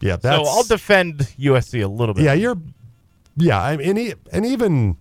Yeah, 0.01 0.17
that's. 0.17 0.35
so 0.37 0.43
I'll 0.45 0.63
defend 0.63 1.19
USC 1.39 1.83
a 1.83 1.87
little 1.87 2.13
bit. 2.13 2.23
yeah, 2.25 2.33
you're. 2.33 2.57
Yeah, 3.37 3.61
I 3.61 3.77
mean, 3.77 3.97
and, 3.97 4.15
and 4.31 4.45
even, 4.45 4.97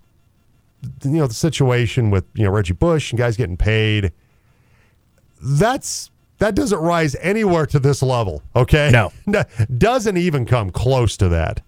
you 1.05 1.11
know, 1.11 1.27
the 1.27 1.35
situation 1.35 2.11
with 2.11 2.25
you 2.35 2.45
know 2.45 2.51
Reggie 2.51 2.73
Bush 2.73 3.11
and 3.13 3.19
guys 3.19 3.37
getting 3.37 3.57
paid. 3.57 4.13
That's 5.43 6.11
that 6.39 6.55
doesn't 6.55 6.79
rise 6.79 7.15
anywhere 7.17 7.67
to 7.67 7.79
this 7.79 8.03
level. 8.03 8.43
Okay, 8.57 8.91
No. 8.93 9.13
doesn't 9.79 10.17
even 10.17 10.45
come 10.47 10.71
close 10.71 11.17
to 11.19 11.29
that. 11.29 11.61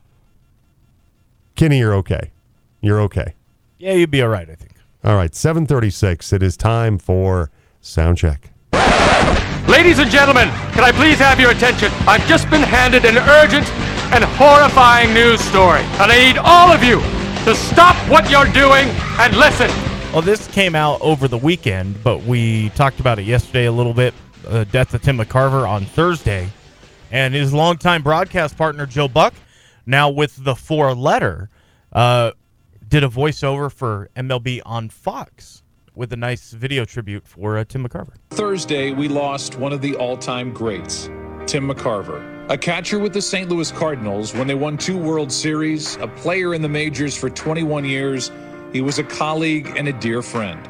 Kenny, 1.54 1.78
you're 1.78 1.94
okay. 1.94 2.32
You're 2.80 3.00
okay. 3.02 3.34
yeah, 3.78 3.92
you'd 3.92 4.10
be 4.10 4.22
all 4.22 4.28
right. 4.28 4.48
I 4.48 4.54
think. 4.54 4.72
All 5.04 5.16
right, 5.16 5.34
736. 5.34 6.32
It 6.32 6.42
is 6.42 6.56
time 6.56 6.98
for 6.98 7.50
sound 7.80 8.18
check. 8.18 8.50
Ladies 9.68 9.98
and 9.98 10.10
gentlemen, 10.10 10.48
can 10.72 10.84
I 10.84 10.92
please 10.92 11.18
have 11.18 11.40
your 11.40 11.50
attention? 11.50 11.90
I've 12.06 12.26
just 12.26 12.50
been 12.50 12.62
handed 12.62 13.04
an 13.04 13.16
urgent 13.18 13.66
and 14.12 14.24
horrifying 14.24 15.14
news 15.14 15.40
story, 15.40 15.80
and 16.00 16.12
I 16.12 16.18
need 16.18 16.38
all 16.38 16.70
of 16.70 16.82
you 16.82 17.00
to 17.44 17.54
stop 17.54 17.96
what 18.10 18.30
you're 18.30 18.50
doing 18.52 18.88
and 19.18 19.36
listen. 19.36 19.68
Well, 20.12 20.22
this 20.22 20.46
came 20.48 20.74
out 20.74 21.00
over 21.00 21.28
the 21.28 21.38
weekend, 21.38 22.02
but 22.04 22.22
we 22.22 22.70
talked 22.70 23.00
about 23.00 23.18
it 23.18 23.24
yesterday 23.24 23.66
a 23.66 23.72
little 23.72 23.94
bit. 23.94 24.14
Uh, 24.46 24.64
death 24.64 24.92
of 24.92 25.02
Tim 25.02 25.18
McCarver 25.18 25.68
on 25.68 25.84
Thursday, 25.86 26.48
and 27.10 27.32
his 27.34 27.52
longtime 27.54 28.02
broadcast 28.02 28.56
partner 28.58 28.84
Joe 28.86 29.08
Buck, 29.08 29.34
now 29.86 30.10
with 30.10 30.44
the 30.44 30.54
four 30.54 30.94
letter, 30.94 31.50
uh, 31.92 32.32
did 32.86 33.04
a 33.04 33.08
voiceover 33.08 33.70
for 33.72 34.10
MLB 34.16 34.60
on 34.64 34.88
Fox 34.88 35.62
with 35.94 36.12
a 36.12 36.16
nice 36.16 36.52
video 36.52 36.84
tribute 36.84 37.26
for 37.26 37.56
uh, 37.56 37.64
Tim 37.64 37.86
McCarver. 37.86 38.14
Thursday, 38.30 38.92
we 38.92 39.08
lost 39.08 39.56
one 39.58 39.72
of 39.72 39.80
the 39.80 39.94
all 39.96 40.16
time 40.16 40.52
greats, 40.52 41.06
Tim 41.46 41.68
McCarver. 41.68 42.32
A 42.50 42.58
catcher 42.58 42.98
with 42.98 43.14
the 43.14 43.22
St. 43.22 43.48
Louis 43.48 43.72
Cardinals 43.72 44.34
when 44.34 44.46
they 44.46 44.54
won 44.54 44.76
two 44.76 44.98
World 44.98 45.32
Series, 45.32 45.96
a 45.96 46.08
player 46.08 46.54
in 46.54 46.60
the 46.60 46.68
majors 46.68 47.16
for 47.16 47.30
21 47.30 47.84
years, 47.84 48.30
he 48.72 48.80
was 48.80 48.98
a 48.98 49.04
colleague 49.04 49.72
and 49.76 49.88
a 49.88 49.92
dear 49.92 50.20
friend. 50.20 50.60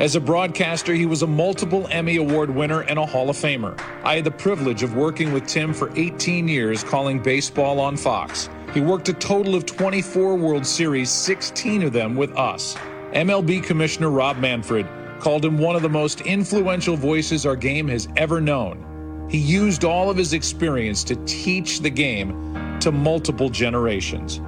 As 0.00 0.16
a 0.16 0.20
broadcaster, 0.20 0.92
he 0.92 1.06
was 1.06 1.22
a 1.22 1.26
multiple 1.26 1.86
Emmy 1.90 2.16
Award 2.16 2.50
winner 2.50 2.82
and 2.82 2.98
a 2.98 3.06
Hall 3.06 3.30
of 3.30 3.36
Famer. 3.36 3.80
I 4.04 4.16
had 4.16 4.24
the 4.24 4.30
privilege 4.30 4.82
of 4.82 4.94
working 4.94 5.32
with 5.32 5.46
Tim 5.46 5.72
for 5.72 5.90
18 5.96 6.46
years 6.46 6.84
calling 6.84 7.20
baseball 7.20 7.80
on 7.80 7.96
Fox. 7.96 8.48
He 8.74 8.80
worked 8.80 9.08
a 9.08 9.12
total 9.12 9.54
of 9.54 9.64
24 9.66 10.34
World 10.36 10.66
Series, 10.66 11.08
16 11.08 11.84
of 11.84 11.92
them 11.92 12.16
with 12.16 12.36
us. 12.36 12.74
MLB 13.12 13.62
Commissioner 13.62 14.10
Rob 14.10 14.38
Manfred 14.38 14.86
called 15.20 15.44
him 15.44 15.58
one 15.58 15.76
of 15.76 15.82
the 15.82 15.88
most 15.88 16.22
influential 16.22 16.96
voices 16.96 17.46
our 17.46 17.54
game 17.54 17.86
has 17.86 18.08
ever 18.16 18.40
known. 18.40 19.28
He 19.30 19.38
used 19.38 19.84
all 19.84 20.10
of 20.10 20.16
his 20.16 20.32
experience 20.32 21.04
to 21.04 21.14
teach 21.24 21.80
the 21.80 21.88
game 21.90 22.78
to 22.80 22.90
multiple 22.90 23.48
generations. 23.48 24.40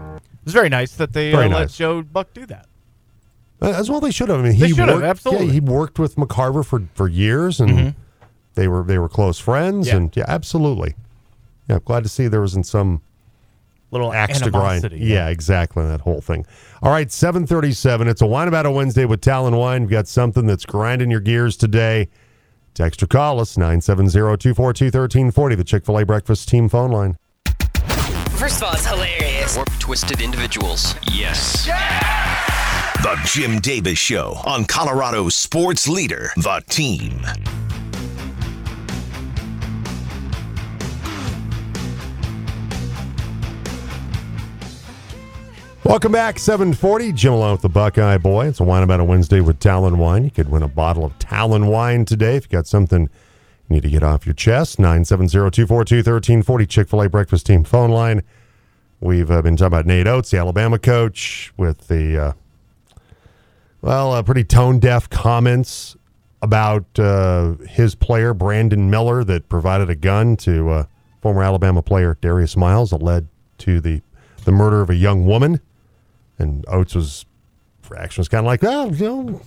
It's 0.42 0.52
very 0.52 0.68
nice 0.68 0.96
that 0.96 1.12
they 1.12 1.32
uh, 1.32 1.36
Very 1.36 1.48
let. 1.48 1.70
Joe 1.70 2.02
Buck 2.02 2.32
do 2.34 2.46
that. 2.46 2.66
Uh, 3.62 3.70
As 3.70 3.88
well, 3.88 4.00
they 4.00 4.10
should 4.10 4.28
have. 4.28 4.40
I 4.40 4.42
mean, 4.42 4.58
They 4.58 4.66
he 4.66 4.74
should 4.74 4.88
have, 4.88 4.96
worked, 4.96 5.06
absolutely. 5.06 5.46
Yeah, 5.46 5.52
he 5.52 5.60
worked 5.60 5.98
with 5.98 6.16
McCarver 6.16 6.64
for, 6.66 6.82
for 6.94 7.08
years, 7.08 7.58
and 7.60 7.70
Mhm. 7.70 7.94
they 8.54 8.68
were 8.68 8.82
they 8.82 8.98
were 8.98 9.08
close 9.08 9.38
friends, 9.38 9.86
Yeah. 9.88 9.96
and 9.96 10.14
yeah, 10.16 10.24
absolutely. 10.28 10.94
Yeah, 11.68 11.78
glad 11.84 12.02
to 12.02 12.08
see 12.08 12.28
there 12.28 12.40
wasn't 12.42 12.66
some 12.66 13.00
Little 13.92 14.12
axe 14.12 14.40
to 14.40 14.50
grind. 14.50 14.84
animosity. 14.84 15.04
Yeah, 15.04 15.28
exactly. 15.28 15.86
That 15.86 16.00
whole 16.00 16.20
thing. 16.20 16.44
All 16.82 16.90
right, 16.90 17.10
seven 17.10 17.46
thirty-seven. 17.46 18.08
It's 18.08 18.20
a 18.20 18.26
wine 18.26 18.48
about 18.48 18.66
a 18.66 18.70
Wednesday 18.70 19.04
with 19.04 19.20
Talon 19.20 19.56
Wine. 19.56 19.82
We've 19.82 19.90
got 19.90 20.08
something 20.08 20.46
that's 20.46 20.66
grinding 20.66 21.10
your 21.10 21.20
gears 21.20 21.56
today. 21.56 22.08
Text 22.74 23.02
or 23.02 23.06
call 23.06 23.40
us 23.40 23.56
970-242-1340, 23.56 25.56
the 25.56 25.64
Chick-fil-A 25.64 26.04
breakfast 26.04 26.48
team 26.48 26.68
phone 26.68 26.90
line. 26.90 27.16
First 28.36 28.58
of 28.58 28.64
all, 28.64 28.74
it's 28.74 28.84
hilarious. 28.86 29.56
Warped, 29.56 29.80
twisted 29.80 30.20
individuals. 30.20 30.94
Yes. 31.10 31.64
The 33.02 33.18
Jim 33.24 33.60
Davis 33.60 33.98
Show 33.98 34.34
on 34.44 34.66
Colorado's 34.66 35.34
sports 35.34 35.88
leader, 35.88 36.32
The 36.36 36.62
Team. 36.68 37.22
Welcome 45.86 46.10
back, 46.10 46.40
740. 46.40 47.12
Jim 47.12 47.32
along 47.34 47.52
with 47.52 47.62
the 47.62 47.68
Buckeye 47.68 48.18
Boy. 48.18 48.48
It's 48.48 48.58
a 48.58 48.64
wine 48.64 48.82
about 48.82 48.98
a 48.98 49.04
Wednesday 49.04 49.40
with 49.40 49.60
Talon 49.60 49.98
Wine. 49.98 50.24
You 50.24 50.32
could 50.32 50.48
win 50.48 50.64
a 50.64 50.68
bottle 50.68 51.04
of 51.04 51.16
Talon 51.20 51.68
Wine 51.68 52.04
today 52.04 52.34
if 52.34 52.46
you 52.46 52.48
got 52.48 52.66
something 52.66 53.02
you 53.02 53.08
need 53.68 53.84
to 53.84 53.88
get 53.88 54.02
off 54.02 54.26
your 54.26 54.34
chest. 54.34 54.78
970-242-1340, 54.78 56.68
Chick-fil-A 56.68 57.08
Breakfast 57.08 57.46
Team 57.46 57.62
phone 57.62 57.90
line. 57.90 58.24
We've 58.98 59.30
uh, 59.30 59.42
been 59.42 59.54
talking 59.54 59.68
about 59.68 59.86
Nate 59.86 60.08
Oats, 60.08 60.32
the 60.32 60.38
Alabama 60.38 60.80
coach, 60.80 61.52
with 61.56 61.86
the, 61.86 62.18
uh, 62.18 62.32
well, 63.80 64.12
uh, 64.12 64.24
pretty 64.24 64.42
tone-deaf 64.42 65.08
comments 65.08 65.96
about 66.42 66.98
uh, 66.98 67.52
his 67.68 67.94
player, 67.94 68.34
Brandon 68.34 68.90
Miller, 68.90 69.22
that 69.22 69.48
provided 69.48 69.88
a 69.88 69.94
gun 69.94 70.36
to 70.38 70.68
uh, 70.68 70.84
former 71.22 71.44
Alabama 71.44 71.80
player 71.80 72.18
Darius 72.20 72.56
Miles 72.56 72.90
that 72.90 73.04
led 73.04 73.28
to 73.58 73.80
the, 73.80 74.02
the 74.44 74.50
murder 74.50 74.80
of 74.80 74.90
a 74.90 74.96
young 74.96 75.24
woman. 75.26 75.60
And 76.38 76.64
Oats 76.68 76.94
was 76.94 77.24
reaction 77.88 78.20
was 78.20 78.28
kind 78.28 78.40
of 78.40 78.46
like, 78.46 78.62
well, 78.62 78.94
you 78.94 79.04
know, 79.04 79.40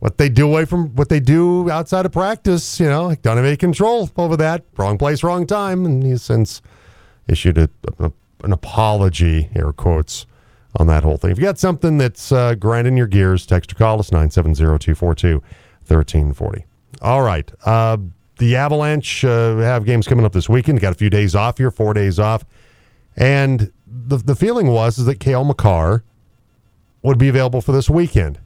what 0.00 0.18
they 0.18 0.28
do 0.28 0.46
away 0.46 0.64
from 0.64 0.94
what 0.96 1.08
they 1.08 1.20
do 1.20 1.70
outside 1.70 2.04
of 2.04 2.12
practice, 2.12 2.80
you 2.80 2.86
know, 2.86 3.14
don't 3.22 3.36
have 3.36 3.46
any 3.46 3.56
control 3.56 4.10
over 4.16 4.36
that. 4.36 4.64
Wrong 4.76 4.98
place, 4.98 5.22
wrong 5.22 5.46
time. 5.46 5.86
And 5.86 6.02
he's 6.02 6.22
since 6.22 6.60
issued 7.28 7.58
a, 7.58 7.68
a- 7.98 8.12
an 8.44 8.52
apology, 8.52 9.48
air 9.54 9.72
quotes, 9.72 10.26
on 10.78 10.86
that 10.88 11.02
whole 11.02 11.16
thing. 11.16 11.30
If 11.30 11.38
you 11.38 11.44
got 11.44 11.58
something 11.58 11.96
that's 11.96 12.30
uh, 12.30 12.54
grinding 12.54 12.96
your 12.98 13.06
gears, 13.06 13.46
text 13.46 13.72
or 13.72 13.76
call 13.76 13.98
us 13.98 14.10
970-242-1340. 14.10 16.64
All 17.02 17.22
right. 17.22 17.50
Uh, 17.64 17.96
the 18.38 18.56
Avalanche 18.56 19.24
uh, 19.24 19.56
have 19.56 19.84
games 19.86 20.06
coming 20.06 20.24
up 20.26 20.32
this 20.32 20.48
weekend. 20.48 20.80
Got 20.80 20.92
a 20.92 20.96
few 20.96 21.10
days 21.10 21.34
off 21.34 21.58
here, 21.58 21.70
four 21.70 21.94
days 21.94 22.18
off. 22.18 22.44
And 23.16 23.72
the 23.86 24.16
the 24.16 24.34
feeling 24.34 24.68
was 24.68 24.98
is 24.98 25.06
that 25.06 25.20
Cale 25.20 25.44
Makar 25.44 26.02
would 27.02 27.18
be 27.18 27.28
available 27.28 27.60
for 27.60 27.72
this 27.72 27.88
weekend. 27.88 28.38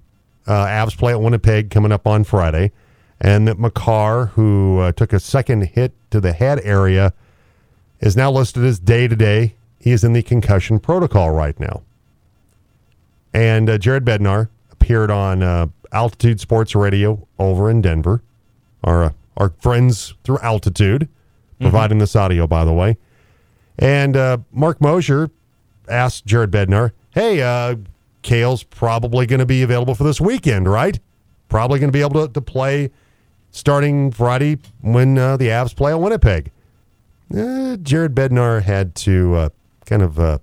Uh, 0.47 0.67
Avs 0.67 0.97
play 0.97 1.13
at 1.13 1.21
Winnipeg 1.21 1.71
coming 1.71 1.93
up 1.93 2.07
on 2.07 2.25
Friday, 2.25 2.73
and 3.21 3.47
that 3.49 3.59
Makar, 3.59 4.27
who 4.27 4.79
uh, 4.81 4.93
took 4.93 5.13
a 5.13 5.21
second 5.21 5.69
hit 5.69 5.93
to 6.11 6.21
the 6.21 6.33
head 6.33 6.61
area, 6.63 7.13
is 8.01 8.17
now 8.17 8.31
listed 8.31 8.65
as 8.65 8.79
day 8.79 9.09
to 9.09 9.17
day. 9.17 9.55
He 9.79 9.93
is 9.93 10.05
in 10.05 10.13
the 10.13 10.23
concussion 10.23 10.79
protocol 10.79 11.31
right 11.31 11.59
now. 11.59 11.83
And 13.33 13.71
uh, 13.71 13.79
Jared 13.79 14.05
Bednar 14.05 14.49
appeared 14.71 15.11
on 15.11 15.43
uh, 15.43 15.69
Altitude 15.93 16.41
Sports 16.41 16.75
Radio 16.75 17.27
over 17.39 17.71
in 17.71 17.81
Denver. 17.81 18.23
Our 18.85 19.05
uh, 19.05 19.13
our 19.37 19.51
friends 19.61 20.15
through 20.25 20.39
Altitude, 20.39 21.09
providing 21.61 21.99
this 21.99 22.15
audio, 22.15 22.47
by 22.47 22.65
the 22.65 22.73
way. 22.73 22.99
And 23.81 24.17
uh, 24.17 24.39
Mark 24.53 24.81
Mosier 24.81 25.31
asked 25.89 26.27
Jared 26.27 26.51
Bednar, 26.51 26.93
"Hey, 27.13 27.43
uh, 27.43 27.77
Cale's 28.23 28.63
probably 28.63 29.27
going 29.27 29.41
to 29.41 29.47
be 29.47 29.63
available 29.63 29.95
for 29.95 30.05
this 30.05 30.21
weekend, 30.21 30.69
right? 30.69 31.01
Probably 31.49 31.81
going 31.81 31.89
to 31.89 31.93
be 31.93 32.03
able 32.03 32.27
to, 32.27 32.33
to 32.33 32.41
play 32.41 32.91
starting 33.51 34.13
Friday 34.13 34.59
when 34.83 35.17
uh, 35.19 35.37
the 35.39 35.49
Avs 35.49 35.75
play 35.75 35.93
at 35.93 36.01
Winnipeg." 36.01 36.53
Uh, 37.35 37.77
Jared 37.77 38.15
Bednar 38.15 38.63
had 38.63 38.95
to 38.97 39.35
uh, 39.35 39.49
kind 39.87 40.03
of 40.03 40.19
uh, 40.21 40.39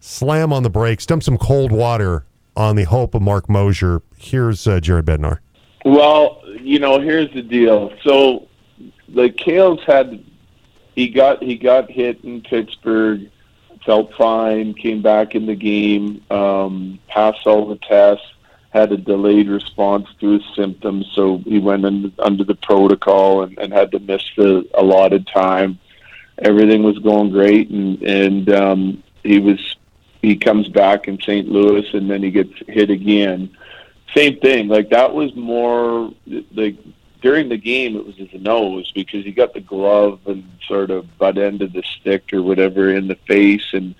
slam 0.00 0.52
on 0.52 0.62
the 0.62 0.70
brakes, 0.70 1.06
dump 1.06 1.24
some 1.24 1.38
cold 1.38 1.72
water 1.72 2.24
on 2.56 2.76
the 2.76 2.84
hope 2.84 3.14
of 3.14 3.22
Mark 3.22 3.48
Mosier. 3.48 4.00
Here's 4.16 4.66
uh, 4.66 4.78
Jared 4.80 5.06
Bednar. 5.06 5.38
Well, 5.84 6.42
you 6.60 6.78
know, 6.78 7.00
here's 7.00 7.32
the 7.32 7.42
deal. 7.42 7.92
So 8.02 8.48
the 9.08 9.30
Kales 9.30 9.80
had 9.84 10.24
he 10.98 11.08
got 11.08 11.40
he 11.40 11.56
got 11.56 11.88
hit 11.88 12.24
in 12.24 12.40
Pittsburgh, 12.40 13.30
felt 13.86 14.12
fine, 14.14 14.74
came 14.74 15.00
back 15.00 15.36
in 15.36 15.46
the 15.46 15.54
game, 15.54 16.24
um, 16.28 16.98
passed 17.06 17.46
all 17.46 17.68
the 17.68 17.76
tests, 17.76 18.26
had 18.70 18.90
a 18.90 18.96
delayed 18.96 19.48
response 19.48 20.08
to 20.18 20.30
his 20.30 20.42
symptoms, 20.56 21.08
so 21.14 21.38
he 21.46 21.60
went 21.60 21.84
in, 21.84 22.12
under 22.18 22.42
the 22.42 22.56
protocol 22.56 23.44
and, 23.44 23.56
and 23.60 23.72
had 23.72 23.92
to 23.92 24.00
miss 24.00 24.24
the 24.36 24.68
allotted 24.74 25.24
time. 25.28 25.78
Everything 26.38 26.82
was 26.82 26.98
going 26.98 27.30
great, 27.30 27.70
and 27.70 28.02
and 28.02 28.50
um, 28.52 29.02
he 29.22 29.38
was 29.38 29.76
he 30.20 30.34
comes 30.34 30.68
back 30.68 31.06
in 31.06 31.20
St. 31.20 31.48
Louis, 31.48 31.86
and 31.94 32.10
then 32.10 32.24
he 32.24 32.32
gets 32.32 32.52
hit 32.66 32.90
again 32.90 33.56
same 34.16 34.40
thing. 34.40 34.66
Like 34.68 34.90
that 34.90 35.14
was 35.14 35.34
more 35.36 36.12
like 36.52 36.76
during 37.20 37.48
the 37.48 37.56
game. 37.56 37.96
It 37.96 38.06
was 38.06 38.16
his 38.16 38.32
nose 38.40 38.90
because 38.92 39.24
he 39.24 39.32
got 39.32 39.54
the 39.54 39.60
glove 39.60 40.20
and 40.26 40.44
sort 40.66 40.90
of 40.90 41.18
butt 41.18 41.38
end 41.38 41.62
of 41.62 41.72
the 41.72 41.82
stick 41.82 42.32
or 42.32 42.42
whatever 42.42 42.90
in 42.90 43.08
the 43.08 43.16
face, 43.26 43.66
and 43.72 43.94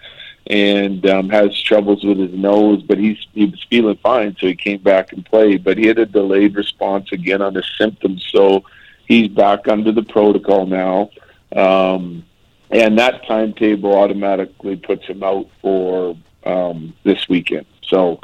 and 0.47 1.05
um, 1.07 1.29
has 1.29 1.61
troubles 1.61 2.05
with 2.05 2.19
his 2.19 2.33
nose. 2.33 2.83
But 2.83 2.99
he's 2.99 3.19
he 3.33 3.47
was 3.47 3.65
feeling 3.69 3.99
fine, 4.03 4.37
so 4.39 4.47
he 4.47 4.55
came 4.55 4.83
back 4.83 5.13
and 5.13 5.25
played. 5.25 5.65
But 5.65 5.79
he 5.79 5.87
had 5.87 5.99
a 5.99 6.07
delayed 6.07 6.57
response 6.57 7.13
again 7.13 7.43
on 7.43 7.55
his 7.55 7.71
symptoms, 7.77 8.27
so 8.31 8.65
he's 9.07 9.29
back 9.29 9.69
under 9.69 9.93
the 9.93 10.03
protocol 10.03 10.67
now. 10.67 11.11
Um, 11.55 12.25
and 12.71 12.99
that 12.99 13.27
timetable 13.27 13.95
automatically 13.95 14.77
puts 14.77 15.07
him 15.07 15.23
out 15.23 15.49
for 15.63 16.17
um, 16.45 16.95
this 17.05 17.29
weekend. 17.29 17.67
So 17.83 18.21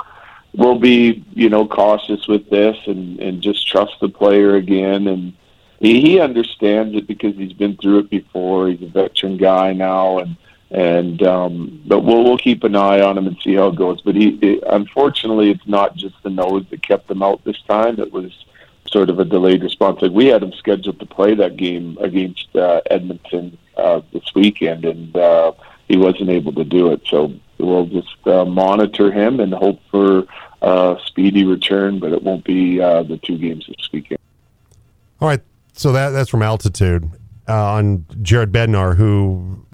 we'll 0.54 0.78
be, 0.78 1.24
you 1.32 1.48
know, 1.48 1.66
cautious 1.66 2.26
with 2.26 2.48
this 2.48 2.76
and, 2.86 3.18
and 3.20 3.42
just 3.42 3.66
trust 3.66 3.94
the 4.00 4.08
player 4.08 4.54
again. 4.54 5.08
And 5.08 5.32
he, 5.80 6.00
he 6.00 6.20
understands 6.20 6.94
it 6.96 7.06
because 7.06 7.34
he's 7.36 7.52
been 7.52 7.76
through 7.76 8.00
it 8.00 8.10
before. 8.10 8.68
He's 8.68 8.82
a 8.82 8.86
veteran 8.86 9.36
guy 9.36 9.72
now, 9.72 10.18
and 10.18 10.36
and 10.70 11.22
um, 11.22 11.82
but 11.86 12.00
we'll 12.00 12.24
we'll 12.24 12.38
keep 12.38 12.64
an 12.64 12.76
eye 12.76 13.00
on 13.00 13.18
him 13.18 13.26
and 13.26 13.36
see 13.42 13.54
how 13.54 13.68
it 13.68 13.76
goes. 13.76 14.00
But 14.00 14.14
he, 14.14 14.38
it, 14.40 14.64
unfortunately, 14.66 15.50
it's 15.50 15.66
not 15.66 15.96
just 15.96 16.14
the 16.22 16.30
nose 16.30 16.64
that 16.70 16.82
kept 16.82 17.10
him 17.10 17.22
out 17.22 17.44
this 17.44 17.60
time. 17.62 17.98
It 18.00 18.12
was 18.12 18.32
sort 18.90 19.10
of 19.10 19.18
a 19.18 19.24
delayed 19.24 19.62
response. 19.62 20.00
Like 20.02 20.12
we 20.12 20.26
had 20.26 20.42
him 20.42 20.52
scheduled 20.52 21.00
to 21.00 21.06
play 21.06 21.34
that 21.34 21.56
game 21.56 21.98
against 22.00 22.54
uh, 22.54 22.80
Edmonton 22.90 23.58
uh, 23.76 24.00
this 24.12 24.34
weekend, 24.34 24.84
and 24.84 25.16
uh, 25.16 25.52
he 25.88 25.96
wasn't 25.96 26.30
able 26.30 26.52
to 26.54 26.64
do 26.64 26.92
it. 26.92 27.02
So 27.06 27.32
we'll 27.64 27.86
just 27.86 28.26
uh, 28.26 28.44
monitor 28.44 29.10
him 29.12 29.40
and 29.40 29.52
hope 29.54 29.80
for 29.90 30.26
uh, 30.62 30.96
speedy 31.04 31.44
return. 31.44 31.98
But 31.98 32.12
it 32.12 32.22
won't 32.22 32.44
be 32.44 32.80
uh, 32.80 33.02
the 33.02 33.16
two 33.18 33.38
games 33.38 33.66
this 33.66 33.88
weekend. 33.92 34.18
All 35.20 35.28
right, 35.28 35.40
so 35.72 35.92
that 35.92 36.10
that's 36.10 36.30
from 36.30 36.42
altitude 36.42 37.10
uh, 37.48 37.72
on 37.74 38.04
Jared 38.22 38.52
Bednar, 38.52 38.96
who 38.96 39.64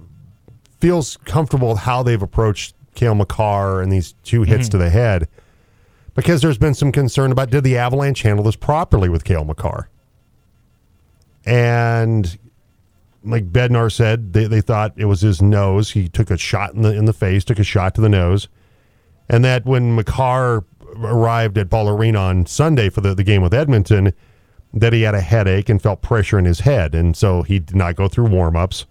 feels 0.81 1.17
comfortable 1.25 1.69
with 1.71 1.79
how 1.79 2.03
they've 2.03 2.23
approached 2.23 2.75
Cale 2.95 3.15
Makar 3.15 3.81
and 3.83 3.91
these 3.93 4.15
two 4.25 4.43
hits 4.43 4.69
Mhm. 4.69 4.71
to 4.73 4.79
the 4.79 4.91
head, 4.91 5.29
because 6.15 6.43
there's 6.43 6.59
been 6.59 6.75
some 6.75 6.91
concern 6.93 7.33
about 7.33 7.51
did 7.51 7.65
the 7.65 7.77
Avalanche 7.77 8.23
handle 8.23 8.45
this 8.45 8.57
properly 8.57 9.09
with 9.09 9.25
Cale 9.25 9.45
Makar, 9.45 9.89
and 11.45 12.39
like 13.25 13.53
Bednar 13.53 13.93
said, 13.93 14.33
they, 14.33 14.47
they 14.47 14.61
thought 14.61 14.93
it 14.97 15.05
was 15.05 15.21
his 15.21 15.43
nose. 15.43 15.91
He 15.91 16.09
took 16.09 16.31
a 16.31 16.39
shot 16.39 16.75
in 16.75 16.83
the 16.83 16.95
in 16.95 17.05
the 17.05 17.13
face, 17.13 17.45
took 17.45 17.59
a 17.59 17.65
shot 17.65 17.95
to 17.97 18.01
the 18.01 18.09
nose, 18.09 18.49
and 19.29 19.45
that 19.45 19.67
when 19.67 19.95
Makar 19.95 20.65
arrived 20.97 21.59
at 21.59 21.69
Ball 21.69 21.89
Arena 21.89 22.19
on 22.19 22.47
Sunday 22.47 22.89
for 22.89 23.01
the, 23.01 23.15
the 23.15 23.25
game 23.25 23.43
with 23.43 23.55
Edmonton 23.55 24.13
that 24.73 24.93
he 24.93 25.03
had 25.03 25.15
a 25.15 25.21
headache 25.21 25.69
and 25.69 25.83
felt 25.83 26.03
pressure 26.03 26.39
in 26.39 26.45
his 26.45 26.61
head. 26.61 26.95
And 26.95 27.17
so 27.17 27.43
he 27.43 27.59
did 27.59 27.77
not 27.77 27.97
go 27.97 28.09
through 28.09 28.27
warm 28.27 28.57
ups 28.57 28.87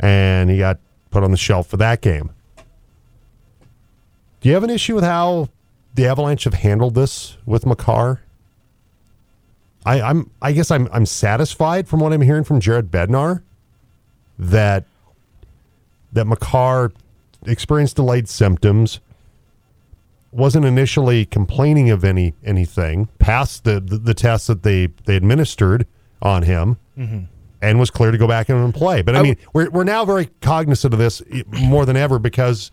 and 0.00 0.50
he 0.50 0.58
got 0.58 0.78
put 1.10 1.22
on 1.22 1.30
the 1.30 1.36
shelf 1.36 1.68
for 1.68 1.76
that 1.76 2.00
game. 2.00 2.30
Do 4.40 4.48
you 4.48 4.54
have 4.54 4.64
an 4.64 4.70
issue 4.70 4.94
with 4.94 5.04
how 5.04 5.48
the 5.94 6.06
Avalanche 6.06 6.44
have 6.44 6.54
handled 6.54 6.94
this 6.94 7.36
with 7.46 7.64
Makar? 7.64 8.22
I, 9.84 10.00
I'm 10.00 10.30
I 10.40 10.52
guess 10.52 10.70
I'm 10.70 10.88
I'm 10.92 11.06
satisfied 11.06 11.88
from 11.88 12.00
what 12.00 12.12
I'm 12.12 12.20
hearing 12.20 12.44
from 12.44 12.60
Jared 12.60 12.90
Bednar 12.90 13.42
that 14.50 14.84
that 16.12 16.26
Makar 16.26 16.92
experienced 17.46 17.96
delayed 17.96 18.28
symptoms, 18.28 19.00
wasn't 20.30 20.64
initially 20.64 21.24
complaining 21.26 21.90
of 21.90 22.04
any 22.04 22.34
anything, 22.44 23.08
passed 23.18 23.64
the 23.64 23.80
the, 23.80 23.98
the 23.98 24.14
tests 24.14 24.46
that 24.46 24.62
they 24.62 24.86
they 25.04 25.16
administered 25.16 25.86
on 26.20 26.42
him, 26.44 26.76
Mhm. 26.98 27.26
and 27.60 27.78
was 27.78 27.90
clear 27.90 28.10
to 28.10 28.18
go 28.18 28.26
back 28.28 28.48
in 28.48 28.56
and 28.56 28.74
play. 28.74 29.02
But 29.02 29.16
I, 29.16 29.22
mean, 29.22 29.36
we're 29.52 29.70
we're 29.70 29.84
now 29.84 30.04
very 30.04 30.28
cognizant 30.40 30.92
of 30.94 30.98
this 31.00 31.22
more 31.50 31.84
than 31.86 31.96
ever 31.96 32.18
because, 32.18 32.70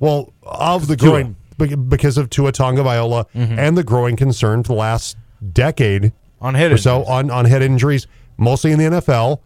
well, 0.00 0.32
of 0.42 0.86
the 0.86 0.96
growing 0.96 1.36
be- 1.58 1.74
because 1.74 2.18
of 2.18 2.30
Tua 2.30 2.52
Tonga 2.52 2.82
Mhm. 2.82 3.26
and 3.58 3.76
the 3.78 3.84
growing 3.84 4.16
concern 4.16 4.62
for 4.62 4.68
the 4.74 4.78
last 4.78 5.16
decade 5.52 6.12
On 6.40 6.54
head 6.54 6.72
or 6.72 6.76
so 6.78 7.04
on 7.04 7.30
on 7.30 7.44
head 7.44 7.62
injuries, 7.62 8.06
mostly 8.36 8.72
in 8.72 8.78
the 8.78 8.84
NFL, 8.86 9.40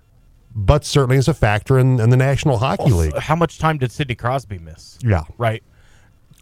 but 0.54 0.84
certainly 0.84 1.16
as 1.18 1.28
a 1.28 1.34
factor 1.34 1.78
in, 1.78 2.00
in 2.00 2.10
the 2.10 2.16
National 2.16 2.58
Hockey 2.58 2.90
League. 2.90 3.16
How 3.16 3.36
much 3.36 3.58
time 3.58 3.78
did 3.78 3.92
Sidney 3.92 4.14
Crosby 4.14 4.58
miss? 4.58 4.98
Yeah. 5.02 5.22
Right. 5.38 5.62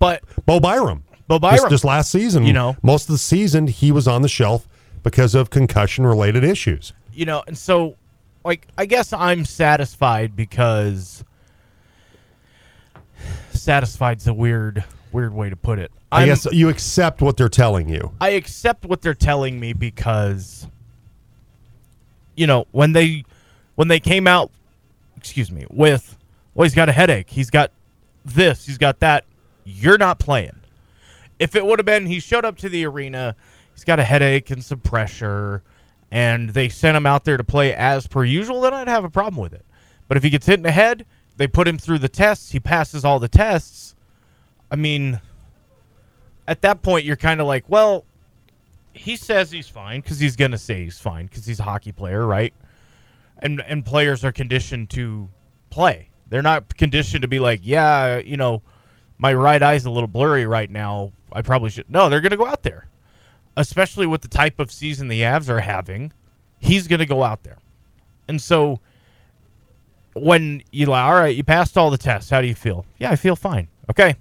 But 0.00 0.22
Bo 0.46 0.60
Byram. 0.60 1.04
Bo 1.28 1.38
Byram. 1.38 1.68
Just, 1.70 1.84
last 1.84 2.10
season, 2.10 2.44
You 2.44 2.52
know. 2.52 2.76
most 2.82 3.08
of 3.08 3.12
the 3.14 3.18
season 3.18 3.66
he 3.66 3.90
was 3.92 4.06
on 4.06 4.22
the 4.22 4.28
shelf 4.28 4.68
because 5.02 5.34
of 5.34 5.50
concussion 5.50 6.06
related 6.06 6.44
issues. 6.44 6.92
you 7.12 7.24
know, 7.24 7.42
and 7.46 7.56
so 7.58 7.96
like 8.44 8.66
I 8.78 8.86
guess 8.86 9.12
I'm 9.12 9.44
satisfied 9.44 10.36
because 10.36 11.24
satisfied's 13.52 14.26
a 14.26 14.34
weird 14.34 14.84
weird 15.12 15.32
way 15.34 15.48
to 15.50 15.56
put 15.56 15.78
it. 15.78 15.90
I 16.12 16.20
I'm- 16.20 16.28
guess 16.28 16.46
you 16.52 16.68
accept 16.68 17.20
what 17.22 17.36
they're 17.36 17.48
telling 17.48 17.88
you. 17.88 18.12
I 18.20 18.30
accept 18.30 18.84
what 18.84 19.02
they're 19.02 19.14
telling 19.14 19.58
me 19.58 19.72
because 19.72 20.66
you 22.36 22.46
know, 22.46 22.66
when 22.72 22.92
they 22.92 23.24
when 23.76 23.88
they 23.88 24.00
came 24.00 24.26
out 24.26 24.50
excuse 25.16 25.50
me, 25.50 25.66
with 25.70 26.16
well 26.54 26.64
he's 26.64 26.74
got 26.74 26.88
a 26.88 26.92
headache, 26.92 27.30
he's 27.30 27.50
got 27.50 27.72
this, 28.24 28.66
he's 28.66 28.78
got 28.78 29.00
that, 29.00 29.24
you're 29.64 29.98
not 29.98 30.18
playing. 30.18 30.60
If 31.38 31.54
it 31.54 31.64
would 31.64 31.78
have 31.78 31.86
been 31.86 32.06
he 32.06 32.20
showed 32.20 32.44
up 32.44 32.56
to 32.58 32.68
the 32.68 32.84
arena, 32.86 33.34
he's 33.74 33.84
got 33.84 33.98
a 33.98 34.04
headache 34.04 34.50
and 34.50 34.64
some 34.64 34.80
pressure 34.80 35.62
and 36.10 36.50
they 36.50 36.68
sent 36.68 36.96
him 36.96 37.06
out 37.06 37.24
there 37.24 37.36
to 37.36 37.44
play 37.44 37.74
as 37.74 38.06
per 38.06 38.24
usual, 38.24 38.60
then 38.60 38.72
I'd 38.72 38.88
have 38.88 39.04
a 39.04 39.10
problem 39.10 39.42
with 39.42 39.52
it. 39.52 39.64
But 40.08 40.16
if 40.16 40.22
he 40.22 40.30
gets 40.30 40.46
hit 40.46 40.54
in 40.54 40.62
the 40.62 40.70
head, 40.70 41.04
they 41.36 41.48
put 41.48 41.66
him 41.66 41.78
through 41.78 41.98
the 41.98 42.08
tests, 42.08 42.52
he 42.52 42.60
passes 42.60 43.04
all 43.04 43.18
the 43.18 43.28
tests. 43.28 43.94
I 44.70 44.76
mean, 44.76 45.20
at 46.46 46.62
that 46.62 46.82
point 46.82 47.04
you're 47.04 47.16
kind 47.16 47.40
of 47.40 47.46
like, 47.46 47.64
well, 47.68 48.04
he 48.92 49.16
says 49.16 49.50
he's 49.50 49.68
fine 49.68 50.00
because 50.00 50.18
he's 50.20 50.36
gonna 50.36 50.56
say 50.58 50.84
he's 50.84 50.98
fine 50.98 51.26
because 51.26 51.44
he's 51.44 51.60
a 51.60 51.64
hockey 51.64 51.92
player, 51.92 52.24
right? 52.24 52.54
And 53.38 53.60
and 53.66 53.84
players 53.84 54.24
are 54.24 54.32
conditioned 54.32 54.90
to 54.90 55.28
play. 55.70 56.10
They're 56.28 56.42
not 56.42 56.76
conditioned 56.76 57.22
to 57.22 57.28
be 57.28 57.38
like, 57.38 57.60
yeah, 57.62 58.18
you 58.18 58.36
know, 58.36 58.62
my 59.18 59.32
right 59.32 59.62
eye's 59.62 59.84
a 59.84 59.90
little 59.90 60.08
blurry 60.08 60.46
right 60.46 60.70
now. 60.70 61.12
I 61.32 61.42
probably 61.42 61.70
should. 61.70 61.90
No, 61.90 62.08
they're 62.08 62.20
gonna 62.20 62.36
go 62.36 62.46
out 62.46 62.62
there, 62.62 62.88
especially 63.56 64.06
with 64.06 64.22
the 64.22 64.28
type 64.28 64.58
of 64.58 64.72
season 64.72 65.08
the 65.08 65.20
Avs 65.20 65.48
are 65.48 65.60
having. 65.60 66.12
He's 66.58 66.88
gonna 66.88 67.06
go 67.06 67.22
out 67.22 67.42
there, 67.42 67.58
and 68.26 68.40
so 68.40 68.80
when 70.14 70.62
you 70.72 70.86
like, 70.86 71.04
all 71.04 71.14
right, 71.14 71.36
you 71.36 71.44
passed 71.44 71.76
all 71.76 71.90
the 71.90 71.98
tests. 71.98 72.30
How 72.30 72.40
do 72.40 72.46
you 72.46 72.54
feel? 72.54 72.86
Yeah, 72.98 73.10
I 73.10 73.16
feel 73.16 73.36
fine. 73.36 73.68
Okay, 73.90 74.16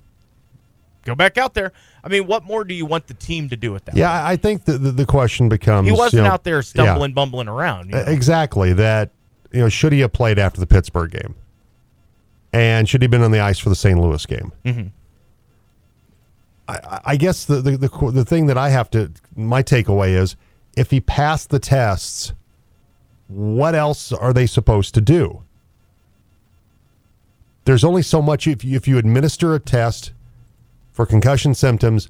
go 1.05 1.15
back 1.15 1.37
out 1.37 1.53
there. 1.53 1.71
I 2.03 2.09
mean, 2.09 2.27
what 2.27 2.43
more 2.43 2.63
do 2.65 2.73
you 2.73 2.85
want 2.85 3.07
the 3.07 3.13
team 3.13 3.47
to 3.49 3.55
do 3.55 3.71
with 3.71 3.85
that? 3.85 3.95
Yeah, 3.95 4.11
I 4.11 4.31
I 4.33 4.35
think 4.35 4.65
the, 4.65 4.77
the, 4.77 4.91
the 4.91 5.05
question 5.05 5.47
becomes 5.47 5.87
He 5.87 5.93
wasn't 5.93 6.13
you 6.23 6.27
know, 6.27 6.33
out 6.33 6.43
there 6.43 6.57
yeah. 6.57 6.61
stumbling, 6.61 7.13
bumbling 7.13 7.47
around. 7.47 7.87
you 7.89 7.95
know? 7.95 8.03
Exactly. 8.07 8.73
That 8.73 9.11
you 9.53 9.61
know, 9.61 9.69
should 9.69 9.93
he 9.93 10.01
have 10.01 10.11
played 10.11 10.37
after 10.37 10.59
the 10.59 10.67
Pittsburgh 10.67 11.11
game? 11.11 11.35
And 12.51 12.87
should 12.89 13.01
he 13.01 13.05
have 13.05 13.11
been 13.11 13.21
on 13.23 13.31
the 13.31 13.39
ice 13.39 13.59
for 13.59 13.69
the 13.69 13.75
St. 13.75 13.97
Louis 13.99 14.25
game? 14.25 14.51
Mhm. 14.65 14.91
I, 16.67 16.73
I- 16.73 17.01
I 17.05 17.15
guess 17.15 17.45
the, 17.45 17.61
the 17.61 17.77
the 17.77 18.11
the 18.11 18.25
thing 18.25 18.47
that 18.47 18.57
I 18.57 18.69
have 18.69 18.89
to 18.91 19.11
my 19.35 19.61
takeaway 19.63 20.09
is 20.17 20.35
if 20.75 20.91
he 20.91 20.99
passed 20.99 21.49
the 21.51 21.59
tests, 21.59 22.33
what 23.27 23.75
else 23.75 24.11
are 24.11 24.33
they 24.33 24.45
supposed 24.47 24.93
to 24.95 25.01
do? 25.01 25.43
There's 27.65 27.83
only 27.83 28.01
so 28.03 28.21
much 28.21 28.45
if 28.47 28.63
you, 28.63 28.75
if 28.75 28.87
you 28.87 28.97
administer 28.97 29.55
a 29.55 29.59
test 29.59 30.11
for 30.95 31.05
concussion 31.05 31.53
symptoms, 31.53 32.07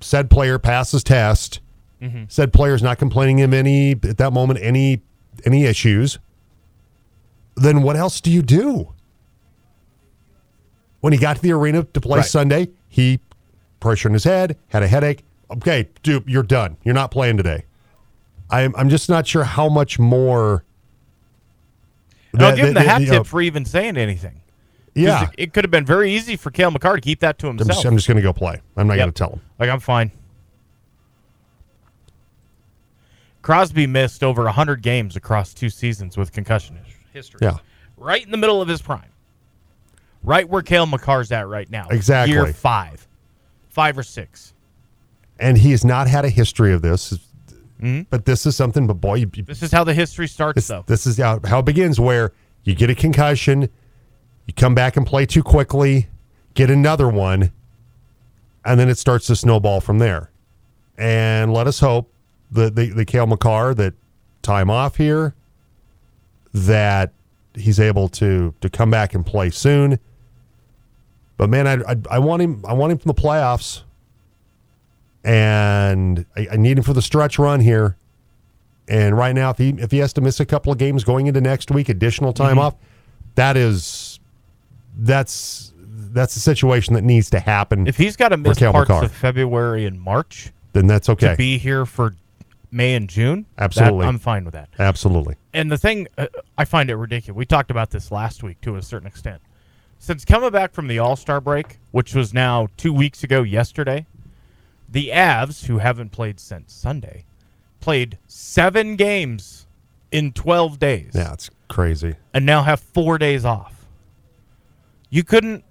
said 0.00 0.30
player 0.30 0.58
passes 0.58 1.04
test, 1.04 1.60
Mhm. 2.00 2.24
said 2.32 2.52
player's 2.54 2.82
not 2.82 2.98
complaining 2.98 3.42
of 3.42 3.52
any 3.52 3.92
at 3.92 4.16
that 4.16 4.32
moment 4.32 4.58
any 4.62 5.02
any 5.44 5.64
issues. 5.64 6.18
Then 7.54 7.82
what 7.82 7.96
else 7.96 8.20
do 8.22 8.30
you 8.30 8.40
do? 8.42 8.88
When 11.00 11.12
he 11.12 11.18
got 11.18 11.36
to 11.36 11.42
the 11.42 11.52
arena 11.52 11.82
to 11.84 12.00
play 12.00 12.20
Right. 12.20 12.26
Sunday, 12.26 12.68
he 12.88 13.20
pressure 13.78 14.08
in 14.08 14.14
his 14.14 14.24
head, 14.24 14.56
had 14.68 14.82
a 14.82 14.88
headache. 14.88 15.22
Okay, 15.50 15.88
dude, 16.02 16.24
you're 16.26 16.42
done. 16.42 16.78
You're 16.82 16.94
not 16.94 17.10
playing 17.10 17.36
today. 17.36 17.64
I'm 18.50 18.74
I'm 18.76 18.88
just 18.88 19.10
not 19.10 19.26
sure 19.26 19.44
how 19.44 19.68
much 19.68 19.98
more. 19.98 20.64
I'll 22.38 22.56
give 22.56 22.68
him 22.68 22.74
the 22.74 22.80
hat 22.80 23.00
you 23.02 23.06
tip 23.08 23.14
know, 23.16 23.24
for 23.24 23.42
even 23.42 23.64
saying 23.66 23.96
anything. 23.98 24.40
Yeah. 24.94 25.24
it, 25.24 25.30
it 25.38 25.52
could 25.52 25.64
have 25.64 25.70
been 25.70 25.84
very 25.86 26.12
easy 26.12 26.36
for 26.36 26.50
Cale 26.50 26.70
Makar 26.70 26.94
to 26.96 27.00
keep 27.00 27.20
that 27.20 27.38
to 27.40 27.48
I'm 27.48 27.58
himself. 27.58 27.76
just, 27.78 27.84
I'm 27.86 27.96
just 27.96 28.06
going 28.06 28.16
to 28.16 28.22
go 28.22 28.32
play. 28.32 28.60
I'm 28.76 28.86
not 28.86 28.94
Yep. 28.96 29.02
going 29.02 29.12
to 29.12 29.18
tell 29.18 29.30
him. 29.30 29.40
Like 29.58 29.70
I'm 29.70 29.80
fine. 29.80 30.12
Crosby 33.42 33.86
missed 33.86 34.22
over 34.24 34.44
100 34.44 34.80
games 34.82 35.16
across 35.16 35.52
two 35.52 35.68
seasons 35.68 36.16
with 36.16 36.32
concussion 36.32 36.78
history. 37.12 37.40
Yeah. 37.42 37.58
Right 37.96 38.24
in 38.24 38.30
the 38.30 38.36
middle 38.38 38.62
of 38.62 38.68
his 38.68 38.80
prime. 38.80 39.10
Right 40.22 40.48
where 40.48 40.62
Cale 40.62 40.86
Makar's 40.86 41.30
at 41.32 41.46
right 41.48 41.68
now. 41.68 41.88
Exactly. 41.90 42.32
Year 42.34 42.46
five. 42.52 43.06
Five 43.68 43.98
or 43.98 44.02
six. 44.02 44.54
And 45.38 45.58
he 45.58 45.72
has 45.72 45.84
not 45.84 46.06
had 46.08 46.24
a 46.24 46.30
history 46.30 46.72
of 46.72 46.80
this. 46.80 47.12
Mm-hmm. 47.82 48.02
But 48.08 48.24
this 48.24 48.46
is 48.46 48.56
something. 48.56 48.86
But 48.86 48.94
boy, 48.94 49.16
you, 49.16 49.26
This 49.26 49.62
is 49.62 49.70
how 49.72 49.84
the 49.84 49.92
history 49.92 50.26
starts, 50.28 50.54
This, 50.56 50.68
though. 50.68 50.84
this 50.86 51.06
is 51.06 51.18
how, 51.18 51.40
how 51.44 51.58
it 51.58 51.66
begins 51.66 52.00
where 52.00 52.32
you 52.62 52.74
get 52.74 52.88
a 52.88 52.94
concussion, 52.94 53.68
you 54.46 54.54
come 54.54 54.74
back 54.74 54.96
and 54.96 55.06
play 55.06 55.26
too 55.26 55.42
quickly, 55.42 56.08
get 56.54 56.70
another 56.70 57.08
one, 57.08 57.52
and 58.64 58.78
then 58.78 58.88
it 58.88 58.98
starts 58.98 59.26
to 59.28 59.36
snowball 59.36 59.80
from 59.80 59.98
there. 59.98 60.30
And 60.96 61.52
let 61.52 61.66
us 61.66 61.80
hope 61.80 62.10
that 62.52 62.76
the, 62.76 62.90
the 62.90 63.04
Cale 63.04 63.26
Makar 63.26 63.74
that 63.74 63.94
time 64.42 64.70
off 64.70 64.96
here, 64.96 65.34
that 66.52 67.12
he's 67.54 67.80
able 67.80 68.08
to 68.08 68.54
to 68.60 68.68
come 68.70 68.90
back 68.90 69.14
and 69.14 69.24
play 69.26 69.50
soon. 69.50 69.98
But 71.36 71.50
man, 71.50 71.66
I, 71.66 71.92
I, 71.92 71.96
I 72.12 72.18
want 72.20 72.42
him. 72.42 72.64
I 72.66 72.74
want 72.74 72.92
him 72.92 72.98
from 72.98 73.08
the 73.08 73.20
playoffs, 73.20 73.82
and 75.24 76.24
I, 76.36 76.48
I 76.52 76.56
need 76.56 76.78
him 76.78 76.84
for 76.84 76.92
the 76.92 77.02
stretch 77.02 77.38
run 77.38 77.60
here. 77.60 77.96
And 78.86 79.16
right 79.16 79.34
now, 79.34 79.50
if 79.50 79.58
he 79.58 79.70
if 79.70 79.90
he 79.90 79.98
has 79.98 80.12
to 80.14 80.20
miss 80.20 80.38
a 80.40 80.44
couple 80.46 80.70
of 80.72 80.78
games 80.78 81.02
going 81.04 81.26
into 81.26 81.40
next 81.40 81.70
week, 81.70 81.88
additional 81.88 82.32
time 82.32 82.56
Mhm. 82.56 82.60
off, 82.60 82.74
that 83.34 83.56
is 83.56 84.13
that's 84.96 85.72
that's 85.76 86.36
a 86.36 86.40
situation 86.40 86.94
that 86.94 87.02
needs 87.04 87.30
to 87.30 87.40
happen. 87.40 87.86
If 87.86 87.96
he's 87.96 88.16
got 88.16 88.28
to 88.28 88.36
miss 88.36 88.58
parts 88.58 88.88
Makar, 88.88 89.04
of 89.06 89.12
February 89.12 89.84
and 89.86 90.00
March 90.00 90.52
then 90.72 90.86
that's 90.86 91.08
okay. 91.08 91.30
to 91.30 91.36
be 91.36 91.56
here 91.58 91.86
for 91.86 92.14
May 92.70 92.94
and 92.94 93.08
June, 93.08 93.46
that- 93.56 93.64
Absolutely, 93.64 94.06
I'm 94.06 94.18
fine 94.18 94.44
with 94.44 94.54
that. 94.54 94.68
Absolutely. 94.78 95.36
And 95.52 95.70
the 95.70 95.78
thing, 95.78 96.08
uh, 96.18 96.26
I 96.58 96.64
find 96.64 96.90
it 96.90 96.96
ridiculous. 96.96 97.36
We 97.36 97.46
talked 97.46 97.70
about 97.70 97.90
this 97.90 98.10
last 98.10 98.42
week 98.42 98.60
to 98.62 98.74
a 98.76 98.82
certain 98.82 99.06
extent. 99.06 99.40
Since 100.00 100.24
coming 100.24 100.50
back 100.50 100.72
from 100.72 100.88
the 100.88 100.98
All 100.98 101.14
Star 101.16 101.40
break, 101.40 101.78
which 101.92 102.14
was 102.14 102.34
now 102.34 102.68
two 102.76 102.92
weeks 102.92 103.22
ago 103.22 103.42
yesterday, 103.42 104.06
the 104.88 105.10
Avs, 105.10 105.66
who 105.66 105.78
haven't 105.78 106.10
played 106.10 106.38
since 106.40 106.72
Sunday, 106.72 107.24
played 107.80 108.18
seven 108.26 108.96
games 108.96 109.66
in 110.10 110.32
12 110.32 110.78
days 110.78 111.12
Yeah, 111.14 111.32
it's 111.32 111.50
crazy. 111.68 112.16
and 112.32 112.44
now 112.44 112.62
have 112.62 112.80
four 112.80 113.18
days 113.18 113.44
off. 113.44 113.73
You 115.14 115.22
couldn't 115.22 115.62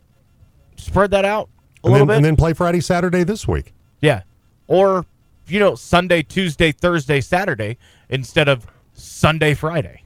spread 0.77 1.11
that 1.11 1.25
out 1.25 1.49
a 1.83 1.87
And 1.87 1.91
little 1.91 2.07
then, 2.07 2.07
bit? 2.07 2.15
and 2.17 2.25
then 2.25 2.35
play 2.37 2.53
Friday, 2.53 2.79
Saturday 2.79 3.25
this 3.25 3.45
week. 3.45 3.73
Yeah. 4.01 4.21
Or, 4.67 5.05
you 5.47 5.59
know, 5.59 5.75
Sunday, 5.75 6.23
Tuesday, 6.23 6.71
Thursday, 6.71 7.19
Saturday 7.19 7.77
instead 8.09 8.47
of 8.47 8.65
Sunday, 8.93 9.53
Friday. 9.53 10.01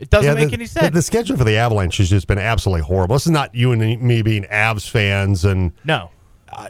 It 0.00 0.10
doesn't 0.10 0.36
Yeah, 0.36 0.44
make 0.44 0.52
any 0.52 0.66
sense. 0.66 0.86
The, 0.86 0.90
the 0.90 1.02
schedule 1.02 1.36
for 1.36 1.44
the 1.44 1.56
Avalanche 1.56 1.98
has 1.98 2.10
just 2.10 2.26
been 2.26 2.38
absolutely 2.38 2.82
horrible. 2.82 3.14
This 3.14 3.26
is 3.26 3.30
not 3.30 3.54
you 3.54 3.70
and 3.70 4.02
me 4.02 4.22
being 4.22 4.42
Avs 4.44 4.90
fans, 4.90 5.44
and 5.44 5.70
No. 5.84 6.10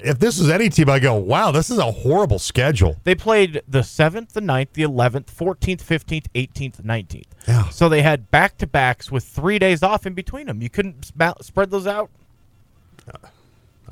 If 0.03 0.19
this 0.19 0.39
is 0.39 0.51
any 0.51 0.69
team, 0.69 0.89
I 0.89 0.99
go, 0.99 1.15
wow, 1.15 1.51
this 1.51 1.71
is 1.71 1.79
a 1.79 1.91
horrible 1.91 2.39
schedule. 2.39 2.97
They 3.05 3.15
played 3.15 3.63
the 3.69 3.81
7th, 3.81 4.31
the 4.31 4.41
9th, 4.41 4.69
the 4.73 4.83
11th, 4.83 5.27
14th, 5.27 5.83
15th, 5.83 6.27
18th, 6.35 6.83
19th. 6.83 7.25
Yeah. 7.47 7.69
So 7.69 7.89
they 7.89 8.03
had 8.03 8.31
back 8.31 8.57
to 8.59 8.67
backs 8.67 9.11
with 9.11 9.25
three 9.25 9.59
days 9.59 9.83
off 9.83 10.07
in 10.07 10.15
between 10.15 10.47
them. 10.47 10.63
You 10.63 10.71
couldn't 10.71 11.05
sp- 11.07 11.41
spread 11.43 11.71
those 11.71 11.87
out. 11.87 12.11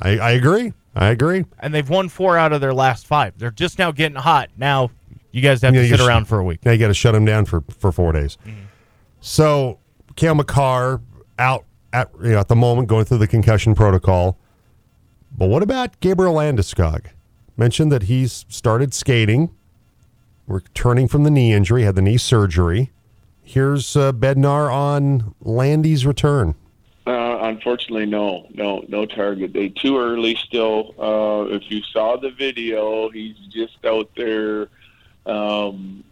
I, 0.01 0.19
I 0.19 0.31
agree. 0.33 0.73
I 0.95 1.09
agree. 1.09 1.45
And 1.59 1.75
they've 1.75 1.89
won 1.89 2.09
four 2.09 2.37
out 2.37 2.53
of 2.53 2.61
their 2.61 2.75
last 2.75 3.07
five. 3.07 3.39
They're 3.39 3.51
just 3.51 3.79
now 3.79 3.93
getting 3.93 4.17
hot. 4.17 4.51
Now 4.57 4.91
you 5.31 5.43
guys 5.43 5.63
have 5.63 5.75
to 5.75 5.89
sit 5.89 5.99
sh- 5.99 6.03
around 6.03 6.27
for 6.27 6.39
a 6.39 6.45
week. 6.45 6.65
Now 6.65 6.73
you 6.73 6.79
got 6.79 6.89
to 6.89 6.95
shut 6.95 7.15
them 7.15 7.25
down 7.25 7.45
for, 7.45 7.63
for 7.79 7.93
four 7.93 8.13
days. 8.13 8.37
Mm-hmm. 8.47 8.61
So, 9.21 9.79
Cale 10.17 10.35
Makar 10.35 11.01
out 11.39 11.65
at 11.93 12.11
you 12.23 12.31
know, 12.31 12.39
at 12.39 12.49
the 12.49 12.57
moment 12.57 12.89
going 12.89 13.05
through 13.05 13.19
the 13.19 13.27
concussion 13.27 13.75
protocol. 13.75 14.37
But 15.37 15.49
what 15.49 15.63
about 15.63 15.99
Gabriel 16.01 16.35
Landeskog? 16.35 17.07
Mentioned 17.57 17.91
that 17.93 18.05
he's 18.05 18.45
started 18.49 18.95
skating, 18.95 19.51
returning 20.47 21.09
from 21.09 21.25
the 21.25 21.31
knee 21.31 21.53
injury, 21.53 21.83
had 21.83 21.95
the 21.95 22.03
knee 22.03 22.17
surgery. 22.19 22.91
Here's 23.43 23.97
uh, 23.97 24.13
Bednar 24.13 24.73
on 24.73 25.35
Landy's 25.41 26.07
return. 26.07 26.55
Uh, 27.07 27.39
unfortunately, 27.43 28.07
no, 28.07 28.47
no, 28.55 28.85
no 28.89 29.05
target 29.05 29.53
date. 29.53 29.75
Too 29.77 29.99
early 29.99 30.37
still. 30.37 30.95
Uh, 30.99 31.53
if 31.55 31.63
you 31.71 31.83
saw 31.83 32.17
the 32.17 32.31
video, 32.31 33.11
he's 33.11 33.37
just 33.51 33.85
out 33.85 34.09
there, 34.17 34.69
um, 35.27 36.05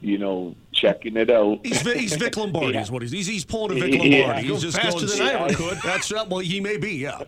you 0.00 0.18
know, 0.18 0.54
checking 0.72 1.16
it 1.16 1.30
out. 1.30 1.60
He's, 1.66 1.82
Vic- 1.82 1.96
he's 1.98 2.14
Vic 2.14 2.36
Lombardi, 2.36 2.74
Yeah. 2.74 2.82
is 2.82 2.90
what 2.92 3.02
he's. 3.02 3.10
He's, 3.10 3.26
he's 3.26 3.44
pulling 3.44 3.76
a 3.76 3.80
Vic 3.84 3.94
Yeah. 4.04 4.18
Lombardi. 4.18 4.42
He's 4.42 4.50
Goes 4.52 4.62
just 4.62 4.76
faster 4.78 5.06
going, 5.06 5.18
than 5.18 5.26
I 5.26 5.30
"Yeah, 5.32 5.44
ever 5.46 5.54
could. 5.54 5.78
That's 5.82 6.12
uh, 6.12 6.24
well, 6.30 6.38
he 6.40 6.60
may 6.60 6.76
be. 6.76 6.92
Yeah. 6.98 7.22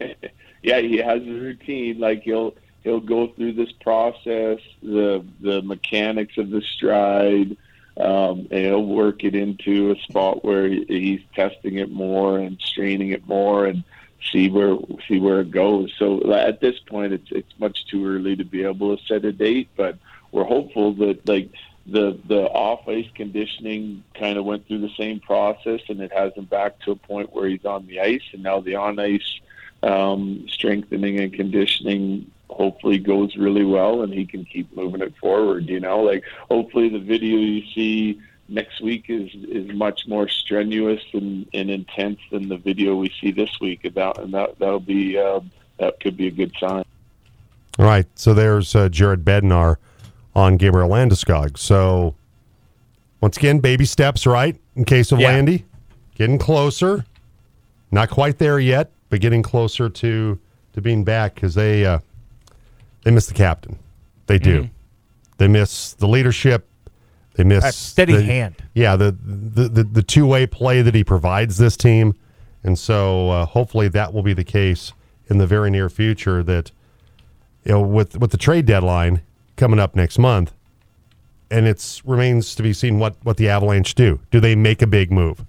yeah, 0.62 0.80
he 0.80 0.98
has 0.98 1.22
a 1.22 1.30
routine. 1.30 1.98
Like 1.98 2.22
he'll 2.22 2.54
he'll 2.84 3.00
go 3.00 3.28
through 3.28 3.52
this 3.52 3.72
process, 3.72 4.58
the 4.82 5.24
the 5.40 5.62
mechanics 5.62 6.38
of 6.38 6.50
the 6.50 6.62
stride, 6.62 7.56
um, 7.96 8.48
and 8.50 8.66
he'll 8.66 8.84
work 8.84 9.24
it 9.24 9.34
into 9.34 9.90
a 9.90 9.96
spot 10.02 10.44
where 10.44 10.68
he- 10.68 10.84
he's 10.88 11.20
testing 11.34 11.78
it 11.78 11.90
more 11.90 12.38
and 12.38 12.60
straining 12.60 13.10
it 13.10 13.26
more 13.26 13.66
and 13.66 13.84
see 14.32 14.48
where 14.48 14.76
see 15.06 15.18
where 15.20 15.40
it 15.40 15.50
goes. 15.50 15.92
So 15.98 16.32
at 16.32 16.60
this 16.60 16.78
point, 16.80 17.12
it's 17.12 17.30
it's 17.30 17.58
much 17.58 17.86
too 17.86 18.06
early 18.06 18.36
to 18.36 18.44
be 18.44 18.64
able 18.64 18.96
to 18.96 19.04
set 19.04 19.24
a 19.24 19.32
date, 19.32 19.68
but 19.76 19.96
we're 20.32 20.44
hopeful 20.44 20.92
that 20.94 21.26
like 21.28 21.50
the 21.86 22.18
the 22.26 22.42
off 22.48 22.86
ice 22.86 23.08
conditioning 23.14 24.02
kind 24.14 24.38
of 24.38 24.44
went 24.44 24.66
through 24.66 24.80
the 24.80 24.94
same 24.98 25.20
process 25.20 25.80
and 25.88 26.00
it 26.00 26.12
has 26.12 26.32
him 26.34 26.44
back 26.44 26.78
to 26.80 26.90
a 26.90 26.96
point 26.96 27.32
where 27.34 27.48
he's 27.48 27.64
on 27.64 27.86
the 27.86 28.00
ice 28.00 28.22
and 28.32 28.42
now 28.42 28.60
the 28.60 28.74
on 28.74 28.98
ice 28.98 29.40
um, 29.82 30.44
strengthening 30.48 31.20
and 31.20 31.32
conditioning 31.32 32.30
hopefully 32.50 32.98
goes 32.98 33.36
really 33.36 33.64
well 33.64 34.02
and 34.02 34.12
he 34.12 34.26
can 34.26 34.44
keep 34.44 34.74
moving 34.74 35.00
it 35.02 35.14
forward 35.18 35.68
you 35.68 35.78
know 35.78 36.00
like 36.00 36.24
hopefully 36.50 36.88
the 36.88 36.98
video 36.98 37.36
you 37.36 37.62
see 37.74 38.20
next 38.48 38.80
week 38.80 39.04
is 39.08 39.30
is 39.48 39.70
much 39.76 40.08
more 40.08 40.26
strenuous 40.28 41.02
and, 41.12 41.46
and 41.54 41.70
intense 41.70 42.18
than 42.32 42.48
the 42.48 42.56
video 42.56 42.96
we 42.96 43.12
see 43.20 43.30
this 43.30 43.60
week 43.60 43.84
about 43.84 44.18
and 44.18 44.32
that 44.34 44.58
that'll 44.58 44.80
be 44.80 45.16
uh, 45.18 45.38
that 45.78 46.00
could 46.00 46.16
be 46.16 46.26
a 46.26 46.30
good 46.30 46.52
sign 46.58 46.84
All 47.78 47.84
right, 47.84 48.06
so 48.16 48.34
there's 48.34 48.74
uh, 48.74 48.88
Jared 48.88 49.24
Bednar 49.24 49.76
on 50.34 50.56
Gabriel 50.56 50.88
Landeskog. 50.88 51.56
So 51.58 52.14
once 53.20 53.36
again, 53.36 53.60
baby 53.60 53.84
steps, 53.84 54.26
right? 54.26 54.56
In 54.74 54.84
case 54.84 55.12
of 55.12 55.20
Yeah. 55.20 55.28
Landy, 55.28 55.64
getting 56.16 56.38
closer. 56.38 57.04
Not 57.92 58.10
quite 58.10 58.38
there 58.38 58.58
yet, 58.58 58.90
but 59.10 59.20
getting 59.20 59.42
closer 59.42 59.88
to 59.88 60.38
to 60.74 60.80
being 60.80 61.04
back 61.04 61.34
because 61.34 61.54
they 61.54 61.84
uh, 61.86 61.98
they 63.04 63.10
miss 63.10 63.26
the 63.26 63.34
captain. 63.34 63.78
They 64.26 64.38
do. 64.38 64.64
Mhm. 64.64 64.70
They 65.38 65.48
miss 65.48 65.94
the 65.94 66.08
leadership. 66.08 66.68
They 67.34 67.44
miss 67.44 67.62
That 67.64 67.74
steady 67.74 68.14
the- 68.16 68.22
hand. 68.24 68.56
Yeah, 68.74 68.96
the 68.96 69.12
the 69.12 69.68
the, 69.68 69.84
the 69.84 70.02
two 70.02 70.26
way 70.26 70.46
play 70.46 70.82
that 70.82 70.94
he 70.94 71.04
provides 71.04 71.56
this 71.58 71.76
team, 71.76 72.14
and 72.64 72.78
so 72.78 73.30
uh, 73.30 73.46
hopefully 73.46 73.88
that 73.88 74.12
will 74.12 74.22
be 74.24 74.32
the 74.34 74.44
case 74.44 74.92
in 75.28 75.38
the 75.38 75.46
very 75.46 75.70
near 75.70 75.88
future. 75.88 76.42
That 76.42 76.70
you 77.64 77.72
know, 77.72 77.80
with 77.80 78.18
with 78.18 78.30
the 78.32 78.36
trade 78.38 78.66
deadline 78.66 79.22
coming 79.56 79.78
up 79.78 79.94
next 79.96 80.18
month, 80.18 80.52
and 81.50 81.66
it's 81.66 82.04
remains 82.04 82.54
to 82.56 82.62
be 82.62 82.72
seen 82.72 82.98
what 82.98 83.14
what 83.22 83.36
the 83.36 83.48
Avalanche 83.48 83.94
do. 83.94 84.20
Do 84.30 84.40
they 84.40 84.54
make 84.56 84.82
a 84.82 84.86
big 84.86 85.10
move? 85.12 85.44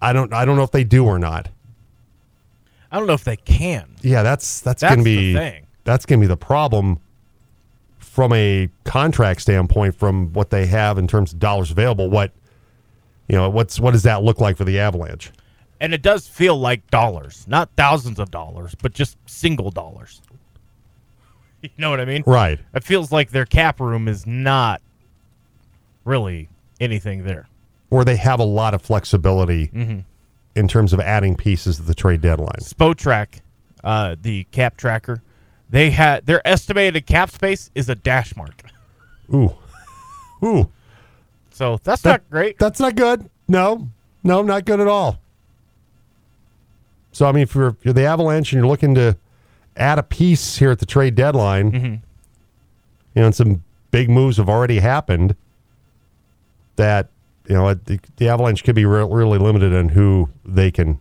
I 0.00 0.12
don't 0.12 0.32
I 0.32 0.44
don't 0.44 0.56
know 0.56 0.62
if 0.62 0.70
they 0.70 0.84
do 0.84 1.04
or 1.04 1.18
not. 1.18 1.48
I 2.90 2.98
don't 2.98 3.06
know 3.06 3.14
if 3.14 3.24
they 3.24 3.36
can. 3.36 3.96
Yeah, 4.02 4.22
that's 4.22 4.60
that's, 4.60 4.80
That's 4.80 4.94
gonna 4.94 5.04
be 5.04 5.60
that's 5.84 6.06
gonna 6.06 6.20
be 6.20 6.26
the 6.26 6.36
problem 6.36 7.00
from 7.98 8.32
a 8.32 8.68
contract 8.84 9.42
standpoint. 9.42 9.94
From 9.94 10.32
what 10.32 10.50
they 10.50 10.66
have 10.66 10.98
in 10.98 11.06
terms 11.06 11.32
of 11.32 11.38
dollars 11.38 11.70
available, 11.70 12.08
what 12.08 12.32
you 13.28 13.36
know, 13.36 13.48
what's 13.50 13.78
what 13.78 13.92
does 13.92 14.04
that 14.04 14.22
look 14.22 14.40
like 14.40 14.56
for 14.56 14.64
the 14.64 14.78
Avalanche? 14.78 15.30
And 15.80 15.94
it 15.94 16.02
does 16.02 16.26
feel 16.26 16.58
like 16.58 16.90
dollars, 16.90 17.46
not 17.46 17.70
thousands 17.76 18.18
of 18.18 18.30
dollars, 18.30 18.74
but 18.74 18.92
just 18.92 19.16
single 19.26 19.70
dollars. 19.70 20.20
You 21.60 21.70
know 21.76 21.90
what 21.90 21.98
I 21.98 22.04
mean? 22.04 22.22
Right. 22.24 22.60
It 22.72 22.84
feels 22.84 23.10
like 23.10 23.30
their 23.30 23.44
cap 23.44 23.80
room 23.80 24.06
is 24.06 24.28
not 24.28 24.80
really 26.04 26.48
anything 26.78 27.24
there. 27.24 27.48
Or 27.90 28.04
they 28.04 28.16
have 28.16 28.38
a 28.40 28.44
lot 28.44 28.74
of 28.74 28.82
flexibility 28.82 29.68
Mhm. 29.68 30.04
in 30.54 30.68
terms 30.68 30.92
of 30.92 31.00
adding 31.00 31.36
pieces 31.36 31.80
at 31.80 31.86
the 31.86 31.94
trade 31.94 32.20
deadline. 32.20 32.60
Spotrac, 32.60 33.40
uh, 33.82 34.16
the 34.20 34.44
cap 34.50 34.76
tracker, 34.76 35.22
they 35.70 35.90
had 35.90 36.26
their 36.26 36.46
estimated 36.46 37.06
cap 37.06 37.30
space 37.30 37.70
is 37.74 37.88
a 37.88 37.94
dash 37.94 38.36
mark. 38.36 38.62
Ooh, 39.34 39.54
ooh, 40.42 40.68
So 41.50 41.78
that's 41.82 42.02
That- 42.02 42.10
not 42.10 42.30
great. 42.30 42.58
That's 42.58 42.78
not 42.78 42.94
good. 42.94 43.28
No, 43.48 43.88
no, 44.22 44.42
not 44.42 44.64
good 44.64 44.78
at 44.80 44.86
all. 44.86 45.18
So 47.10 47.26
I 47.26 47.32
mean, 47.32 47.42
if 47.42 47.54
you're, 47.54 47.68
if 47.68 47.84
you're 47.84 47.94
the 47.94 48.04
Avalanche 48.04 48.52
and 48.52 48.60
you're 48.60 48.68
looking 48.68 48.94
to 48.94 49.16
add 49.76 49.98
a 49.98 50.02
piece 50.04 50.58
here 50.58 50.70
at 50.70 50.78
the 50.78 50.86
trade 50.86 51.14
deadline, 51.16 51.72
Mm-hmm. 51.72 51.86
you 51.86 52.00
know, 53.16 53.24
and 53.26 53.34
some 53.34 53.64
big 53.90 54.08
moves 54.08 54.36
have 54.36 54.48
already 54.48 54.78
happened. 54.78 55.34
That 56.76 57.08
you 57.48 57.54
know, 57.54 57.72
the, 57.74 57.98
the 58.16 58.28
Avalanche 58.28 58.62
could 58.62 58.74
be 58.74 58.84
re- 58.84 59.06
really 59.08 59.38
limited 59.38 59.74
on 59.74 59.88
who 59.90 60.28
they 60.44 60.70
can 60.70 60.98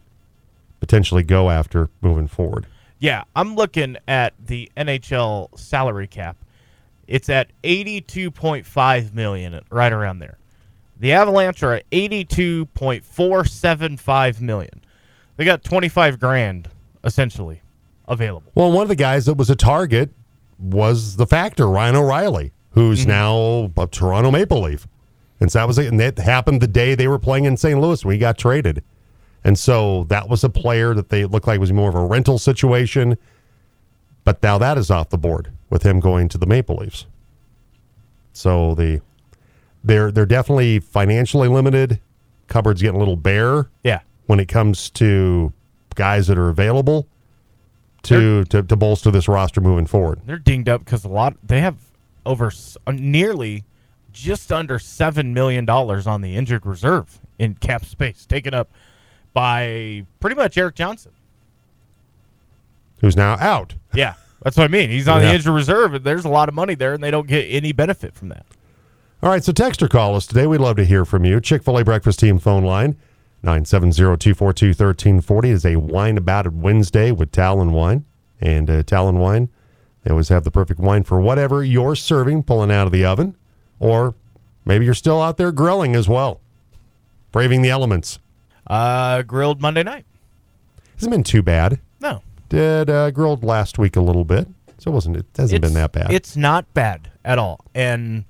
potentially 0.79 1.23
go 1.23 1.49
after 1.49 1.89
moving 2.01 2.27
forward. 2.27 2.67
Yeah, 2.99 3.23
I'm 3.35 3.55
looking 3.55 3.97
at 4.07 4.33
the 4.43 4.71
NHL 4.77 5.59
salary 5.59 6.07
cap. 6.07 6.37
It's 7.07 7.29
at 7.29 7.51
82.5 7.63 9.13
million, 9.13 9.61
right 9.69 9.93
around 9.93 10.19
there. 10.19 10.37
The 10.99 11.13
Avalanche 11.13 11.63
are 11.63 11.73
at 11.73 11.89
82.475 11.91 14.41
million. 14.41 14.81
They 15.35 15.45
got 15.45 15.63
25 15.63 16.19
grand 16.19 16.69
essentially 17.03 17.61
available. 18.07 18.51
Well, 18.55 18.71
one 18.71 18.81
of 18.81 18.89
the 18.89 18.95
guys 18.95 19.27
that 19.27 19.35
was 19.35 19.51
a 19.51 19.55
target 19.55 20.09
was 20.57 21.17
the 21.17 21.27
factor, 21.27 21.67
Ryan 21.67 21.97
O'Reilly, 21.97 22.51
who's 22.71 23.01
mm-hmm. 23.01 23.09
now 23.09 23.71
a 23.77 23.85
Toronto 23.87 24.31
Maple 24.31 24.61
Leaf. 24.61 24.87
And 25.39 25.51
so 25.51 25.59
that 25.59 25.67
was 25.67 25.77
it. 25.77 25.87
and 25.87 25.99
that 25.99 26.17
happened 26.17 26.61
the 26.61 26.67
day 26.67 26.95
they 26.95 27.07
were 27.07 27.19
playing 27.19 27.45
in 27.45 27.57
St. 27.57 27.79
Louis 27.79 28.03
when 28.03 28.13
he 28.13 28.19
got 28.19 28.37
traded. 28.37 28.83
And 29.43 29.57
so 29.57 30.05
that 30.05 30.29
was 30.29 30.43
a 30.43 30.49
player 30.49 30.93
that 30.93 31.09
they 31.09 31.25
looked 31.25 31.47
like 31.47 31.59
was 31.59 31.71
more 31.71 31.89
of 31.89 31.95
a 31.95 32.05
rental 32.05 32.39
situation. 32.39 33.17
But 34.23 34.41
now 34.43 34.57
that 34.57 34.77
is 34.77 34.91
off 34.91 35.09
the 35.09 35.17
board 35.17 35.51
with 35.69 35.83
him 35.83 35.99
going 35.99 36.27
to 36.29 36.37
the 36.37 36.45
Maple 36.45 36.77
Leafs. 36.77 37.05
So 38.33 38.75
the 38.75 39.01
they're 39.83 40.11
they're 40.11 40.25
definitely 40.25 40.79
financially 40.79 41.47
limited. 41.47 41.99
Cupboard's 42.47 42.81
getting 42.81 42.97
a 42.97 42.99
little 42.99 43.15
bare. 43.15 43.69
Yeah. 43.83 44.01
When 44.25 44.39
it 44.39 44.47
comes 44.47 44.89
to 44.91 45.53
guys 45.95 46.27
that 46.27 46.37
are 46.37 46.49
available 46.49 47.07
to 48.03 48.43
to, 48.45 48.63
to 48.63 48.75
bolster 48.75 49.11
this 49.11 49.27
roster 49.27 49.61
moving 49.61 49.85
forward. 49.85 50.21
They're 50.25 50.37
dinged 50.37 50.69
up 50.69 50.83
because 50.83 51.05
a 51.05 51.09
lot 51.09 51.35
they 51.43 51.61
have 51.61 51.77
over 52.25 52.51
uh, 52.85 52.91
nearly 52.91 53.63
just 54.17 54.51
under 54.51 54.79
seven 54.79 55.33
million 55.33 55.65
dollars 55.65 56.07
on 56.07 56.21
the 56.21 56.35
injured 56.35 56.65
reserve 56.65 57.19
in 57.39 57.53
cap 57.55 57.85
space, 57.85 58.25
taken 58.25 58.53
up 58.53 58.69
by 59.33 60.05
pretty 60.19 60.35
much 60.35 60.57
Erik 60.57 60.75
Johnson. 60.75 61.11
Who's 63.01 63.15
now 63.15 63.37
out. 63.39 63.75
Yeah, 63.93 64.13
that's 64.43 64.55
what 64.55 64.65
I 64.65 64.67
mean. 64.67 64.91
He's 64.91 65.07
on 65.07 65.21
Yeah. 65.21 65.29
the 65.29 65.35
injured 65.35 65.53
reserve, 65.55 65.93
and 65.95 66.03
there's 66.03 66.23
a 66.25 66.29
lot 66.29 66.49
of 66.49 66.55
money 66.55 66.75
there, 66.75 66.93
and 66.93 67.01
they 67.03 67.09
don't 67.09 67.27
get 67.27 67.45
any 67.45 67.71
benefit 67.71 68.13
from 68.13 68.29
that. 68.29 68.45
All 69.23 69.29
right, 69.31 69.43
so 69.43 69.51
text 69.51 69.81
or 69.81 69.87
call 69.87 70.15
us 70.15 70.27
today. 70.27 70.45
We'd 70.45 70.59
love 70.61 70.75
to 70.75 70.85
hear 70.85 71.03
from 71.03 71.25
you. 71.25 71.39
Chick 71.41 71.63
fil 71.63 71.79
A 71.79 71.83
Breakfast 71.83 72.19
Team 72.19 72.37
phone 72.37 72.63
line 72.63 72.95
970 73.41 73.91
242 74.17 74.67
1340 74.67 75.49
is 75.49 75.65
a 75.65 75.77
wine 75.77 76.15
about 76.17 76.51
Wednesday 76.53 77.11
with 77.11 77.31
Talon 77.31 77.71
Wine. 77.71 78.05
And 78.39 78.69
uh, 78.69 78.83
Talon 78.83 79.17
Wine, 79.17 79.49
they 80.03 80.11
always 80.11 80.29
have 80.29 80.43
the 80.43 80.51
perfect 80.51 80.79
wine 80.79 81.01
for 81.03 81.19
whatever 81.19 81.63
you're 81.63 81.95
serving, 81.95 82.43
pulling 82.43 82.69
out 82.71 82.85
of 82.85 82.93
the 82.93 83.03
oven, 83.03 83.35
or 83.79 84.15
maybe 84.65 84.85
you're 84.85 84.93
still 84.93 85.21
out 85.21 85.37
there 85.37 85.51
grilling 85.51 85.95
as 85.95 86.07
well, 86.07 86.39
braving 87.31 87.61
the 87.61 87.69
elements. 87.69 88.19
Uh, 88.65 89.21
grilled 89.21 89.61
Monday 89.61 89.83
night. 89.83 90.05
Hasn't 90.95 91.11
been 91.11 91.23
too 91.23 91.41
bad. 91.41 91.79
No, 91.99 92.21
did 92.49 92.89
uh, 92.89 93.11
grilled 93.11 93.43
last 93.43 93.77
week 93.77 93.95
a 93.95 94.01
little 94.01 94.25
bit, 94.25 94.47
so 94.77 94.91
it 94.91 94.93
wasn't 94.93 95.17
it 95.17 95.25
hasn't 95.37 95.61
been 95.61 95.73
that 95.73 95.91
bad. 95.91 96.11
It's 96.11 96.35
not 96.35 96.73
bad 96.73 97.11
at 97.23 97.39
all. 97.39 97.61
And 97.75 98.25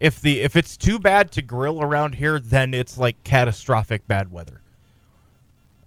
if 0.00 0.20
the 0.20 0.40
if 0.40 0.56
it's 0.56 0.76
too 0.76 0.98
bad 0.98 1.30
to 1.32 1.42
grill 1.42 1.82
around 1.82 2.16
here, 2.16 2.38
then 2.38 2.74
it's 2.74 2.98
like 2.98 3.22
catastrophic 3.24 4.06
bad 4.06 4.32
weather. 4.32 4.60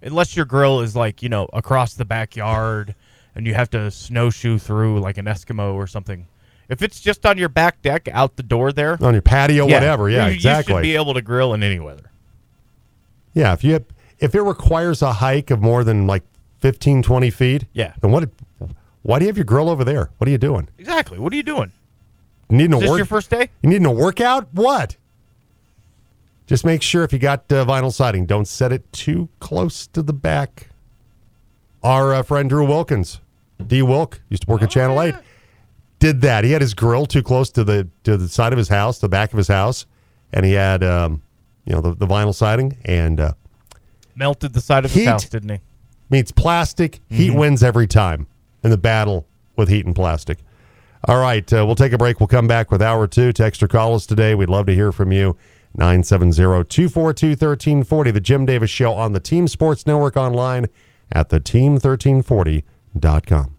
Unless 0.02 0.34
your 0.36 0.46
grill 0.46 0.80
is 0.80 0.96
like, 0.96 1.22
you 1.22 1.28
know, 1.28 1.48
across 1.52 1.94
the 1.94 2.06
backyard 2.06 2.94
and 3.34 3.46
you 3.46 3.54
have 3.54 3.70
to 3.70 3.90
snowshoe 3.90 4.58
through 4.58 5.00
like 5.00 5.18
an 5.18 5.26
Eskimo 5.26 5.74
or 5.74 5.86
something. 5.86 6.26
If 6.70 6.82
it's 6.82 7.00
just 7.00 7.26
on 7.26 7.36
your 7.36 7.48
back 7.48 7.82
deck 7.82 8.08
out 8.12 8.36
the 8.36 8.42
door 8.44 8.72
there, 8.72 8.96
on 9.02 9.12
your 9.12 9.22
patio, 9.22 9.64
whatever. 9.64 10.08
Yeah, 10.08 10.28
you, 10.28 10.34
exactly. 10.34 10.72
You 10.74 10.78
should 10.78 10.82
be 10.82 10.94
able 10.94 11.14
to 11.14 11.20
grill 11.22 11.52
in 11.52 11.62
any 11.64 11.80
weather. 11.80 12.10
Yeah, 13.34 13.52
if 13.52 13.64
you 13.64 13.72
have, 13.74 13.84
if 14.20 14.34
it 14.34 14.42
requires 14.42 15.02
a 15.02 15.14
hike 15.14 15.50
of 15.50 15.60
more 15.60 15.82
than 15.82 16.06
like 16.06 16.22
15, 16.60 17.02
20 17.02 17.30
feet, 17.30 17.64
Yeah. 17.72 17.92
then 18.00 18.12
what? 18.12 18.30
Why 19.02 19.18
do 19.18 19.24
you 19.24 19.28
have 19.28 19.36
your 19.36 19.44
grill 19.44 19.68
over 19.68 19.82
there? 19.82 20.10
What 20.18 20.28
are 20.28 20.30
you 20.30 20.38
doing? 20.38 20.68
Exactly. 20.78 21.18
What 21.18 21.32
are 21.32 21.36
you 21.36 21.42
doing? 21.42 21.72
You 22.48 22.58
needing 22.58 22.76
Is 22.78 22.86
a 22.86 22.90
work? 22.90 22.98
your 22.98 23.06
first 23.06 23.30
day? 23.30 23.50
You 23.62 23.70
needing 23.70 23.86
a 23.86 23.92
workout? 23.92 24.48
What? 24.52 24.96
Just 26.46 26.64
make 26.64 26.82
sure 26.82 27.02
if 27.04 27.12
you 27.12 27.18
got 27.18 27.50
uh, 27.52 27.64
vinyl 27.64 27.92
siding, 27.92 28.26
don't 28.26 28.46
set 28.46 28.72
it 28.72 28.92
too 28.92 29.28
close 29.38 29.86
to 29.88 30.02
the 30.02 30.12
back. 30.12 30.68
Our 31.82 32.12
uh, 32.14 32.22
friend 32.22 32.48
Drew 32.50 32.66
Wilkins, 32.66 33.20
D 33.64 33.82
Wilk, 33.82 34.20
used 34.28 34.42
to 34.42 34.50
work 34.50 34.62
at 34.62 34.70
Channel 34.70 35.00
Eight, 35.00 35.14
did 36.00 36.20
that. 36.22 36.42
He 36.44 36.50
had 36.52 36.62
his 36.62 36.74
grill 36.74 37.06
too 37.06 37.22
close 37.22 37.50
to 37.52 37.62
the 37.62 37.88
to 38.04 38.16
the 38.16 38.28
side 38.28 38.52
of 38.52 38.58
his 38.58 38.68
house, 38.68 38.98
the 38.98 39.08
back 39.08 39.32
of 39.32 39.36
his 39.36 39.48
house, 39.48 39.86
and 40.32 40.44
he 40.44 40.52
had 40.52 40.82
um, 40.82 41.22
you 41.64 41.72
know 41.72 41.80
the, 41.80 41.94
the 41.94 42.06
vinyl 42.06 42.34
siding 42.34 42.76
and 42.84 43.20
uh, 43.20 43.32
Melted 44.16 44.52
the 44.52 44.60
side 44.60 44.84
of 44.84 44.92
his 44.92 45.06
house, 45.06 45.28
didn't 45.28 45.50
he? 45.50 45.58
meets 46.10 46.32
plastic. 46.32 47.00
Heat 47.08 47.30
Mhm. 47.32 47.38
wins 47.38 47.62
every 47.62 47.86
time 47.86 48.26
in 48.64 48.70
the 48.70 48.76
battle 48.78 49.26
with 49.56 49.68
heat 49.68 49.86
and 49.86 49.94
plastic. 49.94 50.38
All 51.06 51.18
right, 51.20 51.50
uh, 51.52 51.64
we'll 51.64 51.76
take 51.76 51.92
a 51.92 51.98
break. 51.98 52.20
We'll 52.20 52.26
come 52.26 52.48
back 52.48 52.70
with 52.70 52.82
hour 52.82 53.06
two. 53.06 53.32
Text 53.32 53.62
or 53.62 53.68
call 53.68 53.94
us 53.94 54.04
today. 54.06 54.34
We'd 54.34 54.48
love 54.50 54.66
to 54.66 54.74
hear 54.74 54.92
from 54.92 55.12
you. 55.12 55.36
970 55.76 56.64
242 56.64 57.28
1340. 57.36 58.10
The 58.10 58.20
Jim 58.20 58.44
Davis 58.44 58.70
Show 58.70 58.92
on 58.92 59.12
the 59.12 59.20
Team 59.20 59.46
Sports 59.48 59.86
Network 59.86 60.16
online 60.16 60.66
at 61.12 61.28
the 61.28 61.38
team1340.com. 61.40 63.54